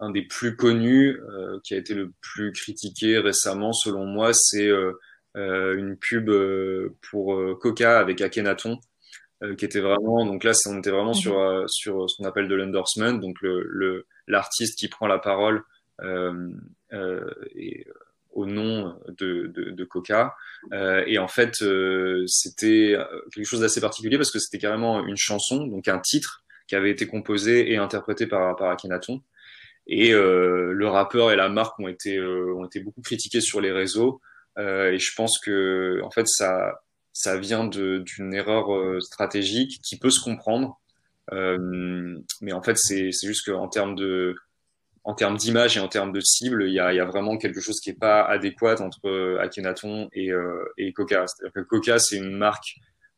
un 0.00 0.10
des 0.10 0.22
plus 0.22 0.56
connus, 0.56 1.20
qui 1.64 1.74
a 1.74 1.76
été 1.76 1.94
le 1.94 2.12
plus 2.22 2.52
critiqué 2.52 3.18
récemment, 3.18 3.72
selon 3.72 4.06
moi, 4.06 4.32
c'est 4.32 4.70
une 5.34 5.96
pub 6.00 6.30
pour 7.10 7.58
Coca 7.58 7.98
avec 7.98 8.20
Akhenaton. 8.20 8.78
qui 9.58 9.66
était 9.66 9.80
vraiment 9.80 10.24
donc 10.24 10.44
là 10.44 10.52
on 10.66 10.78
était 10.78 10.90
vraiment 10.90 11.10
mhm. 11.10 11.20
sur 11.24 11.64
sur 11.66 12.08
ce 12.08 12.16
qu'on 12.16 12.24
appelle 12.26 12.48
de 12.48 12.54
l'endorsement 12.54 13.12
donc 13.12 13.36
le 13.42 14.06
l'artiste 14.26 14.78
qui 14.78 14.88
prend 14.88 15.06
la 15.06 15.18
parole 15.18 15.62
et, 16.00 17.86
au 18.36 18.46
nom 18.46 18.94
de, 19.08 19.50
de, 19.54 19.70
de 19.70 19.84
Coca. 19.84 20.34
Euh, 20.72 21.02
et 21.06 21.18
en 21.18 21.28
fait, 21.28 21.64
c'était 22.26 22.96
quelque 23.32 23.46
chose 23.46 23.60
d'assez 23.60 23.80
particulier 23.80 24.16
parce 24.16 24.30
que 24.30 24.38
c'était 24.38 24.58
carrément 24.58 25.04
une 25.04 25.16
chanson, 25.16 25.66
donc 25.66 25.88
un 25.88 25.98
titre 25.98 26.44
qui 26.68 26.74
avait 26.74 26.90
été 26.90 27.06
composé 27.06 27.72
et 27.72 27.76
interprété 27.76 28.26
par, 28.26 28.56
par 28.56 28.70
Akhenaton. 28.70 29.22
Et 29.86 30.12
euh, 30.12 30.72
le 30.72 30.88
rappeur 30.88 31.30
et 31.30 31.36
la 31.36 31.48
marque 31.48 31.78
ont 31.78 31.88
été, 31.88 32.16
euh, 32.16 32.54
ont 32.56 32.64
été 32.64 32.80
beaucoup 32.80 33.02
critiqués 33.02 33.40
sur 33.40 33.60
les 33.60 33.72
réseaux. 33.72 34.20
Euh, 34.58 34.92
et 34.92 34.98
je 34.98 35.14
pense 35.14 35.38
que 35.38 36.00
en 36.02 36.10
fait, 36.10 36.26
ça, 36.26 36.80
ça 37.12 37.38
vient 37.38 37.64
d'une 37.66 38.34
erreur 38.34 39.02
stratégique 39.02 39.80
qui 39.82 39.98
peut 39.98 40.10
se 40.10 40.22
comprendre. 40.22 40.80
mais 41.32 42.52
en 42.52 42.62
fait, 42.62 42.76
c'est 42.76 43.10
juste 43.12 43.46
qu'en 43.46 43.68
termes 43.68 43.94
de, 43.94 44.34
en 45.06 45.14
termes 45.14 45.36
d'image 45.36 45.76
et 45.76 45.80
en 45.80 45.88
termes 45.88 46.12
de 46.12 46.20
cible, 46.20 46.64
il 46.64 46.74
y 46.74 46.80
a, 46.80 46.92
y 46.92 46.98
a, 46.98 47.04
vraiment 47.04 47.38
quelque 47.38 47.60
chose 47.60 47.78
qui 47.80 47.90
n'est 47.90 47.96
pas 47.96 48.22
adéquat 48.24 48.82
entre 48.82 49.08
euh, 49.08 49.38
Akhenaton 49.40 50.08
et, 50.12 50.32
euh, 50.32 50.64
et 50.76 50.92
Coca. 50.92 51.26
C'est-à-dire 51.26 51.52
que 51.54 51.60
Coca, 51.60 51.98
c'est 51.98 52.16
une 52.16 52.36
marque 52.36 52.74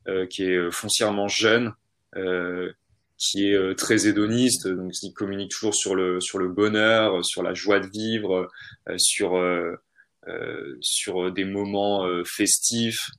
euh, 0.09 0.27
qui 0.27 0.44
est 0.44 0.70
foncièrement 0.70 1.29
jeune, 1.29 1.74
euh, 2.16 2.72
qui 3.18 3.51
est 3.51 3.55
euh, 3.55 3.74
très 3.74 4.07
hédoniste, 4.07 4.66
donc 4.66 4.92
il 5.03 5.12
communique 5.12 5.51
toujours 5.51 5.74
sur 5.74 5.94
le 5.94 6.18
sur 6.20 6.38
le 6.38 6.48
bonheur, 6.48 7.22
sur 7.24 7.42
la 7.42 7.53
joie 7.53 7.79
de 7.79 7.88
vivre, 7.88 8.48
sur 8.96 9.38
sur 10.81 11.33
des 11.33 11.44
moments 11.44 12.07
festifs. 12.24 13.11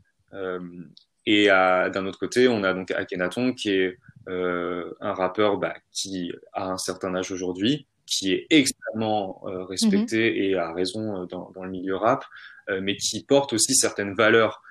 et 1.25 1.47
d'un 1.47 2.05
autre 2.08 2.19
côté, 2.19 2.47
on 2.47 2.63
a 2.63 2.73
donc 2.73 2.91
Akhenaton 2.91 3.53
qui 3.53 3.71
est 3.71 3.97
un 4.27 5.13
rappeur 5.13 5.58
bah, 5.58 5.75
qui 5.91 6.32
a 6.53 6.71
un 6.71 6.77
certain 6.77 7.13
âge 7.13 7.32
aujourd'hui, 7.32 7.86
qui 8.09 8.33
est 8.33 8.47
extrêmement 8.49 9.41
euh, 9.45 9.63
respecté 9.63 10.31
mhm. 10.31 10.37
et 10.37 10.55
a 10.55 10.73
raison 10.73 11.21
euh, 11.21 11.25
dans, 11.25 11.51
dans, 11.51 11.63
le 11.63 11.69
milieu 11.69 11.95
rap, 11.95 12.25
euh, 12.69 12.81
mais 12.81 12.97
qui 12.97 13.23
porte 13.23 13.53
aussi 13.53 13.75
certaines 13.75 14.13
valeurs 14.13 14.61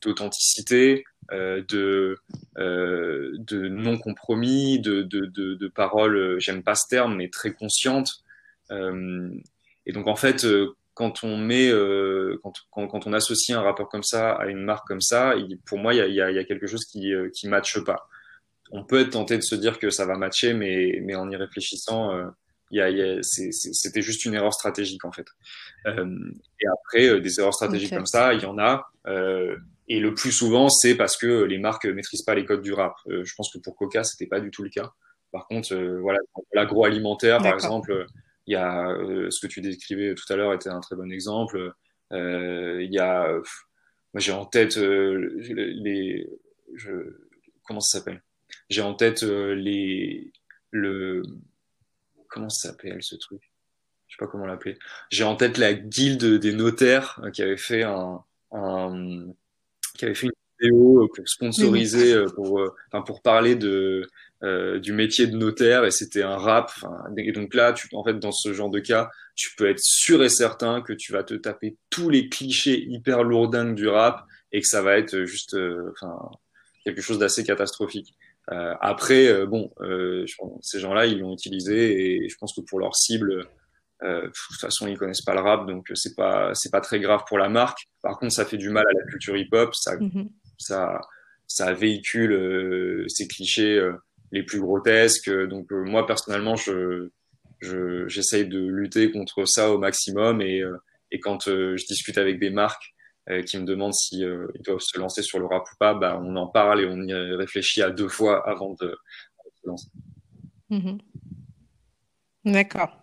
d'authenticité, 0.00 1.02
de, 1.32 2.16
de 2.56 3.68
non-compromis, 3.68 4.78
de, 4.78 5.02
de, 5.02 5.26
de, 5.26 5.54
de 5.54 5.66
paroles, 5.66 6.38
j'aime 6.38 6.62
pas 6.62 6.76
ce 6.76 6.86
terme, 6.88 7.16
mais 7.16 7.28
très 7.28 7.52
conscientes. 7.52 8.22
et 8.70 9.92
donc 9.92 10.06
en 10.06 10.14
fait, 10.14 10.46
quand 10.94 11.24
on 11.24 11.36
met, 11.36 11.72
quand, 12.44 12.52
quand, 12.70 12.86
quand, 12.86 13.08
on 13.08 13.12
associe 13.12 13.58
un 13.58 13.62
rappeur 13.62 13.88
comme 13.88 14.04
ça 14.04 14.34
à 14.34 14.46
une 14.46 14.62
marque 14.62 14.86
comme 14.86 15.00
ça, 15.00 15.34
il, 15.34 15.58
pour 15.66 15.78
moi, 15.78 15.92
il 15.92 15.96
y 15.96 16.00
a, 16.00 16.06
y, 16.06 16.20
a, 16.20 16.30
y 16.30 16.38
a, 16.38 16.44
quelque 16.44 16.68
chose 16.68 16.84
qui 16.84 17.12
qui 17.34 17.48
matche 17.48 17.82
pas 17.82 18.08
on 18.72 18.84
peut 18.84 19.00
être 19.00 19.10
tenté 19.10 19.36
de 19.36 19.42
se 19.42 19.54
dire 19.54 19.78
que 19.78 19.90
ça 19.90 20.06
va 20.06 20.16
matcher, 20.16 20.52
mais, 20.54 21.00
mais 21.02 21.14
en 21.14 21.30
y 21.30 21.36
réfléchissant, 21.36 22.12
euh, 22.14 22.26
y 22.70 22.80
a, 22.80 22.90
y 22.90 23.00
a, 23.02 23.22
c'était 23.22 24.02
juste 24.02 24.24
une 24.24 24.34
erreur 24.34 24.52
stratégique 24.52 25.04
en 25.04 25.12
fait. 25.12 25.26
Euh, 25.86 26.32
et 26.60 26.66
après, 26.66 27.08
euh, 27.08 27.20
des 27.20 27.38
erreurs 27.38 27.54
stratégiques 27.54 27.94
comme 27.94 28.06
ça, 28.06 28.34
il 28.34 28.42
y 28.42 28.46
en 28.46 28.58
a. 28.58 28.88
Euh, 29.06 29.56
et 29.88 30.00
le 30.00 30.14
plus 30.14 30.32
souvent, 30.32 30.68
c'est 30.68 30.96
parce 30.96 31.16
que 31.16 31.44
les 31.44 31.58
marques 31.58 31.86
maîtrisent 31.86 32.22
pas 32.22 32.34
les 32.34 32.44
codes 32.44 32.62
du 32.62 32.72
rap. 32.72 32.96
Je 33.06 33.32
pense 33.36 33.52
que 33.52 33.58
pour 33.58 33.76
Coca, 33.76 34.02
c'était 34.02 34.26
pas 34.26 34.40
du 34.40 34.50
tout 34.50 34.64
le 34.64 34.68
cas. 34.68 34.90
Par 35.30 35.46
contre, 35.46 35.76
voilà, 36.00 36.18
l'agroalimentaire, 36.54 37.38
par 37.40 37.54
exemple, 37.54 38.06
il 38.48 38.54
y 38.54 38.56
a 38.56 38.88
ce 39.30 39.40
que 39.40 39.46
tu 39.46 39.60
décrivais 39.60 40.14
tout 40.16 40.24
à 40.32 40.34
l'heure 40.34 40.52
était 40.54 40.70
un 40.70 40.80
très 40.80 40.96
bon 40.96 41.12
exemple. 41.12 41.72
Il 42.10 42.88
y 42.90 42.98
a, 42.98 43.32
j'ai 44.16 44.32
en 44.32 44.44
tête 44.44 44.76
les, 44.76 46.28
je, 46.74 46.90
comment 47.64 47.80
ça 47.80 47.98
s'appelle? 47.98 48.22
J'ai 48.68 48.82
en 48.82 48.94
tête 48.94 49.22
euh, 49.22 49.54
les 49.54 50.32
le 50.70 51.22
comment 52.28 52.48
ça 52.48 52.68
s'appelle 52.68 53.02
ce 53.02 53.16
truc? 53.16 53.40
Je 54.08 54.14
sais 54.14 54.18
pas 54.18 54.30
comment 54.30 54.46
l'appeler. 54.46 54.78
J'ai 55.10 55.24
en 55.24 55.36
tête 55.36 55.58
la 55.58 55.74
guilde 55.74 56.38
des 56.38 56.52
notaires 56.52 57.20
euh, 57.24 57.30
qui 57.30 57.42
avait 57.42 57.56
fait 57.56 57.82
un, 57.82 58.22
un 58.52 59.26
qui 59.96 60.04
avait 60.04 60.14
fait 60.14 60.26
une 60.26 60.32
vidéo 60.60 61.04
euh, 61.04 61.08
pour 61.14 61.28
sponsoriser 61.28 62.24
pour 62.34 62.60
enfin 62.90 63.02
pour 63.02 63.22
parler 63.22 63.56
de 63.56 64.06
euh, 64.42 64.78
du 64.78 64.92
métier 64.92 65.26
de 65.26 65.36
notaire 65.36 65.84
et 65.86 65.90
c'était 65.90 66.22
un 66.22 66.36
rap. 66.36 66.70
Et 67.16 67.32
donc 67.32 67.54
là, 67.54 67.72
tu, 67.72 67.88
en 67.94 68.04
fait, 68.04 68.18
dans 68.18 68.32
ce 68.32 68.52
genre 68.52 68.68
de 68.68 68.80
cas, 68.80 69.10
tu 69.34 69.54
peux 69.56 69.66
être 69.68 69.80
sûr 69.80 70.22
et 70.22 70.28
certain 70.28 70.82
que 70.82 70.92
tu 70.92 71.12
vas 71.12 71.24
te 71.24 71.34
taper 71.34 71.76
tous 71.88 72.10
les 72.10 72.28
clichés 72.28 72.84
hyper 72.86 73.22
lourdingues 73.22 73.74
du 73.74 73.88
rap 73.88 74.26
et 74.52 74.60
que 74.60 74.66
ça 74.66 74.82
va 74.82 74.98
être 74.98 75.24
juste, 75.24 75.56
enfin, 75.92 76.30
quelque 76.84 77.00
chose 77.00 77.18
d'assez 77.18 77.44
catastrophique. 77.44 78.14
Euh, 78.52 78.74
après, 78.80 79.26
euh, 79.26 79.46
bon, 79.46 79.72
euh, 79.80 80.24
ces 80.60 80.78
gens-là, 80.78 81.06
ils 81.06 81.18
l'ont 81.18 81.34
utilisé 81.34 82.24
et 82.24 82.28
je 82.28 82.36
pense 82.38 82.54
que 82.54 82.60
pour 82.60 82.78
leur 82.78 82.94
cible, 82.94 83.46
de 84.02 84.26
toute 84.26 84.60
façon, 84.60 84.86
ils 84.86 84.98
connaissent 84.98 85.22
pas 85.22 85.34
le 85.34 85.40
rap, 85.40 85.66
donc 85.66 85.90
c'est 85.94 86.14
pas 86.14 86.52
c'est 86.52 86.70
pas 86.70 86.82
très 86.82 87.00
grave 87.00 87.22
pour 87.26 87.38
la 87.38 87.48
marque. 87.48 87.78
Par 88.02 88.18
contre, 88.18 88.34
ça 88.34 88.44
fait 88.44 88.58
du 88.58 88.68
mal 88.68 88.84
à 88.86 88.92
la 88.92 89.06
culture 89.06 89.36
hip-hop, 89.36 89.74
ça 89.74 89.96
mm-hmm. 89.96 90.28
ça 90.58 91.00
ça 91.46 91.72
véhicule 91.72 93.06
ces 93.08 93.26
clichés 93.26 93.90
les 94.32 94.42
plus 94.42 94.60
grotesques. 94.60 95.30
Donc 95.48 95.70
moi 95.70 96.06
personnellement, 96.06 96.56
je 96.56 97.08
j'essaye 97.62 98.46
de 98.46 98.60
lutter 98.60 99.10
contre 99.10 99.46
ça 99.46 99.70
au 99.70 99.78
maximum 99.78 100.42
et 100.42 100.62
et 101.10 101.18
quand 101.18 101.46
je 101.46 101.86
discute 101.86 102.18
avec 102.18 102.38
des 102.38 102.50
marques 102.50 102.94
euh, 102.95 102.95
qui 103.46 103.58
me 103.58 103.64
demandent 103.64 103.94
si 103.94 104.24
euh, 104.24 104.46
ils 104.54 104.62
doivent 104.62 104.80
se 104.80 104.98
lancer 104.98 105.22
sur 105.22 105.38
le 105.38 105.46
rap 105.46 105.64
ou 105.64 105.76
pas, 105.78 105.94
bah, 105.94 106.20
on 106.22 106.36
en 106.36 106.46
parle 106.46 106.80
et 106.80 106.86
on 106.86 107.02
y 107.02 107.12
réfléchit 107.12 107.82
à 107.82 107.90
deux 107.90 108.08
fois 108.08 108.48
avant 108.48 108.74
de, 108.80 108.96
se 109.62 109.68
lancer. 109.68 109.88
Mhm. 110.70 110.98
D'accord. 112.44 112.96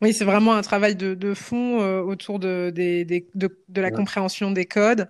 Oui, 0.00 0.12
c'est 0.12 0.24
vraiment 0.24 0.54
un 0.54 0.62
travail 0.62 0.94
de, 0.94 1.14
de 1.14 1.34
fond 1.34 1.80
euh, 1.80 2.00
autour 2.00 2.38
de, 2.38 2.70
de, 2.74 3.50
de, 3.68 3.80
la 3.80 3.90
compréhension 3.90 4.52
des 4.52 4.66
codes 4.66 5.08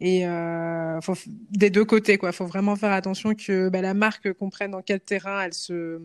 et 0.00 0.26
euh, 0.26 1.00
faut, 1.00 1.14
des 1.50 1.70
deux 1.70 1.84
côtés. 1.84 2.18
Il 2.22 2.32
faut 2.32 2.46
vraiment 2.46 2.76
faire 2.76 2.92
attention 2.92 3.34
que 3.34 3.68
bah, 3.68 3.80
la 3.80 3.94
marque 3.94 4.32
comprenne 4.34 4.72
dans 4.72 4.82
quel 4.82 5.00
terrain 5.00 5.42
elle 5.42 5.54
se, 5.54 6.00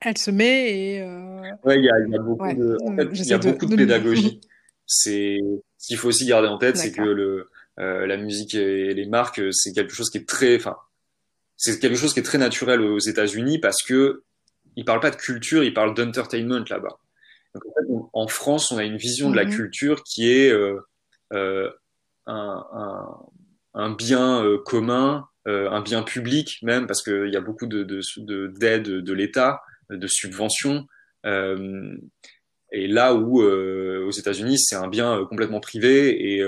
elle 0.00 0.18
se 0.18 0.32
met. 0.32 0.72
Et, 0.72 1.02
euh... 1.02 1.42
Ouais, 1.62 1.78
il 1.78 1.84
y 1.84 1.90
a, 1.90 2.00
y 2.00 2.14
a 2.16 2.18
beaucoup 2.18 2.52
de, 2.52 2.78
en 2.84 2.96
fait, 2.96 3.08
il 3.12 3.26
y 3.26 3.32
a 3.32 3.38
beaucoup 3.38 3.66
de 3.66 3.76
pédagogie. 3.76 4.40
C'est 4.86 5.38
ce 5.82 5.88
qu'il 5.88 5.96
faut 5.96 6.08
aussi 6.08 6.26
garder 6.26 6.46
en 6.46 6.58
tête, 6.58 6.76
c'est 6.76 6.92
que 6.92 7.02
le, 7.02 7.50
euh, 7.80 8.06
la 8.06 8.16
musique 8.16 8.54
et 8.54 8.94
les 8.94 9.06
marques, 9.06 9.40
c'est 9.50 9.72
quelque 9.72 9.92
chose 9.92 10.10
qui 10.10 10.18
est 10.18 10.28
très, 10.28 10.54
enfin, 10.54 10.76
c'est 11.56 11.80
quelque 11.80 11.96
chose 11.96 12.14
qui 12.14 12.20
est 12.20 12.24
très 12.24 12.38
naturel 12.38 12.80
aux 12.80 13.00
États-Unis 13.00 13.58
parce 13.58 13.82
que 13.82 14.22
ils 14.76 14.84
parlent 14.84 15.00
pas 15.00 15.10
de 15.10 15.16
culture, 15.16 15.64
ils 15.64 15.74
parlent 15.74 15.94
d'entertainment 15.94 16.64
là-bas. 16.70 16.98
En, 18.12 18.28
France, 18.28 18.70
on 18.70 18.78
a 18.78 18.84
une 18.84 18.96
vision 18.96 19.28
de 19.28 19.34
la 19.34 19.44
mhm. 19.44 19.56
culture 19.56 20.04
qui 20.04 20.30
est 20.30 20.52
euh, 20.52 20.78
euh, 21.32 21.68
un, 22.26 22.64
un, 22.72 23.16
un 23.74 23.90
bien 23.90 24.40
euh, 24.40 24.58
commun, 24.64 25.26
euh, 25.48 25.68
un 25.68 25.80
bien 25.80 26.04
public 26.04 26.60
même, 26.62 26.86
parce 26.86 27.02
qu'il 27.02 27.28
y 27.28 27.36
a 27.36 27.40
beaucoup 27.40 27.66
de 27.66 27.82
d'aides 27.82 28.84
de, 28.84 28.92
de, 28.92 29.00
de 29.00 29.12
l'État, 29.12 29.60
de 29.90 30.06
subventions. 30.06 30.86
Euh, 32.72 32.76
et 32.76 32.86
là 32.86 33.14
où 33.14 33.42
aux 33.42 34.10
États-Unis, 34.10 34.58
c'est 34.58 34.76
un 34.76 34.88
bien 34.88 35.24
complètement 35.28 35.60
privé 35.60 36.36
et 36.36 36.42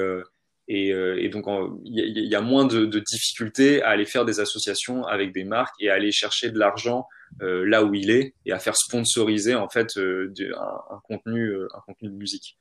et, 0.67 0.89
et, 0.89 1.29
donc, 1.29 1.45
il 1.85 2.19
y, 2.19 2.27
y, 2.27 2.35
a 2.35 2.41
moins 2.41 2.65
de, 2.65 2.87
de, 2.87 2.99
difficultés 2.99 3.83
à 3.83 3.91
aller 3.91 4.07
faire 4.07 4.25
des 4.25 4.41
associations 4.41 5.05
avec 5.05 5.31
des 5.31 5.45
marques 5.45 5.75
et 5.79 5.91
à 5.91 5.93
aller 5.93 6.11
chercher 6.11 6.51
de 6.51 6.59
l'argent 6.59 7.07
euh, 7.43 7.67
là 7.67 7.85
où 7.85 7.93
il 7.93 8.11
est 8.11 8.33
et 8.47 8.53
à 8.53 8.59
faire 8.59 8.75
sponsoriser 8.75 9.55
en 9.55 9.69
fait 9.69 9.99
euh, 9.99 10.33
un, 10.57 10.95
un, 10.95 11.01
contenu, 11.07 11.55
un 11.65 11.81
contenu 11.87 12.09
de 12.09 12.15
musique. 12.15 12.57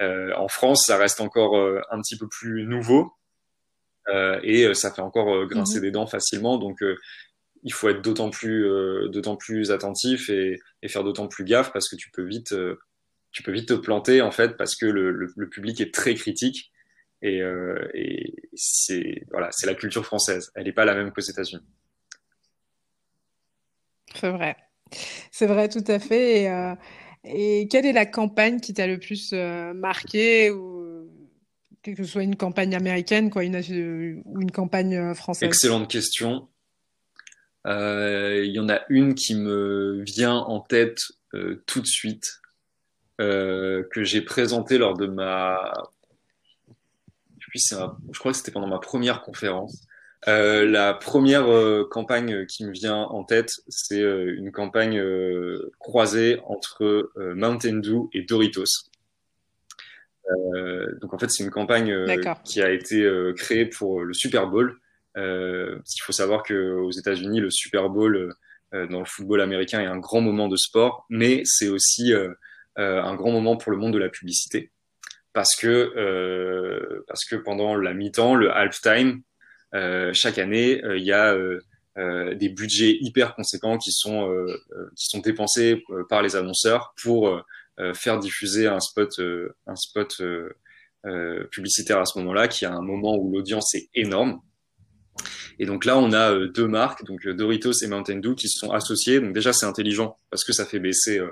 en 0.00 0.48
France, 0.48 0.86
ça 0.86 0.96
reste 0.96 1.20
encore 1.20 1.54
un 1.92 2.00
petit 2.00 2.18
peu 2.18 2.26
plus 2.28 2.64
nouveau. 2.64 3.12
Euh, 4.08 4.38
et 4.42 4.64
euh, 4.64 4.74
ça 4.74 4.92
fait 4.92 5.02
encore 5.02 5.32
euh, 5.34 5.46
grincer 5.46 5.76
mhm. 5.76 5.82
des 5.82 5.90
dents 5.90 6.06
facilement. 6.06 6.58
Donc 6.58 6.82
il 7.62 7.72
faut 7.72 7.88
être 7.88 8.02
d'autant 8.02 8.30
plus, 8.30 8.68
d'autant 9.08 9.36
plus 9.36 9.70
attentif 9.70 10.28
et, 10.28 10.60
et 10.82 10.88
faire 10.88 11.02
d'autant 11.02 11.28
plus 11.28 11.44
gaffe 11.44 11.72
parce 11.72 11.88
que 11.88 11.96
tu 11.96 12.10
peux 12.10 12.24
vite, 12.24 12.54
tu 13.34 13.42
peux 13.42 13.52
vite 13.52 13.68
te 13.68 13.74
planter 13.74 14.22
en 14.22 14.30
fait 14.30 14.56
parce 14.56 14.76
que 14.76 14.86
le, 14.86 15.10
le, 15.10 15.30
le 15.36 15.48
public 15.50 15.80
est 15.80 15.92
très 15.92 16.14
critique 16.14 16.72
et, 17.20 17.42
euh, 17.42 17.88
et 17.94 18.34
c'est 18.54 19.24
voilà, 19.30 19.48
c'est 19.50 19.66
la 19.66 19.74
culture 19.74 20.04
française. 20.06 20.52
Elle 20.54 20.64
n'est 20.64 20.72
pas 20.72 20.84
la 20.84 20.94
même 20.94 21.10
qu'aux 21.10 21.20
États-Unis. 21.20 21.64
C'est 24.14 24.30
vrai, 24.30 24.56
c'est 25.32 25.46
vrai 25.46 25.68
tout 25.68 25.84
à 25.88 25.98
fait. 25.98 26.42
Et, 26.42 26.50
euh, 26.50 26.74
et, 27.24 27.66
quelle 27.68 27.86
est 27.86 27.92
la 27.92 28.06
campagne 28.06 28.60
qui 28.60 28.72
t'a 28.72 28.86
le 28.86 28.98
plus 28.98 29.30
euh, 29.32 29.74
marqué 29.74 30.50
ou 30.50 31.10
que 31.82 31.96
ce 31.96 32.04
soit 32.04 32.22
une 32.22 32.36
campagne 32.36 32.74
américaine 32.74 33.30
quoi, 33.30 33.42
une, 33.42 33.56
ou 34.24 34.40
une 34.40 34.50
campagne 34.52 35.14
française? 35.14 35.48
Excellente 35.48 35.90
question. 35.90 36.48
Il 37.66 38.50
y 38.52 38.58
en 38.60 38.68
a 38.68 38.82
une 38.90 39.14
qui 39.14 39.34
me 39.34 40.02
vient 40.04 40.36
en 40.36 40.60
tête 40.60 41.00
tout 41.66 41.80
de 41.80 41.86
suite, 41.86 42.40
euh, 43.20 43.82
que 43.92 44.04
j'ai 44.04 44.20
présentée 44.20 44.78
lors 44.78 44.96
de 44.96 45.06
ma... 45.06 45.72
Je 47.54 48.18
crois 48.18 48.32
que 48.32 48.38
c'était 48.38 48.50
pendant 48.50 48.66
ma 48.66 48.80
première 48.80 49.22
conférence. 49.22 49.86
Euh, 50.26 50.66
la 50.66 50.94
première 50.94 51.48
euh, 51.52 51.86
campagne 51.88 52.46
qui 52.46 52.64
me 52.64 52.72
vient 52.72 52.96
en 52.96 53.24
tête, 53.24 53.52
c'est 53.68 54.00
une 54.00 54.50
campagne 54.50 55.00
croisée 55.78 56.40
entre 56.46 57.12
Mountain 57.16 57.76
Dew 57.76 58.08
et 58.12 58.22
Doritos. 58.22 58.90
Euh, 60.30 60.98
donc 61.00 61.12
en 61.12 61.18
fait, 61.18 61.30
c'est 61.30 61.44
une 61.44 61.50
campagne 61.50 61.92
euh, 61.92 62.16
qui 62.44 62.62
a 62.62 62.70
été 62.70 63.02
euh, 63.02 63.34
créée 63.34 63.66
pour 63.66 64.02
le 64.02 64.14
Super 64.14 64.46
Bowl. 64.46 64.78
Euh, 65.16 65.78
il 65.94 66.00
faut 66.02 66.12
savoir 66.12 66.42
que 66.42 66.72
aux 66.72 66.90
États-Unis, 66.90 67.40
le 67.40 67.50
Super 67.50 67.88
Bowl 67.88 68.34
dans 68.72 68.98
le 68.98 69.04
football 69.04 69.40
américain 69.40 69.80
est 69.80 69.86
un 69.86 69.98
grand 69.98 70.20
moment 70.20 70.48
de 70.48 70.56
sport, 70.56 71.06
mais 71.08 71.42
c'est 71.44 71.68
aussi 71.68 72.12
un 72.76 73.14
grand 73.14 73.30
moment 73.30 73.56
pour 73.56 73.72
le 73.72 73.78
monde 73.78 73.92
de 73.92 73.98
la 73.98 74.08
publicité 74.08 74.70
parce 75.32 75.54
que 75.56 77.02
parce 77.06 77.24
que 77.24 77.36
pendant 77.36 77.76
la 77.76 77.94
mi-temps, 77.94 78.34
le 78.34 78.50
halftime, 78.50 79.22
chaque 80.12 80.38
année, 80.38 80.80
il 80.96 81.04
y 81.04 81.12
a 81.12 81.36
des 81.96 82.48
budgets 82.48 82.96
hyper 83.00 83.34
conséquents 83.34 83.78
qui 83.78 83.92
sont 83.92 84.46
qui 84.96 85.06
sont 85.06 85.20
dépensés 85.20 85.82
par 86.08 86.22
les 86.22 86.36
annonceurs 86.36 86.94
pour 87.02 87.44
euh, 87.80 87.92
faire 87.92 88.20
diffuser 88.20 88.68
un 88.68 88.78
spot, 88.78 89.18
euh, 89.18 89.56
un 89.66 89.74
spot 89.74 90.20
euh, 90.20 91.44
publicitaire 91.50 91.98
à 91.98 92.04
ce 92.04 92.16
moment-là, 92.18 92.46
qui 92.46 92.64
a 92.64 92.72
un 92.72 92.82
moment 92.82 93.16
où 93.16 93.32
l'audience 93.32 93.74
est 93.74 93.88
énorme. 93.94 94.40
Et 95.58 95.66
donc 95.66 95.84
là, 95.84 95.98
on 95.98 96.12
a 96.12 96.46
deux 96.46 96.68
marques, 96.68 97.04
donc 97.04 97.26
Doritos 97.26 97.72
et 97.82 97.88
Mountain 97.88 98.18
Dew, 98.18 98.34
qui 98.36 98.48
se 98.48 98.58
sont 98.58 98.70
associées. 98.70 99.20
Donc 99.20 99.32
déjà, 99.32 99.52
c'est 99.52 99.66
intelligent 99.66 100.16
parce 100.30 100.44
que 100.44 100.52
ça 100.52 100.64
fait 100.64 100.78
baisser, 100.78 101.18
euh, 101.18 101.30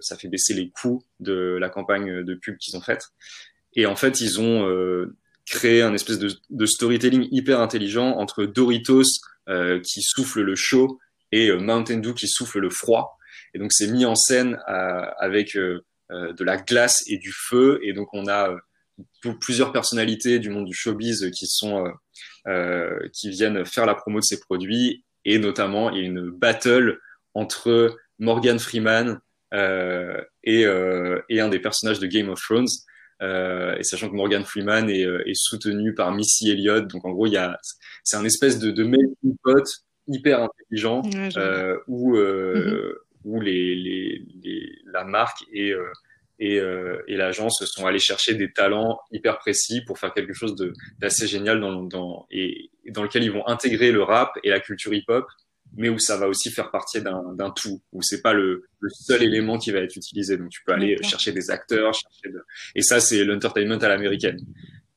ça 0.00 0.16
fait 0.16 0.28
baisser 0.28 0.54
les 0.54 0.70
coûts 0.70 1.02
de 1.20 1.56
la 1.60 1.68
campagne 1.68 2.22
de 2.22 2.34
pub 2.34 2.56
qu'ils 2.58 2.76
ont 2.76 2.80
faite. 2.80 3.08
Et 3.74 3.86
en 3.86 3.96
fait, 3.96 4.20
ils 4.20 4.40
ont 4.40 4.66
euh, 4.68 5.16
créé 5.44 5.82
un 5.82 5.92
espèce 5.94 6.18
de, 6.18 6.66
storytelling 6.66 7.28
hyper 7.30 7.60
intelligent 7.60 8.16
entre 8.16 8.44
Doritos 8.44 9.02
euh, 9.48 9.80
qui 9.80 10.02
souffle 10.02 10.40
le 10.40 10.56
chaud 10.56 10.98
et 11.32 11.52
Mountain 11.52 11.98
Dew 11.98 12.14
qui 12.14 12.28
souffle 12.28 12.58
le 12.58 12.70
froid. 12.70 13.16
Et 13.54 13.58
donc 13.58 13.72
c'est 13.72 13.86
mis 13.86 14.04
en 14.04 14.14
scène 14.14 14.58
euh, 14.68 15.06
avec 15.18 15.56
euh, 15.56 15.84
euh, 16.10 16.32
de 16.32 16.44
la 16.44 16.56
glace 16.56 17.02
et 17.06 17.18
du 17.18 17.32
feu. 17.32 17.80
Et 17.82 17.92
donc 17.92 18.08
on 18.12 18.28
a 18.28 18.54
plusieurs 19.40 19.72
personnalités 19.72 20.38
du 20.38 20.50
monde 20.50 20.66
du 20.66 20.74
showbiz 20.74 21.30
qui 21.30 21.46
sont 21.46 21.84
qui 23.12 23.30
viennent 23.30 23.64
faire 23.64 23.86
la 23.86 23.94
promo 23.94 24.20
de 24.20 24.24
ces 24.24 24.40
produits. 24.40 25.04
Et 25.24 25.38
notamment 25.38 25.90
il 25.90 25.98
y 25.98 26.00
a 26.02 26.04
une 26.04 26.30
battle 26.30 27.00
entre 27.34 27.96
Morgan 28.18 28.58
Freeman 28.58 29.20
euh, 29.54 30.20
et, 30.44 30.64
euh, 30.66 31.20
et, 31.28 31.40
un 31.40 31.48
des 31.48 31.60
personnages 31.60 32.00
de 32.00 32.06
Game 32.06 32.28
of 32.28 32.40
Thrones. 32.40 32.66
Euh, 33.22 33.76
et 33.78 33.82
sachant 33.82 34.10
que 34.10 34.14
Morgan 34.14 34.44
Freeman 34.44 34.90
est, 34.90 35.00
est, 35.02 35.34
soutenu 35.34 35.94
par 35.94 36.12
Missy 36.12 36.50
Elliott, 36.50 36.86
donc 36.86 37.04
en 37.06 37.12
gros, 37.12 37.26
il 37.26 37.32
y 37.32 37.38
a, 37.38 37.58
c'est 38.04 38.18
un 38.18 38.24
espèce 38.24 38.58
de, 38.58 38.70
de 38.70 38.84
melting 38.84 39.36
pot 39.42 39.64
hyper 40.06 40.42
intelligent 40.42 41.02
ouais, 41.02 41.76
où, 41.86 42.14
mm-hmm 42.14 42.92
où 43.26 43.40
les, 43.40 43.74
les, 43.74 44.22
les, 44.42 44.78
la 44.86 45.04
marque 45.04 45.44
et, 45.52 45.72
euh, 45.72 45.90
et, 46.38 46.60
euh, 46.60 47.02
et 47.08 47.16
l'agence 47.16 47.62
sont 47.66 47.86
allés 47.86 47.98
chercher 47.98 48.34
des 48.34 48.52
talents 48.52 49.00
hyper 49.10 49.38
précis 49.38 49.82
pour 49.84 49.98
faire 49.98 50.14
quelque 50.14 50.32
chose 50.32 50.54
d'assez 50.98 51.26
génial 51.26 51.60
dans, 51.60 51.82
dans, 51.82 52.26
et, 52.30 52.70
dans 52.88 53.02
lequel 53.02 53.24
ils 53.24 53.32
vont 53.32 53.46
intégrer 53.48 53.90
le 53.90 54.02
rap 54.02 54.30
et 54.44 54.50
la 54.50 54.60
culture 54.60 54.94
hip-hop, 54.94 55.26
mais 55.76 55.88
où 55.88 55.98
ça 55.98 56.16
va 56.16 56.28
aussi 56.28 56.50
faire 56.50 56.70
partie 56.70 57.00
d'un 57.00 57.50
tout, 57.50 57.82
où 57.92 58.02
c'est 58.02 58.22
pas 58.22 58.32
le, 58.32 58.64
le, 58.80 58.88
seul 58.90 59.22
élément 59.22 59.58
qui 59.58 59.70
va 59.70 59.80
être 59.80 59.96
utilisé. 59.96 60.36
Donc 60.36 60.48
tu 60.50 60.62
peux 60.64 60.72
aller 60.72 60.96
chercher 61.02 61.32
des 61.32 61.50
acteurs, 61.50 61.94
chercher 61.94 62.30
de... 62.30 62.44
et 62.74 62.82
ça 62.82 63.00
c'est 63.00 63.24
l'entertainment 63.24 63.78
à 63.78 63.88
l'américaine. 63.88 64.40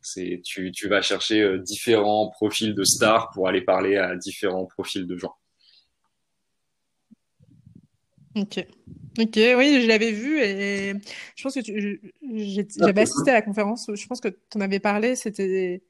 C'est 0.01 0.41
tu, 0.43 0.71
tu 0.71 0.87
vas 0.87 1.01
chercher 1.01 1.41
euh, 1.41 1.57
différents 1.57 2.29
profils 2.29 2.73
de 2.73 2.83
stars 2.83 3.29
pour 3.33 3.47
aller 3.47 3.61
parler 3.61 3.97
à 3.97 4.15
différents 4.15 4.65
profils 4.65 5.05
de 5.05 5.17
gens. 5.17 5.35
Ok. 8.35 8.65
Ok, 9.19 9.35
oui, 9.35 9.81
je 9.81 9.87
l'avais 9.87 10.11
vu 10.11 10.39
et 10.39 10.93
je 11.35 11.43
pense 11.43 11.55
que 11.55 11.61
j'avais 11.61 13.01
assisté 13.01 13.31
à 13.31 13.33
la 13.33 13.41
conférence. 13.41 13.89
Je 13.93 14.07
pense 14.07 14.21
que 14.21 14.29
tu 14.29 14.57
en 14.57 14.61
avais 14.61 14.79
parlé. 14.79 15.15
C'était, 15.15 15.81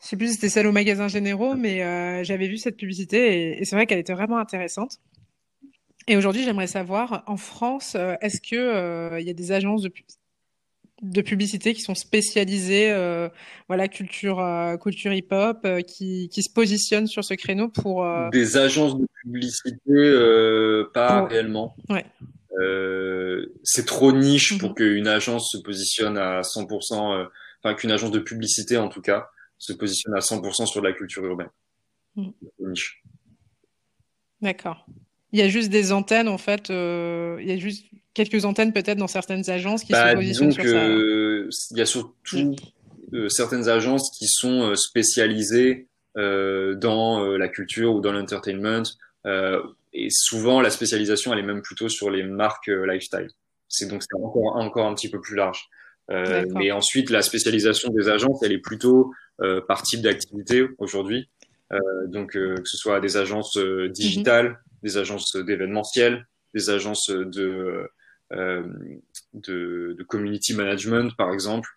je 0.00 0.06
sais 0.06 0.16
plus 0.16 0.28
si 0.28 0.34
c'était 0.34 0.48
celle 0.48 0.66
au 0.66 0.72
magasin 0.72 1.08
généraux, 1.08 1.54
mais 1.54 1.82
euh, 1.82 2.22
j'avais 2.24 2.48
vu 2.48 2.56
cette 2.56 2.76
publicité 2.76 3.50
et, 3.50 3.60
et 3.60 3.64
c'est 3.64 3.76
vrai 3.76 3.86
qu'elle 3.86 3.98
était 3.98 4.12
vraiment 4.12 4.38
intéressante. 4.38 4.98
Et 6.06 6.16
aujourd'hui, 6.16 6.44
j'aimerais 6.44 6.66
savoir, 6.66 7.22
en 7.26 7.36
France, 7.36 7.94
euh, 7.94 8.14
est-ce 8.22 8.40
que 8.40 8.56
euh, 8.56 9.20
il 9.20 9.26
y 9.26 9.30
a 9.30 9.34
des 9.34 9.52
agences 9.52 9.82
de 9.82 9.90
de 11.02 11.20
publicité 11.20 11.74
qui 11.74 11.80
sont 11.80 11.94
spécialisées, 11.94 12.90
euh, 12.90 13.28
voilà, 13.68 13.88
culture, 13.88 14.40
euh, 14.40 14.76
culture 14.76 15.12
hip-hop, 15.12 15.58
euh, 15.64 15.80
qui, 15.80 16.28
qui 16.28 16.42
se 16.42 16.50
positionnent 16.50 17.06
sur 17.06 17.24
ce 17.24 17.34
créneau 17.34 17.68
pour. 17.68 18.04
Euh, 18.04 18.28
Des 18.30 18.56
agences 18.56 18.98
de 18.98 19.06
publicité, 19.22 19.78
euh, 19.88 20.90
pas 20.92 21.20
pour... 21.20 21.28
réellement. 21.28 21.76
Ouais. 21.88 22.04
c'est 23.62 23.86
trop 23.86 24.12
niche 24.12 24.54
mm-hmm. 24.54 24.58
pour 24.58 24.74
qu'une 24.74 25.06
agence 25.06 25.52
se 25.52 25.58
positionne 25.58 26.18
à 26.18 26.40
100%, 26.40 27.28
enfin 27.62 27.74
qu'une 27.74 27.92
agence 27.92 28.10
de 28.10 28.18
publicité 28.18 28.76
en 28.76 28.88
tout 28.88 29.00
cas 29.00 29.28
se 29.58 29.72
positionne 29.72 30.14
à 30.14 30.20
100% 30.20 30.66
sur 30.66 30.80
de 30.80 30.86
la 30.86 30.92
culture 30.92 31.24
urbaine. 31.24 31.50
Mm. 32.16 32.28
Niche. 32.60 33.02
D'accord. 34.40 34.86
Il 35.32 35.38
y 35.38 35.42
a 35.42 35.48
juste 35.48 35.68
des 35.70 35.92
antennes 35.92 36.28
en 36.28 36.38
fait. 36.38 36.68
il 36.68 37.44
y 37.44 37.52
a 37.52 37.56
juste 37.58 37.86
quelques 38.14 38.44
antennes 38.44 38.72
peut-être 38.72 38.98
dans 38.98 39.08
certaines 39.08 39.48
agences 39.50 39.84
qui 39.84 39.92
bah, 39.92 40.10
se 40.10 40.16
positionnent 40.16 40.52
sur 40.52 40.62
que 40.62 41.48
ça. 41.50 41.66
Il 41.72 41.78
y 41.78 41.82
a 41.82 41.86
surtout 41.86 42.56
euh, 43.12 43.28
certaines 43.28 43.68
agences 43.68 44.10
qui 44.16 44.26
sont 44.26 44.70
euh, 44.70 44.74
spécialisées 44.74 45.88
euh, 46.16 46.74
dans 46.74 47.22
euh, 47.22 47.36
la 47.36 47.48
culture 47.48 47.94
ou 47.94 48.00
dans 48.00 48.12
l'entertainment. 48.12 48.82
Euh, 49.26 49.62
et 49.92 50.08
souvent, 50.10 50.60
la 50.60 50.70
spécialisation, 50.70 51.32
elle 51.32 51.38
est 51.38 51.46
même 51.46 51.62
plutôt 51.62 51.88
sur 51.88 52.10
les 52.10 52.24
marques 52.24 52.68
lifestyle. 52.68 53.28
C'est 53.68 53.88
donc 53.88 54.02
encore 54.14 54.86
un 54.86 54.94
petit 54.94 55.10
peu 55.10 55.20
plus 55.20 55.36
large. 55.36 55.68
Mais 56.08 56.70
ensuite, 56.70 57.10
la 57.10 57.22
spécialisation 57.22 57.90
des 57.90 58.08
agences, 58.08 58.42
elle 58.42 58.52
est 58.52 58.58
plutôt 58.58 59.12
par 59.66 59.82
type 59.82 60.02
d'activité 60.02 60.66
aujourd'hui. 60.78 61.28
donc, 62.06 62.32
que 62.32 62.64
ce 62.64 62.76
soit 62.76 63.00
des 63.00 63.16
agences 63.16 63.58
digitales, 63.90 64.48
mm 64.48 64.52
-hmm. 64.52 64.82
des 64.84 64.96
agences 64.96 65.36
d'événementiel, 65.36 66.26
des 66.54 66.70
agences 66.70 67.10
de 67.10 67.88
euh, 68.32 68.62
de, 69.32 69.94
de, 69.96 70.02
community 70.04 70.52
management, 70.54 71.16
par 71.16 71.32
exemple. 71.32 71.70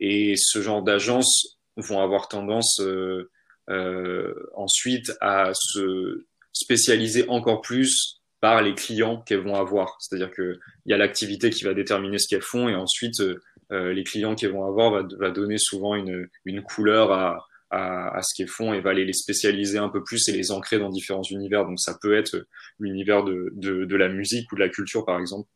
Et 0.00 0.34
ce 0.36 0.62
genre 0.62 0.82
d'agences 0.82 1.58
vont 1.76 2.00
avoir 2.00 2.28
tendance 2.28 2.80
euh, 2.80 3.30
euh, 3.68 4.32
ensuite 4.54 5.12
à 5.20 5.50
se 5.52 6.24
spécialiser 6.52 7.28
encore 7.28 7.60
plus 7.60 8.22
par 8.40 8.62
les 8.62 8.74
clients 8.74 9.20
qu'elles 9.20 9.42
vont 9.42 9.56
avoir. 9.56 9.98
C'est-à-dire 10.00 10.30
qu'il 10.30 10.58
y 10.86 10.94
a 10.94 10.96
l'activité 10.96 11.50
qui 11.50 11.64
va 11.64 11.74
déterminer 11.74 12.18
ce 12.18 12.26
qu'elles 12.28 12.40
font 12.40 12.70
et 12.70 12.74
ensuite 12.74 13.22
les 13.70 14.04
clients 14.04 14.34
qu'ils 14.34 14.48
vont 14.48 14.64
avoir 14.64 14.90
va, 14.90 15.08
va 15.18 15.30
donner 15.30 15.58
souvent 15.58 15.94
une, 15.94 16.28
une 16.44 16.62
couleur 16.62 17.12
à, 17.12 17.46
à, 17.70 18.16
à, 18.16 18.22
ce 18.22 18.34
qu'ils 18.34 18.48
font 18.48 18.72
et 18.72 18.80
va 18.80 18.94
les, 18.94 19.04
les, 19.04 19.12
spécialiser 19.12 19.78
un 19.78 19.88
peu 19.88 20.02
plus 20.02 20.28
et 20.28 20.32
les 20.32 20.50
ancrer 20.50 20.78
dans 20.78 20.88
différents 20.88 21.22
univers. 21.22 21.64
Donc 21.66 21.78
ça 21.80 21.96
peut 22.00 22.16
être 22.16 22.46
l'univers 22.78 23.24
de, 23.24 23.50
de, 23.54 23.84
de, 23.84 23.96
la 23.96 24.08
musique 24.08 24.50
ou 24.52 24.56
de 24.56 24.60
la 24.60 24.68
culture, 24.68 25.04
par 25.04 25.18
exemple, 25.18 25.48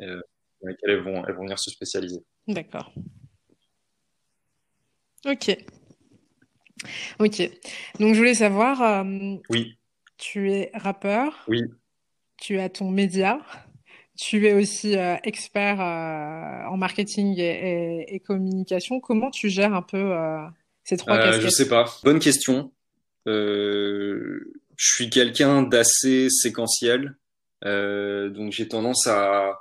euh, 0.00 0.20
dans 0.62 0.68
lesquels 0.68 0.90
elles 0.90 1.02
vont, 1.02 1.24
elles 1.26 1.34
vont 1.34 1.42
venir 1.42 1.58
se 1.58 1.70
spécialiser. 1.70 2.20
D'accord. 2.48 2.92
Ok. 5.26 5.56
Ok. 7.18 7.40
Donc 7.98 8.14
je 8.14 8.18
voulais 8.18 8.34
savoir. 8.34 8.82
Euh, 8.82 9.36
oui. 9.50 9.76
Tu 10.18 10.50
es 10.52 10.70
rappeur. 10.74 11.44
Oui. 11.48 11.62
Tu 12.38 12.58
as 12.58 12.68
ton 12.70 12.90
média. 12.90 13.40
Tu 14.16 14.46
es 14.46 14.54
aussi 14.54 14.96
euh, 14.96 15.16
expert 15.24 15.80
euh, 15.80 16.70
en 16.70 16.76
marketing 16.76 17.38
et, 17.38 17.42
et, 17.42 18.14
et, 18.14 18.20
communication. 18.20 18.98
Comment 19.00 19.30
tu 19.30 19.50
gères 19.50 19.74
un 19.74 19.82
peu 19.82 19.98
euh, 19.98 20.38
ces 20.84 20.96
trois 20.96 21.18
casquettes 21.18 21.42
Je 21.42 21.48
sais 21.48 21.68
pas. 21.68 21.84
Bonne 22.02 22.18
question. 22.18 22.72
je 23.26 24.40
suis 24.78 25.10
quelqu'un 25.10 25.62
d'assez 25.62 26.30
séquentiel, 26.30 27.16
donc 27.62 28.52
j'ai 28.52 28.68
tendance 28.68 29.06
à 29.06 29.60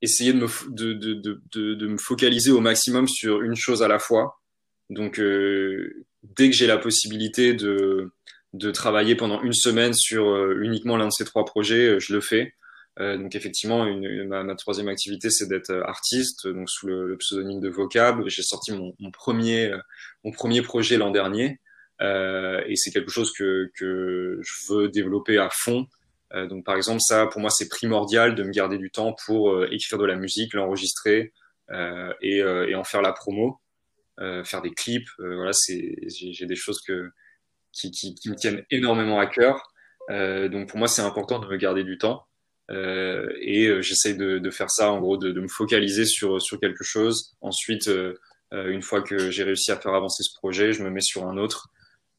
essayer 0.00 0.32
de 0.32 0.38
me, 0.38 0.48
de, 0.70 0.92
de, 0.94 1.14
de, 1.14 1.74
de, 1.74 1.86
me 1.86 1.98
focaliser 1.98 2.50
au 2.50 2.60
maximum 2.60 3.08
sur 3.08 3.42
une 3.42 3.56
chose 3.56 3.82
à 3.82 3.88
la 3.88 3.98
fois. 3.98 4.40
Donc, 4.90 5.18
dès 5.18 6.50
que 6.50 6.56
j'ai 6.56 6.66
la 6.66 6.78
possibilité 6.78 7.52
de, 7.54 8.12
de 8.54 8.70
travailler 8.70 9.14
pendant 9.14 9.42
une 9.42 9.54
semaine 9.54 9.92
sur 9.94 10.52
uniquement 10.58 10.96
l'un 10.96 11.06
de 11.06 11.12
ces 11.12 11.24
trois 11.24 11.44
projets, 11.44 12.00
je 12.00 12.14
le 12.14 12.20
fais. 12.20 12.54
Euh, 13.00 13.16
donc, 13.16 13.34
effectivement, 13.34 13.86
une, 13.86 14.28
ma, 14.28 14.44
ma, 14.44 14.54
troisième 14.54 14.88
activité, 14.88 15.30
c'est 15.30 15.48
d'être 15.48 15.72
artiste, 15.84 16.46
donc 16.46 16.70
sous 16.70 16.86
le, 16.86 17.08
le 17.08 17.16
pseudonyme 17.16 17.60
de 17.60 17.68
Vocab. 17.68 18.22
J'ai 18.28 18.42
sorti 18.42 18.72
mon, 18.72 18.94
mon, 19.00 19.10
premier, 19.10 19.72
mon 20.24 20.30
premier 20.30 20.62
projet 20.62 20.96
l'an 20.96 21.10
dernier. 21.10 21.60
et 22.00 22.76
c'est 22.76 22.90
quelque 22.92 23.10
chose 23.10 23.32
que, 23.32 23.70
que 23.76 24.38
je 24.42 24.72
veux 24.72 24.88
développer 24.88 25.38
à 25.38 25.50
fond. 25.50 25.86
Euh, 26.34 26.46
donc 26.46 26.64
par 26.64 26.76
exemple, 26.76 27.00
ça 27.00 27.26
pour 27.26 27.40
moi 27.40 27.50
c'est 27.50 27.68
primordial 27.68 28.34
de 28.34 28.42
me 28.42 28.50
garder 28.50 28.78
du 28.78 28.90
temps 28.90 29.14
pour 29.26 29.50
euh, 29.50 29.68
écrire 29.70 29.98
de 29.98 30.04
la 30.04 30.16
musique, 30.16 30.54
l'enregistrer 30.54 31.32
euh, 31.70 32.12
et, 32.20 32.38
et, 32.38 32.74
en 32.74 32.84
faire 32.84 33.02
la 33.02 33.12
promo, 33.12 33.60
faire 34.18 34.62
des 34.62 34.72
clips. 34.72 35.08
voilà, 35.18 35.52
c'est 35.52 35.96
j'ai 36.08 36.46
des 36.46 36.56
choses 36.56 36.80
que 36.80 37.10
qui, 37.72 37.90
qui, 37.90 38.14
qui, 38.14 38.30
me 38.30 38.36
tiennent 38.36 38.64
énormément 38.70 39.18
à 39.18 39.26
cœur. 39.26 39.72
donc 40.08 40.68
pour 40.68 40.78
moi 40.78 40.88
c'est 40.88 41.02
important 41.02 41.38
de 41.38 41.46
me 41.46 41.56
garder 41.56 41.84
du 41.84 41.98
temps. 41.98 42.26
Euh, 42.70 43.30
et 43.40 43.66
euh, 43.66 43.82
j'essaye 43.82 44.16
de, 44.16 44.50
faire 44.50 44.70
ça 44.70 44.90
en 44.90 45.00
gros 45.00 45.18
de, 45.18 45.38
me 45.38 45.48
focaliser 45.48 46.06
sur 46.06 46.40
sur 46.40 46.58
quelque 46.60 46.84
chose. 46.84 47.34
Ensuite 47.40 47.88
euh, 47.88 48.14
une 48.52 48.82
fois 48.82 49.02
que 49.02 49.30
j'ai 49.30 49.42
réussi 49.42 49.70
à 49.70 49.76
faire 49.76 49.94
avancer 49.94 50.22
ce 50.22 50.32
projet 50.34 50.72
je 50.72 50.82
me 50.82 50.90
mets 50.90 51.00
sur 51.00 51.26
un 51.26 51.36
autre 51.36 51.68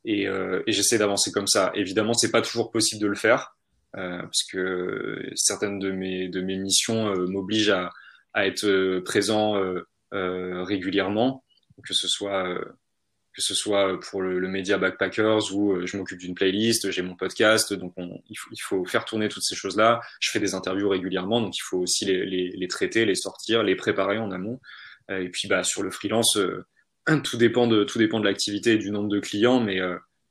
et, 0.04 0.26
et 0.26 0.72
j'essaie 0.72 1.00
d'avancer 1.00 1.32
comme 1.32 1.48
ça. 1.48 1.72
Évidemment 1.74 2.14
c'est 2.14 2.32
pas 2.32 2.42
toujours 2.42 2.72
possible 2.72 3.02
de 3.02 3.08
le 3.08 3.16
faire 3.16 3.56
euh, 3.98 4.22
parce 4.22 4.44
que 4.44 5.32
certaines 5.36 5.80
de 5.80 5.92
mes, 5.92 6.28
de 6.28 6.42
mes 6.42 6.58
missions 6.58 7.08
euh, 7.08 7.28
m'obligent 7.28 7.70
à, 7.70 7.92
à, 8.34 8.46
être 8.46 8.66
euh, 8.66 9.02
présent 9.04 9.56
régulièrement, 10.12 11.44
que 11.86 11.94
ce 11.94 12.08
soit 12.08 12.58
que 13.36 13.42
ce 13.42 13.54
soit 13.54 14.00
pour 14.00 14.22
le, 14.22 14.40
le 14.40 14.48
média 14.48 14.78
Backpackers 14.78 15.54
où 15.54 15.86
je 15.86 15.98
m'occupe 15.98 16.20
d'une 16.20 16.36
playlist, 16.36 16.90
j'ai 16.92 17.02
mon 17.02 17.16
podcast, 17.16 17.74
donc 17.74 17.94
on, 17.98 18.22
il, 18.30 18.36
faut, 18.38 18.50
il, 18.52 18.62
faut, 18.62 18.86
faire 18.86 19.06
tourner 19.06 19.28
toutes 19.28 19.44
ces 19.44 19.56
choses-là. 19.56 20.00
Je 20.20 20.32
fais 20.32 20.40
des 20.40 20.54
interviews 20.56 20.90
régulièrement, 20.90 21.42
donc 21.42 21.58
il 21.58 21.62
faut 21.62 21.80
aussi 21.80 22.06
les, 22.06 22.26
les, 22.26 22.50
les 22.50 22.68
traiter, 22.68 23.06
les 23.06 23.16
sortir, 23.16 23.64
les 23.64 23.76
préparer 23.76 24.18
en 24.18 24.32
amont. 24.32 24.60
et 25.10 25.30
puis 25.30 25.48
bah 25.48 25.64
sur 25.64 25.84
le 25.84 25.92
freelance, 25.92 26.40
tout 27.24 27.38
dépend 27.38 27.68
de 27.68 27.84
tout 27.84 28.00
dépend 28.00 28.20
de 28.20 28.26
l'activité 28.26 28.74
et 28.74 28.78
du 28.78 28.92
nombre 28.92 29.10
de 29.10 29.20
clients, 29.20 29.60
mais 29.60 29.80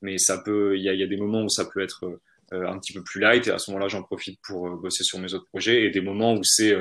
mais 0.01 0.19
ça 0.19 0.39
peut, 0.39 0.77
il 0.77 0.83
y 0.83 0.89
a, 0.89 0.95
y 0.95 1.03
a, 1.03 1.07
des 1.07 1.17
moments 1.17 1.43
où 1.43 1.49
ça 1.49 1.65
peut 1.65 1.81
être 1.81 2.21
euh, 2.53 2.69
un 2.69 2.79
petit 2.79 2.93
peu 2.93 3.03
plus 3.03 3.21
light 3.21 3.47
et 3.49 3.51
à 3.51 3.59
ce 3.59 3.71
moment-là 3.71 3.89
j'en 3.89 4.03
profite 4.03 4.39
pour 4.43 4.69
euh, 4.69 4.77
bosser 4.77 5.03
sur 5.03 5.19
mes 5.19 5.33
autres 5.33 5.47
projets 5.47 5.85
et 5.85 5.91
des 5.91 6.03
moments 6.03 6.35
où 6.35 6.45
c'est 6.45 6.77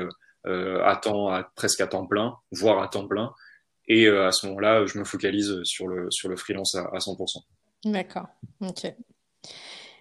euh, 0.46 0.84
à 0.84 0.96
temps 0.96 1.28
à, 1.30 1.42
presque 1.56 1.80
à 1.80 1.86
temps 1.86 2.06
plein 2.06 2.36
voire 2.52 2.82
à 2.82 2.88
temps 2.88 3.08
plein 3.08 3.32
et 3.88 4.08
à 4.08 4.32
ce 4.32 4.46
moment-là 4.46 4.86
je 4.86 4.98
me 4.98 5.04
focalise 5.04 5.62
sur 5.64 5.86
le 5.88 6.10
sur 6.10 6.28
le 6.28 6.36
freelance 6.36 6.74
à, 6.74 6.84
à 6.92 6.98
100%. 6.98 7.42
D'accord, 7.84 8.26
ok. 8.60 8.86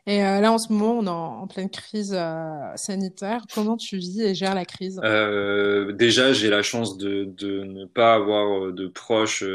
Et 0.05 0.21
euh, 0.21 0.41
là, 0.41 0.51
en 0.51 0.57
ce 0.57 0.73
moment, 0.73 0.99
on 0.99 1.05
est 1.05 1.09
en, 1.09 1.47
pleine 1.47 1.69
crise 1.69 2.13
euh, 2.13 2.75
sanitaire. 2.75 3.41
Comment 3.53 3.77
tu 3.77 3.95
vis 3.95 4.19
et 4.19 4.35
gères 4.35 4.53
la 4.53 4.65
crise? 4.65 4.99
Euh, 5.01 5.93
Déjà, 5.93 6.33
j'ai 6.33 6.49
la 6.49 6.61
chance 6.61 6.97
de, 6.97 7.23
de, 7.23 7.63
ne 7.63 7.85
pas 7.85 8.15
avoir 8.15 8.73
de 8.73 8.87
proches 8.87 9.45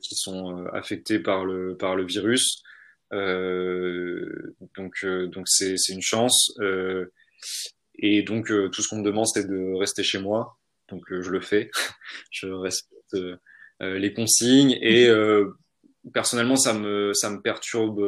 qui 0.00 0.14
sont 0.14 0.64
affectés 0.72 1.18
par 1.18 1.44
le, 1.44 1.76
par 1.76 1.96
le 1.96 2.06
virus. 2.06 2.62
Euh, 3.12 4.54
donc 4.76 4.98
euh, 5.02 5.26
donc 5.26 5.48
c'est 5.48 5.76
c'est 5.76 5.92
une 5.92 6.02
chance. 6.02 6.52
Euh, 6.60 7.12
et 7.96 8.22
donc 8.22 8.46
tout 8.46 8.82
ce 8.82 8.88
qu'on 8.88 8.98
me 8.98 9.04
demande 9.04 9.26
c'est 9.26 9.46
de 9.46 9.74
rester 9.78 10.02
chez 10.02 10.18
moi. 10.18 10.58
Donc 10.88 11.02
je 11.08 11.30
le 11.30 11.40
fais. 11.40 11.70
je 12.30 12.46
respecte 12.46 13.16
les 13.80 14.12
consignes 14.12 14.78
et 14.82 15.08
personnellement 16.12 16.56
ça 16.56 16.74
me 16.74 17.12
ça 17.14 17.30
me 17.30 17.40
perturbe 17.40 18.00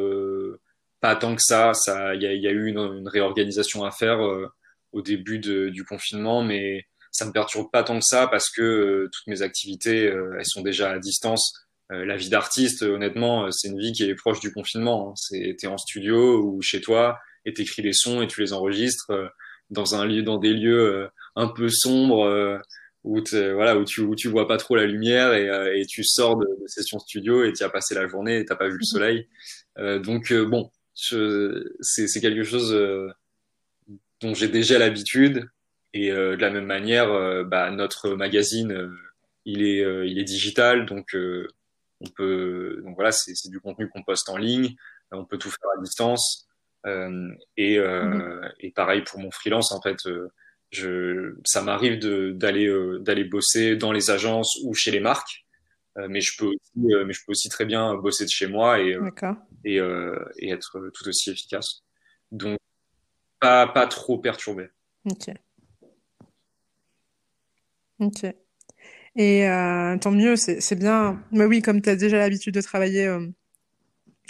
pas 1.03 1.17
tant 1.17 1.35
que 1.35 1.43
ça. 1.43 1.75
Ça, 1.75 2.15
il 2.15 2.23
y 2.23 2.27
a, 2.27 2.33
y 2.33 2.47
a, 2.47 2.53
eu 2.53 2.69
une, 2.69 2.79
une, 2.79 3.09
réorganisation 3.09 3.85
à 3.85 3.91
faire 3.91 4.25
euh, 4.25 4.47
au 4.93 5.03
début 5.03 5.39
de, 5.39 5.69
du 5.69 5.85
confinement, 5.85 6.43
mais 6.43 6.87
ça 7.11 7.27
me 7.27 7.33
perturbe 7.33 7.71
pas 7.71 7.83
tant 7.83 7.99
que 7.99 8.05
ça 8.07 8.29
parce 8.29 8.49
que 8.49 8.63
euh, 8.63 9.11
toutes 9.13 9.27
mes 9.27 9.43
activités, 9.43 10.07
euh, 10.07 10.37
elles 10.39 10.47
sont 10.47 10.63
déjà 10.63 10.93
à 10.93 10.99
distance. 10.99 11.53
Euh, 11.91 12.07
la 12.07 12.17
vie 12.17 12.31
d'artiste, 12.31 12.83
honnêtement, 12.83 13.47
euh, 13.47 13.51
c'est 13.51 13.69
une 13.69 13.79
vie 13.79 13.93
qui 13.93 14.05
est 14.05 14.15
proche 14.15 14.41
du 14.41 14.53
confinement. 14.53 15.11
Hein. 15.11 15.15
C'est 15.17 15.57
t'es 15.59 15.67
en 15.67 15.77
studio 15.77 16.41
ou 16.41 16.63
chez 16.63 16.81
toi 16.81 17.19
et 17.45 17.53
t'écris 17.53 17.83
des 17.83 17.93
sons 17.93 18.23
et 18.23 18.29
tu 18.29 18.41
les 18.41 18.53
enregistres 18.53 19.11
euh, 19.11 19.27
dans 19.71 19.97
un 19.97 20.07
lieu, 20.07 20.23
dans 20.23 20.39
des 20.39 20.53
lieux 20.53 21.09
un 21.35 21.49
peu 21.49 21.69
sombres 21.69 22.61
où, 23.05 23.21
voilà, 23.33 23.77
où 23.77 23.85
tu, 23.85 24.01
où 24.01 24.15
tu 24.15 24.29
vois 24.29 24.47
pas 24.47 24.57
trop 24.57 24.77
la 24.77 24.87
lumière 24.87 25.33
et, 25.35 25.81
et 25.81 25.87
tu 25.87 26.05
sors 26.05 26.37
de, 26.37 26.47
de, 26.47 26.67
session 26.67 26.99
studio 26.99 27.45
et 27.45 27.53
tu 27.53 27.65
as 27.65 27.69
passé 27.69 27.95
la 27.95 28.07
journée 28.07 28.39
et 28.39 28.45
t'as 28.45 28.57
pas 28.57 28.67
vu 28.67 28.75
le 28.75 28.79
mmh. 28.79 28.85
soleil. 28.85 29.29
Euh, 29.79 29.99
donc 29.99 30.33
bon, 30.33 30.71
c'est 30.95 32.21
quelque 32.21 32.45
chose 32.45 32.73
dont 34.21 34.35
j'ai 34.35 34.49
déjà 34.49 34.79
l'habitude 34.79 35.49
et 35.95 36.11
euh, 36.11 36.37
de 36.37 36.41
la 36.41 36.51
même 36.51 36.67
manière, 36.67 37.11
euh, 37.13 37.45
bah, 37.45 37.71
notre 37.71 38.11
magazine, 38.11 38.91
il 39.45 39.63
est 39.63 39.83
il 40.09 40.19
est 40.19 40.25
digital, 40.25 40.87
donc 40.87 41.15
on 41.15 42.09
peut, 42.17 42.81
donc 42.85 42.95
voilà, 42.95 43.13
c'est 43.13 43.49
du 43.49 43.61
contenu 43.61 43.89
qu'on 43.89 44.03
poste 44.03 44.29
en 44.29 44.37
ligne. 44.37 44.75
On 45.13 45.25
peut 45.25 45.39
tout 45.39 45.51
faire 45.51 45.71
à 45.77 45.81
distance. 45.81 46.49
Euh, 46.87 47.31
et, 47.57 47.79
euh, 47.79 48.03
mm-hmm. 48.05 48.53
et 48.61 48.71
pareil 48.73 49.03
pour 49.03 49.21
mon 49.21 49.31
freelance, 49.31 49.73
en 49.73 49.81
fait, 49.81 50.07
euh, 50.07 50.33
je, 50.73 51.37
ça 51.45 51.63
m'arrive 51.63 51.99
d'aller 51.99 52.67
euh, 52.67 52.99
d'aller 52.99 53.25
bosser 53.25 53.77
dans 53.77 53.93
les 53.93 54.11
agences 54.11 54.59
ou 54.65 54.75
chez 54.75 54.91
les 54.91 55.01
marques, 55.01 55.47
euh, 55.99 56.09
mais 56.11 56.21
je 56.21 56.37
peux 56.37 56.47
aussi, 56.47 56.71
mais 56.75 57.13
je 57.13 57.21
peux 57.25 57.33
aussi 57.33 57.49
très 57.49 57.65
bien 57.65 57.95
bosser 57.95 58.25
de 58.25 58.31
chez 58.31 58.49
moi 58.49 58.81
et 58.81 58.99
et, 59.65 59.77
et 59.77 60.51
être 60.51 60.91
tout 60.95 61.09
aussi 61.09 61.31
efficace. 61.31 61.83
Donc 62.33 62.59
pas 63.41 63.67
pas 63.67 63.87
trop 63.87 64.19
perturbé. 64.19 64.69
Ok. 65.05 65.31
Ok. 68.01 68.25
Et 69.17 69.47
euh, 69.49 69.97
tant 69.99 70.11
mieux, 70.11 70.37
c'est 70.37 70.79
bien. 70.79 71.23
Mais 71.33 71.45
oui, 71.45 71.63
comme 71.63 71.83
tu 71.83 71.91
as 71.91 71.97
déjà 71.97 72.19
l'habitude 72.19 72.55
de 72.55 72.61
travailler 72.61 73.07
euh, 73.07 73.27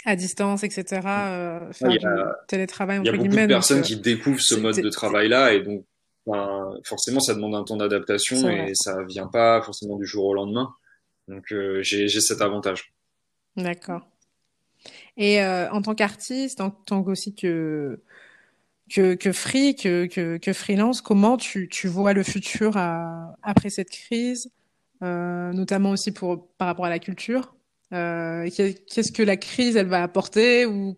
à 0.05 0.15
distance, 0.15 0.63
etc., 0.63 1.01
euh, 1.05 1.71
faire 1.71 1.89
il 1.89 2.01
y 2.01 2.05
a, 2.05 2.15
du 2.15 2.31
télétravail, 2.47 2.99
Il 3.03 3.05
y 3.05 3.09
a 3.09 3.13
beaucoup 3.13 3.29
de 3.29 3.45
personnes 3.47 3.81
qui 3.81 3.97
découvrent 3.97 4.41
ce 4.41 4.55
mode 4.55 4.75
de 4.75 4.89
travail-là 4.89 5.53
et 5.53 5.61
donc 5.61 5.85
ben, 6.25 6.73
forcément 6.85 7.19
ça 7.19 7.33
demande 7.33 7.55
un 7.55 7.63
temps 7.63 7.77
d'adaptation 7.77 8.49
et 8.49 8.73
ça 8.75 9.03
vient 9.03 9.27
pas 9.27 9.61
forcément 9.61 9.97
du 9.97 10.05
jour 10.05 10.25
au 10.25 10.33
lendemain. 10.33 10.73
Donc 11.27 11.53
j'ai 11.81 12.07
cet 12.07 12.41
avantage. 12.41 12.93
D'accord. 13.55 14.07
Et 15.17 15.43
en 15.43 15.81
tant 15.81 15.95
qu'artiste, 15.95 16.61
en 16.61 16.71
tant 16.71 17.03
qu'aussi 17.03 17.35
que 17.35 18.01
que, 18.89 19.15
que 19.15 19.31
free, 19.31 19.75
que, 19.75 20.05
que, 20.05 20.37
que 20.37 20.53
freelance, 20.53 21.01
comment 21.01 21.37
tu, 21.37 21.69
tu 21.69 21.87
vois 21.87 22.13
le 22.13 22.21
futur 22.21 22.77
à, 22.77 23.33
après 23.41 23.69
cette 23.69 23.89
crise 23.89 24.51
euh, 25.03 25.51
notamment 25.51 25.91
aussi 25.91 26.11
pour, 26.11 26.47
par 26.57 26.67
rapport 26.67 26.85
à 26.85 26.89
la 26.89 26.99
culture. 26.99 27.53
Euh, 27.93 28.49
Qu'est-ce 28.49 29.11
que 29.11 29.23
la 29.23 29.37
crise, 29.37 29.75
elle 29.75 29.87
va 29.87 30.01
apporter 30.01 30.65
ou 30.65 30.97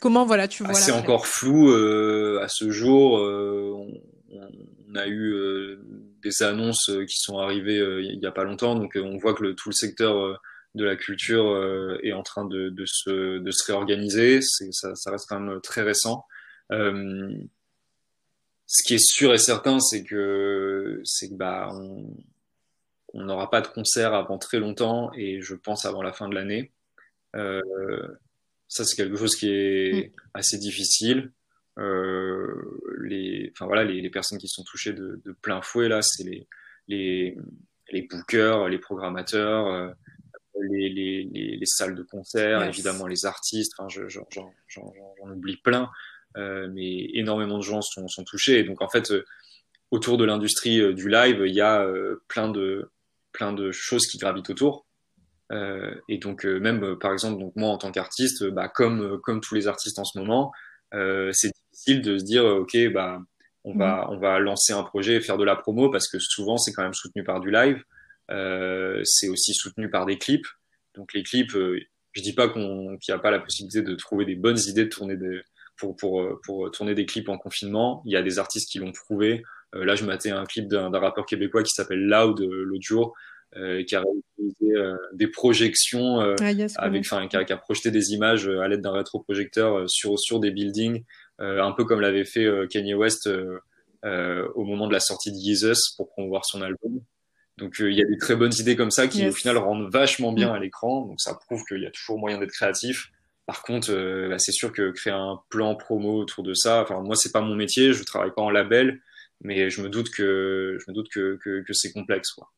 comment 0.00 0.24
voilà 0.24 0.46
tu 0.46 0.62
vois 0.62 0.72
ah, 0.72 0.78
C'est 0.78 0.92
encore 0.92 1.26
flou 1.26 1.70
euh, 1.70 2.40
à 2.42 2.48
ce 2.48 2.70
jour. 2.70 3.18
Euh, 3.18 3.72
on, 3.74 3.88
on, 4.32 4.94
a 4.94 5.06
eu 5.06 5.32
euh, 5.34 5.80
des 6.22 6.42
annonces 6.42 6.90
qui 7.08 7.16
sont 7.18 7.38
arrivées 7.38 7.78
il 8.02 8.20
y 8.20 8.26
a 8.26 8.32
pas 8.32 8.44
longtemps, 8.44 8.74
donc 8.74 8.96
on 8.96 9.16
voit 9.16 9.34
que 9.34 9.42
le, 9.42 9.54
tout 9.54 9.68
le 9.68 9.74
secteur 9.74 10.40
de 10.74 10.84
la 10.84 10.96
culture 10.96 11.98
est 12.02 12.12
en 12.12 12.22
train 12.22 12.44
de, 12.44 12.68
de, 12.68 12.84
se, 12.86 13.38
de 13.38 13.50
se 13.50 13.64
réorganiser. 13.66 14.40
Ça, 14.42 14.94
ça 14.94 15.10
reste 15.10 15.26
quand 15.28 15.40
même 15.40 15.60
très 15.60 15.82
récent. 15.82 16.24
Euh, 16.72 17.32
ce 18.66 18.82
qui 18.84 18.94
est 18.94 19.04
sûr 19.04 19.34
et 19.34 19.38
certain, 19.38 19.80
c'est 19.80 20.04
que 20.04 21.00
c'est 21.04 21.28
que 21.28 21.34
bah 21.34 21.70
on, 21.72 22.06
on 23.14 23.24
n'aura 23.24 23.50
pas 23.50 23.60
de 23.60 23.66
concert 23.66 24.14
avant 24.14 24.38
très 24.38 24.60
longtemps 24.60 25.10
et 25.14 25.40
je 25.42 25.54
pense 25.54 25.84
avant 25.84 26.02
la 26.02 26.12
fin 26.12 26.28
de 26.28 26.34
l'année. 26.34 26.70
Euh, 27.34 27.60
ça, 28.68 28.84
c'est 28.84 28.96
quelque 28.96 29.16
chose 29.16 29.34
qui 29.34 29.48
est 29.48 30.08
mm. 30.08 30.20
assez 30.34 30.58
difficile. 30.58 31.32
Euh, 31.78 32.80
les, 33.02 33.50
enfin 33.54 33.66
voilà, 33.66 33.84
les, 33.84 34.00
les, 34.00 34.10
personnes 34.10 34.38
qui 34.38 34.48
sont 34.48 34.64
touchées 34.64 34.92
de, 34.92 35.20
de 35.24 35.32
plein 35.32 35.62
fouet 35.62 35.88
là, 35.88 36.02
c'est 36.02 36.24
les, 36.24 36.46
les, 36.88 37.36
les 37.90 38.02
bookers, 38.02 38.68
les 38.68 38.78
programmateurs, 38.78 39.66
euh, 39.68 39.90
les, 40.62 40.88
les, 40.88 41.56
les, 41.56 41.66
salles 41.66 41.94
de 41.94 42.02
concert, 42.02 42.62
évidemment 42.62 43.06
les 43.06 43.24
artistes. 43.24 43.72
Enfin, 43.78 43.88
j'en 43.88 45.30
oublie 45.30 45.56
plein, 45.56 45.90
euh, 46.36 46.68
mais 46.72 47.08
énormément 47.14 47.58
de 47.58 47.62
gens 47.62 47.82
sont, 47.82 48.08
sont 48.08 48.24
touchés. 48.24 48.58
Et 48.58 48.64
donc 48.64 48.82
en 48.82 48.88
fait, 48.88 49.10
euh, 49.10 49.24
autour 49.90 50.18
de 50.18 50.24
l'industrie 50.24 50.80
euh, 50.80 50.92
du 50.92 51.08
live, 51.08 51.42
il 51.46 51.54
y 51.54 51.60
a 51.60 51.86
plein 52.28 52.48
de 52.48 52.90
plein 53.32 53.52
de 53.52 53.70
choses 53.70 54.06
qui 54.06 54.18
gravitent 54.18 54.50
autour. 54.50 54.86
Et 56.08 56.18
donc 56.18 56.44
même 56.44 56.96
par 57.00 57.12
exemple 57.12 57.40
donc 57.40 57.56
moi 57.56 57.70
en 57.70 57.78
tant 57.78 57.90
qu'artiste 57.90 58.44
bah, 58.50 58.68
comme 58.68 59.20
comme 59.20 59.40
tous 59.40 59.56
les 59.56 59.66
artistes 59.66 59.98
en 59.98 60.04
ce 60.04 60.16
moment 60.16 60.52
c'est 60.92 61.50
difficile 61.80 62.02
de 62.02 62.18
se 62.18 62.24
dire 62.24 62.44
ok 62.44 62.76
bah 62.92 63.20
on 63.64 63.76
va 63.76 64.06
mhm. 64.06 64.14
on 64.14 64.18
va 64.18 64.38
lancer 64.38 64.72
un 64.72 64.82
projet 64.82 65.14
et 65.14 65.20
faire 65.20 65.38
de 65.38 65.44
la 65.44 65.56
promo 65.56 65.90
parce 65.90 66.08
que 66.08 66.18
souvent 66.18 66.56
c'est 66.56 66.72
quand 66.72 66.82
même 66.82 66.94
soutenu 66.94 67.24
par 67.24 67.40
du 67.40 67.50
live. 67.50 67.82
Euh, 68.30 69.00
c'est 69.04 69.28
aussi 69.28 69.54
soutenu 69.54 69.90
par 69.90 70.06
des 70.06 70.18
clips. 70.18 70.46
Donc 70.94 71.12
les 71.14 71.22
clips 71.22 71.52
je 71.52 72.22
dis 72.22 72.32
pas 72.32 72.48
qu'on 72.48 72.96
qu'il 72.98 73.12
n'y 73.12 73.18
a 73.18 73.22
pas 73.22 73.30
la 73.30 73.40
possibilité 73.40 73.82
de 73.82 73.94
trouver 73.94 74.24
des 74.24 74.36
bonnes 74.36 74.58
idées 74.66 74.84
de 74.84 74.90
tourner 74.90 75.16
des 75.16 75.40
pour 75.76 75.96
pour 75.96 76.40
pour 76.44 76.70
tourner 76.70 76.94
des 76.94 77.06
clips 77.06 77.28
en 77.28 77.38
confinement. 77.38 78.02
Il 78.06 78.12
y 78.12 78.16
a 78.16 78.22
des 78.22 78.38
artistes 78.38 78.70
qui 78.70 78.78
l'ont 78.78 78.92
prouvé. 78.92 79.42
Là 79.72 79.94
je 79.94 80.04
matais 80.04 80.30
un 80.30 80.44
clip 80.44 80.68
d'un 80.68 80.90
rappeur 80.90 81.26
québécois 81.26 81.62
qui 81.62 81.72
s'appelle 81.72 82.04
Loud 82.06 82.40
l'autre 82.40 82.82
jour 82.82 83.14
euh, 83.56 83.82
qui 83.82 83.96
a 83.96 84.00
réalisé 84.00 84.76
euh, 84.76 84.96
des 85.12 85.26
projections 85.26 86.20
euh, 86.20 86.36
ah, 86.40 86.52
avec, 86.76 87.00
enfin, 87.00 87.26
qui, 87.26 87.36
qui, 87.44 87.52
a 87.52 87.56
projeté 87.56 87.90
des 87.90 88.12
images 88.12 88.46
à 88.46 88.68
l'aide 88.68 88.80
d'un 88.80 88.92
rétroprojecteur 88.92 89.90
sur 89.90 90.20
sur 90.20 90.38
des 90.38 90.52
buildings, 90.52 91.02
un 91.40 91.72
peu 91.72 91.84
comme 91.84 92.00
l'avait 92.00 92.24
fait 92.24 92.46
Kanye 92.70 92.94
West 92.94 93.28
au 94.04 94.64
moment 94.64 94.86
de 94.86 94.92
la 94.92 95.00
sortie 95.00 95.32
de 95.32 95.38
Jesus 95.38 95.94
pour 95.96 96.08
promouvoir 96.08 96.44
son 96.44 96.62
album. 96.62 97.00
Donc 97.58 97.76
il 97.80 97.92
y 97.92 98.02
a 98.02 98.06
des 98.06 98.16
très 98.18 98.36
bonnes 98.36 98.52
idées 98.58 98.76
comme 98.76 98.90
ça 98.90 99.08
qui 99.08 99.26
au 99.26 99.32
final 99.32 99.58
rendent 99.58 99.90
vachement 99.90 100.32
bien 100.32 100.50
mm. 100.50 100.54
à 100.54 100.58
l'écran. 100.58 101.06
Donc 101.06 101.20
ça 101.20 101.34
prouve 101.34 101.62
qu'il 101.64 101.82
y 101.82 101.86
a 101.86 101.90
toujours 101.90 102.18
moyen 102.18 102.38
d'être 102.38 102.52
créatif. 102.52 103.10
Par 103.46 103.62
contre, 103.62 104.28
bah, 104.28 104.38
c'est 104.38 104.52
sûr 104.52 104.72
que 104.72 104.90
créer 104.90 105.12
un 105.12 105.40
plan 105.48 105.74
promo 105.74 106.20
autour 106.20 106.44
de 106.44 106.54
ça, 106.54 106.82
enfin 106.82 107.00
moi 107.00 107.16
c'est 107.16 107.32
pas 107.32 107.40
mon 107.40 107.56
métier, 107.56 107.92
je 107.92 108.04
travaille 108.04 108.30
pas 108.30 108.42
en 108.42 108.50
label, 108.50 109.00
mais 109.40 109.70
je 109.70 109.82
me 109.82 109.88
doute 109.88 110.10
que 110.10 110.78
je 110.78 110.90
me 110.90 110.94
doute 110.94 111.08
que, 111.12 111.36
que, 111.42 111.62
que 111.62 111.72
c'est 111.72 111.92
complexe 111.92 112.30
quoi. 112.30 112.52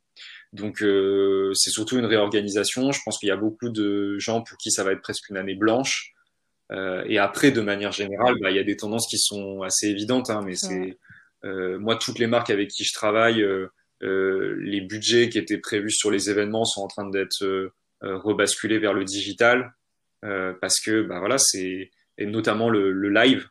Donc 0.53 0.83
euh, 0.83 1.53
c'est 1.55 1.70
surtout 1.70 1.99
une 1.99 2.05
réorganisation. 2.05 2.93
Je 2.93 3.01
pense 3.05 3.18
qu'il 3.18 3.28
y 3.28 3.33
a 3.33 3.37
beaucoup 3.37 3.70
de 3.70 4.18
gens 4.18 4.43
pour 4.43 4.59
qui 4.59 4.70
ça 4.70 4.85
va 4.85 4.93
être 4.93 5.01
presque 5.01 5.28
une 5.30 5.37
année 5.37 5.55
blanche. 5.55 6.12
Euh, 6.73 7.05
et 7.07 7.18
après, 7.18 7.51
de 7.51 7.61
manière 7.61 7.93
générale, 7.93 8.37
bah, 8.41 8.51
il 8.51 8.57
y 8.57 8.61
a 8.61 8.64
des 8.64 8.77
tendances 8.77 9.07
qui 9.07 9.18
sont 9.18 9.62
assez 9.62 9.89
évidentes. 9.89 10.31
Hein, 10.31 10.43
mais 10.45 10.55
c'est 10.55 10.99
euh, 11.45 11.79
moi 11.79 11.97
toutes 11.97 12.18
les 12.18 12.27
marques 12.27 12.51
avec 12.51 12.70
qui 12.70 12.85
je 12.85 12.93
travaille, 12.95 13.43
euh, 13.43 14.57
les 14.61 14.81
budgets 14.81 15.29
qui 15.29 15.39
étaient 15.39 15.59
prévus 15.59 15.91
sur 15.91 16.11
les 16.11 16.31
événements 16.31 16.64
sont 16.64 16.83
en 16.83 16.89
train 16.89 17.09
d'être 17.09 17.73
rebasculés 18.01 18.79
vers 18.79 18.95
le 18.95 19.05
digital 19.05 19.73
parce 20.23 20.81
que 20.81 21.03
bah 21.03 21.20
voilà 21.20 21.39
c'est 21.39 21.91
et 22.18 22.27
notamment 22.27 22.68
le, 22.68 22.91
le 22.91 23.11
live. 23.11 23.49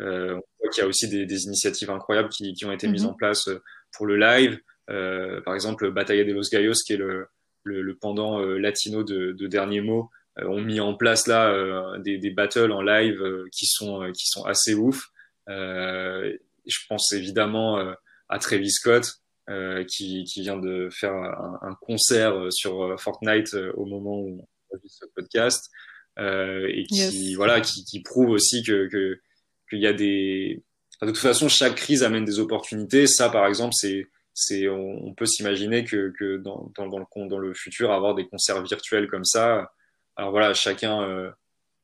on 0.00 0.34
voit 0.60 0.70
qu'il 0.70 0.82
y 0.82 0.84
a 0.84 0.86
aussi 0.86 1.08
des, 1.08 1.24
des 1.24 1.44
initiatives 1.44 1.90
incroyables 1.90 2.28
qui, 2.28 2.52
qui 2.52 2.66
ont 2.66 2.72
été 2.72 2.88
mises 2.88 3.04
mm-hmm. 3.04 3.08
en 3.08 3.14
place 3.14 3.48
pour 3.92 4.04
le 4.04 4.16
live. 4.16 4.60
Par 4.86 5.54
exemple, 5.54 5.90
Batalla 5.90 6.24
de 6.24 6.32
los 6.32 6.50
Gallos, 6.52 6.82
qui 6.86 6.92
est 6.92 6.98
le, 6.98 7.26
le, 7.64 7.80
le 7.80 7.96
pendant 7.96 8.38
latino 8.40 9.02
de, 9.02 9.32
de 9.32 9.46
Dernier 9.46 9.80
Mot, 9.80 10.10
ont 10.42 10.60
mis 10.60 10.80
en 10.80 10.94
place 10.94 11.26
là 11.26 11.98
des, 11.98 12.18
des 12.18 12.30
battles 12.30 12.72
en 12.72 12.82
live 12.82 13.22
qui 13.52 13.66
sont 13.66 14.10
qui 14.12 14.26
sont 14.26 14.44
assez 14.44 14.74
ouf. 14.74 15.08
je 15.48 16.86
pense 16.88 17.12
évidemment 17.12 17.94
à 18.28 18.38
Travis 18.38 18.70
Scott, 18.70 19.20
euh, 19.48 19.84
qui, 19.84 20.24
qui, 20.24 20.42
vient 20.42 20.56
de 20.56 20.88
faire 20.90 21.14
un, 21.14 21.58
un 21.62 21.74
concert 21.80 22.48
sur 22.50 23.00
Fortnite 23.00 23.54
au 23.74 23.86
moment 23.86 24.18
où 24.18 24.40
on 24.40 24.76
vu 24.76 24.88
ce 24.88 25.04
podcast, 25.14 25.70
euh, 26.18 26.68
et 26.72 26.84
qui 26.84 27.34
voilà, 27.34 27.60
qui, 27.60 27.84
qui, 27.84 28.02
prouve 28.02 28.30
aussi 28.30 28.62
que 28.62 29.20
qu'il 29.68 29.80
y 29.80 29.86
a 29.86 29.92
des. 29.92 30.62
De 31.02 31.08
toute 31.08 31.18
façon, 31.18 31.48
chaque 31.48 31.74
crise 31.74 32.02
amène 32.02 32.24
des 32.24 32.38
opportunités. 32.38 33.06
Ça, 33.06 33.28
par 33.28 33.46
exemple, 33.46 33.74
c'est 33.74 34.06
c'est 34.32 34.68
on, 34.68 35.14
peut 35.14 35.26
s'imaginer 35.26 35.84
que, 35.84 36.12
que 36.18 36.36
dans, 36.36 36.70
dans, 36.76 36.86
dans, 36.88 36.98
le 36.98 37.28
dans 37.28 37.38
le 37.38 37.54
futur 37.54 37.90
avoir 37.90 38.14
des 38.14 38.26
concerts 38.26 38.62
virtuels 38.62 39.08
comme 39.08 39.24
ça 39.24 39.70
alors 40.16 40.30
voilà 40.30 40.54
chacun 40.54 41.02
euh, 41.02 41.30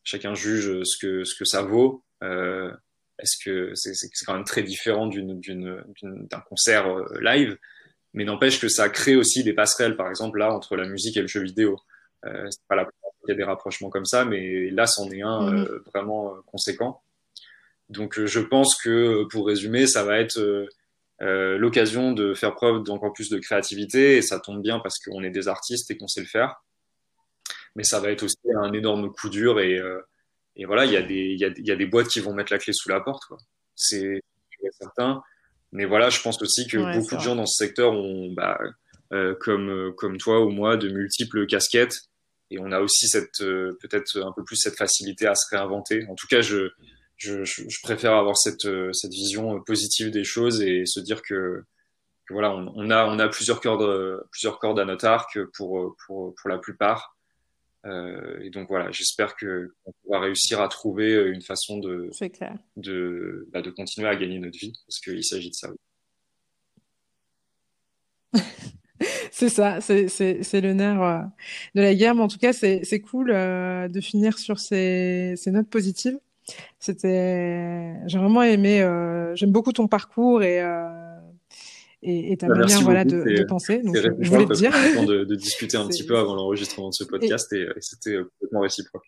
chacun 0.05 0.35
juge 0.35 0.83
ce 0.85 0.99
que 0.99 1.25
ce 1.25 1.35
que 1.35 1.45
ça 1.45 1.63
vaut 1.63 2.05
euh, 2.23 2.73
est-ce 3.19 3.43
que 3.45 3.75
c'est 3.75 3.95
c'est 3.95 4.09
quand 4.25 4.35
même 4.35 4.45
très 4.45 4.63
différent 4.63 5.07
d'une 5.07 5.39
d'une 5.41 5.85
d'un 6.03 6.41
concert 6.41 6.87
euh, 6.87 7.07
live? 7.21 7.57
Mais 8.15 8.25
n'empêche 8.25 8.61
que 8.61 8.69
ça 8.69 8.91
crée 8.91 9.17
aussi 9.17 9.43
des 9.43 9.55
passerelles 9.55 9.97
par 9.97 10.09
exemple 10.09 10.39
là 10.39 10.53
entre 10.53 10.77
la 10.77 10.87
musique 10.87 11.17
et 11.17 11.23
le 11.23 11.29
jeu 11.29 11.43
vidéo 11.43 11.79
euh, 12.27 12.47
c'est 12.51 12.67
pas 12.69 12.77
la 12.77 12.89
il 13.25 13.31
y 13.31 13.33
a 13.33 13.37
des 13.37 13.45
rapprochements 13.45 13.91
comme 13.91 14.05
ça 14.05 14.25
mais 14.25 14.69
là 14.71 14.87
c'en 14.87 15.09
est 15.11 15.23
un 15.23 15.53
mm-hmm. 15.53 15.69
euh, 15.69 15.85
vraiment 15.95 16.35
conséquent 16.47 17.03
donc 17.89 18.19
je 18.19 18.41
pense 18.41 18.77
que 18.83 19.25
pour 19.31 19.47
résumer 19.47 19.87
ça 19.87 20.03
va 20.03 20.19
être 20.19 20.67
euh, 21.23 21.57
l'occasion 21.57 22.13
de 22.13 22.35
faire 22.35 22.55
preuve 22.55 22.83
d'encore 22.83 23.13
plus 23.13 23.31
de 23.31 23.39
créativité 23.39 24.17
et 24.17 24.23
ça 24.23 24.41
tombe 24.41 24.61
bien 24.61 24.81
parce 24.81 24.99
qu'on 24.99 25.23
est 25.23 25.31
des 25.31 25.47
artistes 25.47 25.91
et 25.91 25.97
qu'on 25.97 26.09
sait 26.09 26.21
le 26.21 26.27
faire. 26.27 26.65
Mais 27.77 27.85
ça 27.85 28.01
va 28.01 28.11
être 28.11 28.23
aussi 28.25 28.37
un 28.55 28.73
énorme 28.73 29.13
coup 29.13 29.29
dur 29.29 29.61
et, 29.61 29.79
euh, 29.79 30.01
et 30.57 30.65
voilà, 30.67 30.85
il 30.85 30.93
y, 30.93 30.97
a 30.97 31.03
des, 31.03 31.35
y 31.35 31.45
a, 31.45 31.51
y 31.57 31.71
a 31.71 31.77
des 31.77 31.87
boîtes 31.87 32.09
qui 32.09 32.21
vont 32.21 32.35
mettre 32.35 32.53
la 32.53 32.59
clé 32.59 32.73
sous 32.73 32.89
la 32.89 33.01
porte. 33.01 33.23
C'est 33.75 34.23
certain. 34.79 35.23
Mais 35.73 35.87
voilà, 35.87 36.11
je 36.11 36.21
pense 36.21 36.41
aussi 36.43 36.67
que 36.67 36.77
ouais, 36.77 36.99
beaucoup 36.99 37.17
de 37.17 37.21
gens 37.21 37.35
dans 37.35 37.47
ce 37.47 37.57
secteur 37.57 37.93
ont, 37.93 38.31
bah, 38.33 38.61
euh, 39.13 39.35
comme, 39.41 39.95
comme 39.97 40.19
toi 40.19 40.45
ou 40.45 40.51
moi, 40.51 40.77
de 40.77 40.89
multiples 40.89 41.47
casquettes. 41.47 42.03
Et 42.51 42.59
on 42.59 42.71
a 42.71 42.81
aussi 42.81 43.09
cette 43.09 43.39
peut-être 43.39 44.23
un 44.23 44.33
peu 44.33 44.45
plus 44.45 44.57
cette 44.57 44.77
facilité 44.77 45.27
à 45.27 45.35
se 45.35 45.49
réinventer. 45.51 46.07
En 46.11 46.15
tout 46.15 46.27
cas, 46.27 46.43
je, 46.43 46.69
je, 47.17 47.83
préfère 47.83 48.15
avoir 48.15 48.37
cette, 48.37 48.65
euh, 48.67 48.93
cette 48.93 49.13
vision 49.13 49.61
positive 49.63 50.11
des 50.11 50.25
choses 50.25 50.61
et 50.63 50.85
se 50.87 51.01
dire 51.01 51.23
que, 51.23 51.65
que 52.27 52.35
voilà, 52.35 52.51
on, 52.55 52.73
on, 52.75 52.91
a, 52.91 53.07
on 53.07 53.19
a 53.19 53.29
plusieurs 53.29 53.61
cordes, 53.61 54.23
plusieurs 54.31 54.59
cordes 54.59 54.81
à 54.81 54.85
notre 54.85 55.07
arc 55.07 55.39
pour, 55.55 55.97
pour, 56.05 56.35
pour 56.35 56.51
la 56.51 56.59
plupart. 56.59 57.17
Euh, 57.85 58.39
et 58.41 58.51
donc 58.51 58.69
voilà, 58.69 58.91
j'espère 58.93 59.35
que 59.35 59.75
on 59.85 59.93
va 60.11 60.21
réussir 60.21 60.61
à 60.61 60.69
trouver 60.69 61.15
une 61.31 61.43
façon 61.43 61.79
de, 61.79 62.11
de, 62.77 63.49
bah, 63.53 63.61
de 63.63 63.71
continuer 63.71 64.09
à 64.09 64.17
gagner 64.17 64.39
notre 64.39 64.59
vie, 64.59 64.73
parce 64.87 65.01
qu'il 65.01 65.25
s'agit 65.25 65.51
de 65.51 65.55
ça. 65.55 65.69
c'est 69.33 69.49
ça, 69.49 69.81
c'est 69.81 70.61
le 70.61 70.73
nerf 70.73 71.03
euh, 71.03 71.23
de 71.75 71.81
la 71.83 71.95
guerre, 71.95 72.15
mais 72.15 72.23
en 72.23 72.29
tout 72.29 72.39
cas, 72.39 72.53
c'est 72.53 73.01
cool 73.01 73.31
euh, 73.31 73.89
de 73.89 74.01
finir 74.01 74.39
sur 74.39 74.59
ces, 74.61 75.35
ces 75.37 75.51
notes 75.51 75.69
positives. 75.69 76.19
C'était, 76.79 77.95
j'ai 78.07 78.19
vraiment 78.19 78.43
aimé. 78.43 78.83
Euh, 78.83 79.35
J'aime 79.37 79.53
beaucoup 79.53 79.73
ton 79.73 79.89
parcours 79.89 80.43
et 80.43 80.61
euh, 80.61 81.02
et, 82.03 82.33
et, 82.33 82.37
ta 82.37 82.49
bah, 82.49 82.57
manière 82.57 82.81
voilà 82.83 83.05
de, 83.05 83.23
de, 83.23 83.45
penser. 83.45 83.83
Donc, 83.83 83.97
je 83.97 84.31
voulais 84.31 84.47
te 84.47 84.55
dire 84.55 84.73
de, 85.07 85.25
de, 85.25 85.35
discuter 85.35 85.77
un 85.77 85.87
petit 85.89 86.05
peu 86.05 86.17
avant 86.17 86.35
l'enregistrement 86.35 86.89
de 86.89 86.95
ce 86.95 87.05
podcast 87.05 87.53
et, 87.53 87.67
c'était 87.81 88.17
euh, 88.17 88.25
complètement 88.25 88.61
réciproque. 88.61 89.05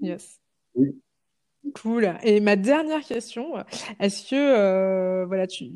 Yes. 0.00 0.40
Oui. 0.74 0.98
Cool. 1.74 2.14
Et 2.22 2.40
ma 2.40 2.56
dernière 2.56 3.02
question, 3.02 3.52
est-ce 3.98 4.30
que 4.30 4.34
euh, 4.34 5.26
voilà 5.26 5.46
tu 5.46 5.72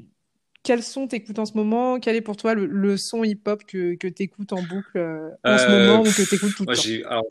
quels 0.62 0.82
son 0.82 1.07
t'écoutes 1.07 1.38
en 1.38 1.45
ce 1.45 1.53
moment? 1.55 2.01
Quel 2.01 2.16
est 2.16 2.22
pour 2.22 2.38
toi 2.38 2.55
le, 2.55 2.64
le 2.64 2.97
son 2.97 3.22
hip-hop 3.22 3.64
que, 3.64 3.97
que 3.97 4.09
t'écoutes 4.09 4.55
en 4.55 4.62
boucle 4.62 4.97
euh, 4.97 5.28
en 5.45 5.59
ce 5.59 5.68
moment 5.68 6.01
ou 6.01 6.05
que 6.05 6.28
t'écoutes 6.28 6.55
tout 6.57 6.64
le 6.66 6.74
temps? 6.74 7.22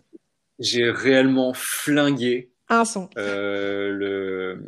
j'ai 0.60 0.90
réellement 0.92 1.52
flingué 1.56 2.52
un 2.70 2.86
son. 2.86 3.10
Euh, 3.18 3.90
le, 3.90 4.64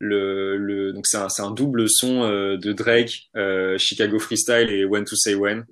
le, 0.00 0.56
le, 0.56 0.92
donc 0.92 1.06
c'est 1.06 1.18
un, 1.18 1.28
un, 1.38 1.50
double 1.52 1.88
son 1.88 2.24
euh, 2.24 2.56
de 2.56 2.72
Drake, 2.72 3.30
euh, 3.36 3.78
Chicago 3.78 4.18
Freestyle 4.18 4.70
et 4.70 4.84
When 4.84 5.04
to 5.04 5.14
Say 5.14 5.34
When. 5.34 5.64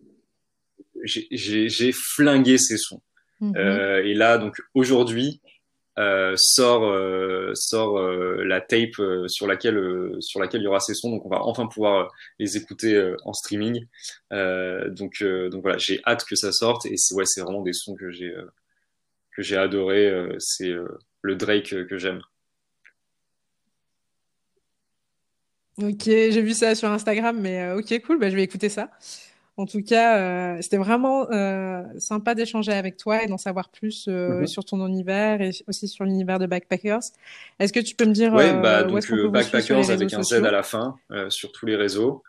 J'ai 1.05 1.93
flingué 1.93 2.59
ces 2.59 2.77
sons. 2.77 3.01
Mm 3.41 3.53
-hmm. 3.53 4.05
et 4.05 4.15
là, 4.15 4.39
donc 4.39 4.55
aujourd'hui, 4.75 5.41
sort 6.37 6.87
sort 7.55 7.95
la 8.53 8.61
tape 8.61 9.01
sur 9.27 9.47
laquelle 9.47 9.81
sur 10.21 10.41
laquelle 10.41 10.61
il 10.63 10.65
y 10.65 10.69
aura 10.69 10.81
ces 10.81 10.95
sons 10.95 11.11
donc 11.11 11.25
on 11.27 11.31
va 11.37 11.41
enfin 11.43 11.67
pouvoir 11.75 11.97
les 12.41 12.57
écouter 12.57 12.93
en 13.29 13.33
streaming 13.33 13.77
donc 14.99 15.15
donc 15.53 15.61
voilà 15.65 15.79
j'ai 15.79 15.99
hâte 16.09 16.25
que 16.31 16.37
ça 16.37 16.53
sorte 16.53 16.83
et 16.87 16.97
c'est 16.97 17.15
ouais 17.17 17.27
c'est 17.27 17.43
vraiment 17.45 17.63
des 17.63 17.77
sons 17.83 17.97
que 18.01 18.11
j'ai 18.17 18.33
que 19.39 19.45
j'ai 19.45 19.57
adoré. 19.57 20.11
Euh, 20.11 20.35
c'est 20.41 20.69
euh, 20.69 20.99
le 21.23 21.37
Drake 21.37 21.87
que 21.87 21.97
j'aime. 21.97 22.21
Ok, 25.83 26.05
j'ai 26.05 26.43
vu 26.43 26.53
ça 26.53 26.75
sur 26.75 26.91
Instagram, 26.91 27.39
mais 27.41 27.63
euh, 27.63 27.79
ok, 27.79 28.03
cool, 28.05 28.19
bah, 28.19 28.31
je 28.31 28.37
vais 28.37 28.43
écouter 28.43 28.69
ça. 28.69 28.91
En 29.59 29.67
tout 29.67 29.83
cas, 29.83 30.19
euh, 30.19 30.59
c'était 30.61 30.77
vraiment 30.77 31.29
euh, 31.33 31.83
sympa 31.99 32.37
d'échanger 32.37 32.71
avec 32.71 32.97
toi 32.97 33.25
et 33.25 33.27
d'en 33.27 33.39
savoir 33.39 33.71
plus 33.71 34.07
euh, 34.07 34.43
mm-hmm. 34.43 34.47
sur 34.47 34.65
ton 34.65 34.87
univers 34.87 35.43
et 35.43 35.51
aussi 35.67 35.89
sur 35.89 36.05
l'univers 36.05 36.39
de 36.39 36.47
Backpackers. 36.47 37.01
Est-ce 37.59 37.73
que 37.73 37.81
tu 37.81 37.97
peux 37.97 38.05
me 38.05 38.13
dire 38.13 38.33
Oui, 38.33 38.45
bah, 38.63 38.85
donc 38.85 39.05
Backpackers 39.33 39.91
avec 39.91 40.13
un 40.15 40.23
Z 40.23 40.35
à 40.35 40.53
la 40.53 40.63
fin 40.63 40.95
sur 41.29 41.51
tous 41.51 41.67
les 41.67 41.75
réseaux. 41.75 42.23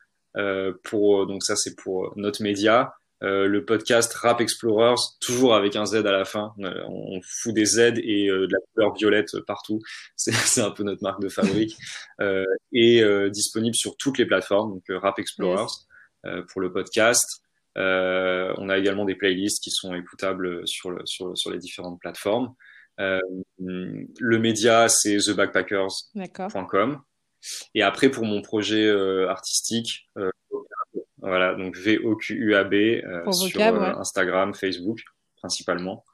pour 0.83 1.27
donc 1.27 1.43
ça 1.43 1.55
c'est 1.55 1.75
pour 1.75 2.13
notre 2.15 2.41
média. 2.41 2.95
Le 3.21 3.59
podcast 3.65 4.13
Rap 4.13 4.41
Explorers, 4.41 5.01
toujours 5.19 5.53
avec 5.55 5.75
un 5.75 5.85
Z 5.85 5.95
à 5.95 6.11
la 6.11 6.25
fin. 6.25 6.53
on 6.57 7.19
fout 7.23 7.53
des 7.53 7.65
Z 7.65 7.79
et 7.97 8.27
de 8.27 8.47
la 8.51 8.59
couleur 8.73 8.93
violette 8.95 9.39
partout. 9.45 9.81
C'est 10.15 10.61
un 10.61 10.71
peu 10.71 10.83
notre 10.83 11.03
marque 11.03 11.21
de 11.21 11.29
fabrique. 11.29 11.75
et 12.73 13.29
disponible 13.29 13.75
sur 13.75 13.97
toutes 13.97 14.17
les 14.17 14.25
plateformes, 14.25 14.73
donc 14.73 14.83
Rap 14.89 15.19
Explorers. 15.19 15.67
Euh, 16.25 16.43
pour 16.51 16.59
le 16.59 16.71
podcast. 16.71 17.41
Euh, 17.77 18.53
on 18.57 18.67
a 18.67 18.77
également 18.77 19.05
des 19.05 19.15
playlists 19.15 19.63
qui 19.63 19.71
sont 19.71 19.95
écoutables 19.95 20.67
sur, 20.67 20.91
le, 20.91 21.05
sur, 21.05 21.37
sur 21.37 21.49
les 21.49 21.59
différentes 21.59 21.99
plateformes. 21.99 22.53
Euh, 22.99 23.21
le 23.57 24.37
média, 24.37 24.89
c'est 24.89 25.17
thebackpackers.com. 25.17 27.01
Et 27.73 27.83
après, 27.83 28.09
pour 28.09 28.25
mon 28.25 28.41
projet 28.41 28.89
artistique, 29.29 30.09
voilà, 31.21 31.55
donc 31.55 31.75
V-O-Q-U-A-B 31.77 32.73
sur 33.31 33.61
Instagram, 33.99 34.53
Facebook 34.53 34.99
principalement. 35.37 36.05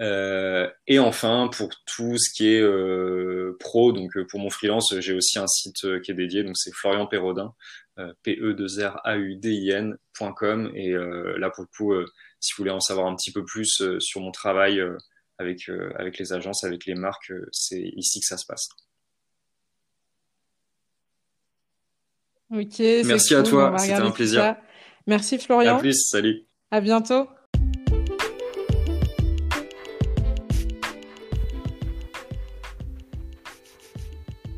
Euh, 0.00 0.70
et 0.86 0.98
enfin, 0.98 1.50
pour 1.52 1.68
tout 1.84 2.16
ce 2.16 2.30
qui 2.32 2.54
est 2.54 2.60
euh, 2.62 3.56
pro, 3.60 3.92
donc 3.92 4.12
pour 4.28 4.40
mon 4.40 4.48
freelance, 4.48 4.94
j'ai 4.98 5.12
aussi 5.12 5.38
un 5.38 5.46
site 5.46 6.00
qui 6.02 6.10
est 6.10 6.14
dédié, 6.14 6.42
donc 6.42 6.56
c'est 6.56 6.72
Florian 6.72 7.06
Perrodin, 7.06 7.54
euh, 8.00 8.12
p 8.22 8.38
e 8.40 8.54
2 8.54 8.86
r 8.86 9.00
a 9.04 9.16
u 9.16 9.36
d 9.36 9.52
i 9.52 9.72
ncom 10.18 10.70
Et 10.74 10.92
euh, 10.92 11.36
là, 11.38 11.50
pour 11.50 11.64
le 11.64 11.68
coup, 11.76 11.92
euh, 11.92 12.06
si 12.40 12.52
vous 12.52 12.62
voulez 12.62 12.70
en 12.70 12.80
savoir 12.80 13.06
un 13.06 13.16
petit 13.16 13.32
peu 13.32 13.44
plus 13.44 13.82
sur 13.98 14.20
mon 14.20 14.30
travail 14.30 14.80
avec, 15.38 15.68
avec 15.96 16.18
les 16.18 16.32
agences, 16.32 16.64
avec 16.64 16.86
les 16.86 16.94
marques, 16.94 17.32
c'est 17.52 17.80
ici 17.96 18.20
que 18.20 18.26
ça 18.26 18.38
se 18.38 18.46
passe. 18.46 18.68
Ok. 22.52 22.78
Merci 23.04 23.34
à 23.34 23.42
toi, 23.42 23.76
c'était 23.78 23.94
un 23.94 24.10
plaisir. 24.10 24.56
Merci 25.06 25.38
Florian. 25.38 25.76
À 25.76 25.78
plus, 25.78 26.08
salut. 26.08 26.46
À 26.70 26.80
bientôt. 26.80 27.26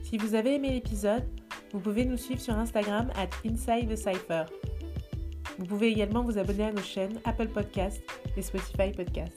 Si 0.03 0.19
vous 0.19 0.35
avez 0.35 0.57
aimé 0.57 0.71
l'épisode, 0.71 1.25
vous 1.73 1.81
pouvez 1.81 2.05
nous 2.05 2.19
suivre 2.19 2.41
sur 2.41 2.55
Instagram 2.55 3.11
at 3.17 3.31
Inside 3.49 3.97
Cypher. 3.97 4.45
Vous 5.59 5.65
pouvez 5.65 5.89
également 5.89 6.23
vous 6.23 6.39
abonner 6.39 6.65
à 6.65 6.73
nos 6.73 6.83
chaînes 6.83 7.19
Apple 7.25 7.49
Podcast 7.49 8.03
et 8.37 8.43
Spotify 8.43 8.91
Podcast. 8.95 9.33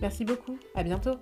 Merci 0.00 0.24
beaucoup, 0.24 0.58
à 0.74 0.82
bientôt 0.82 1.16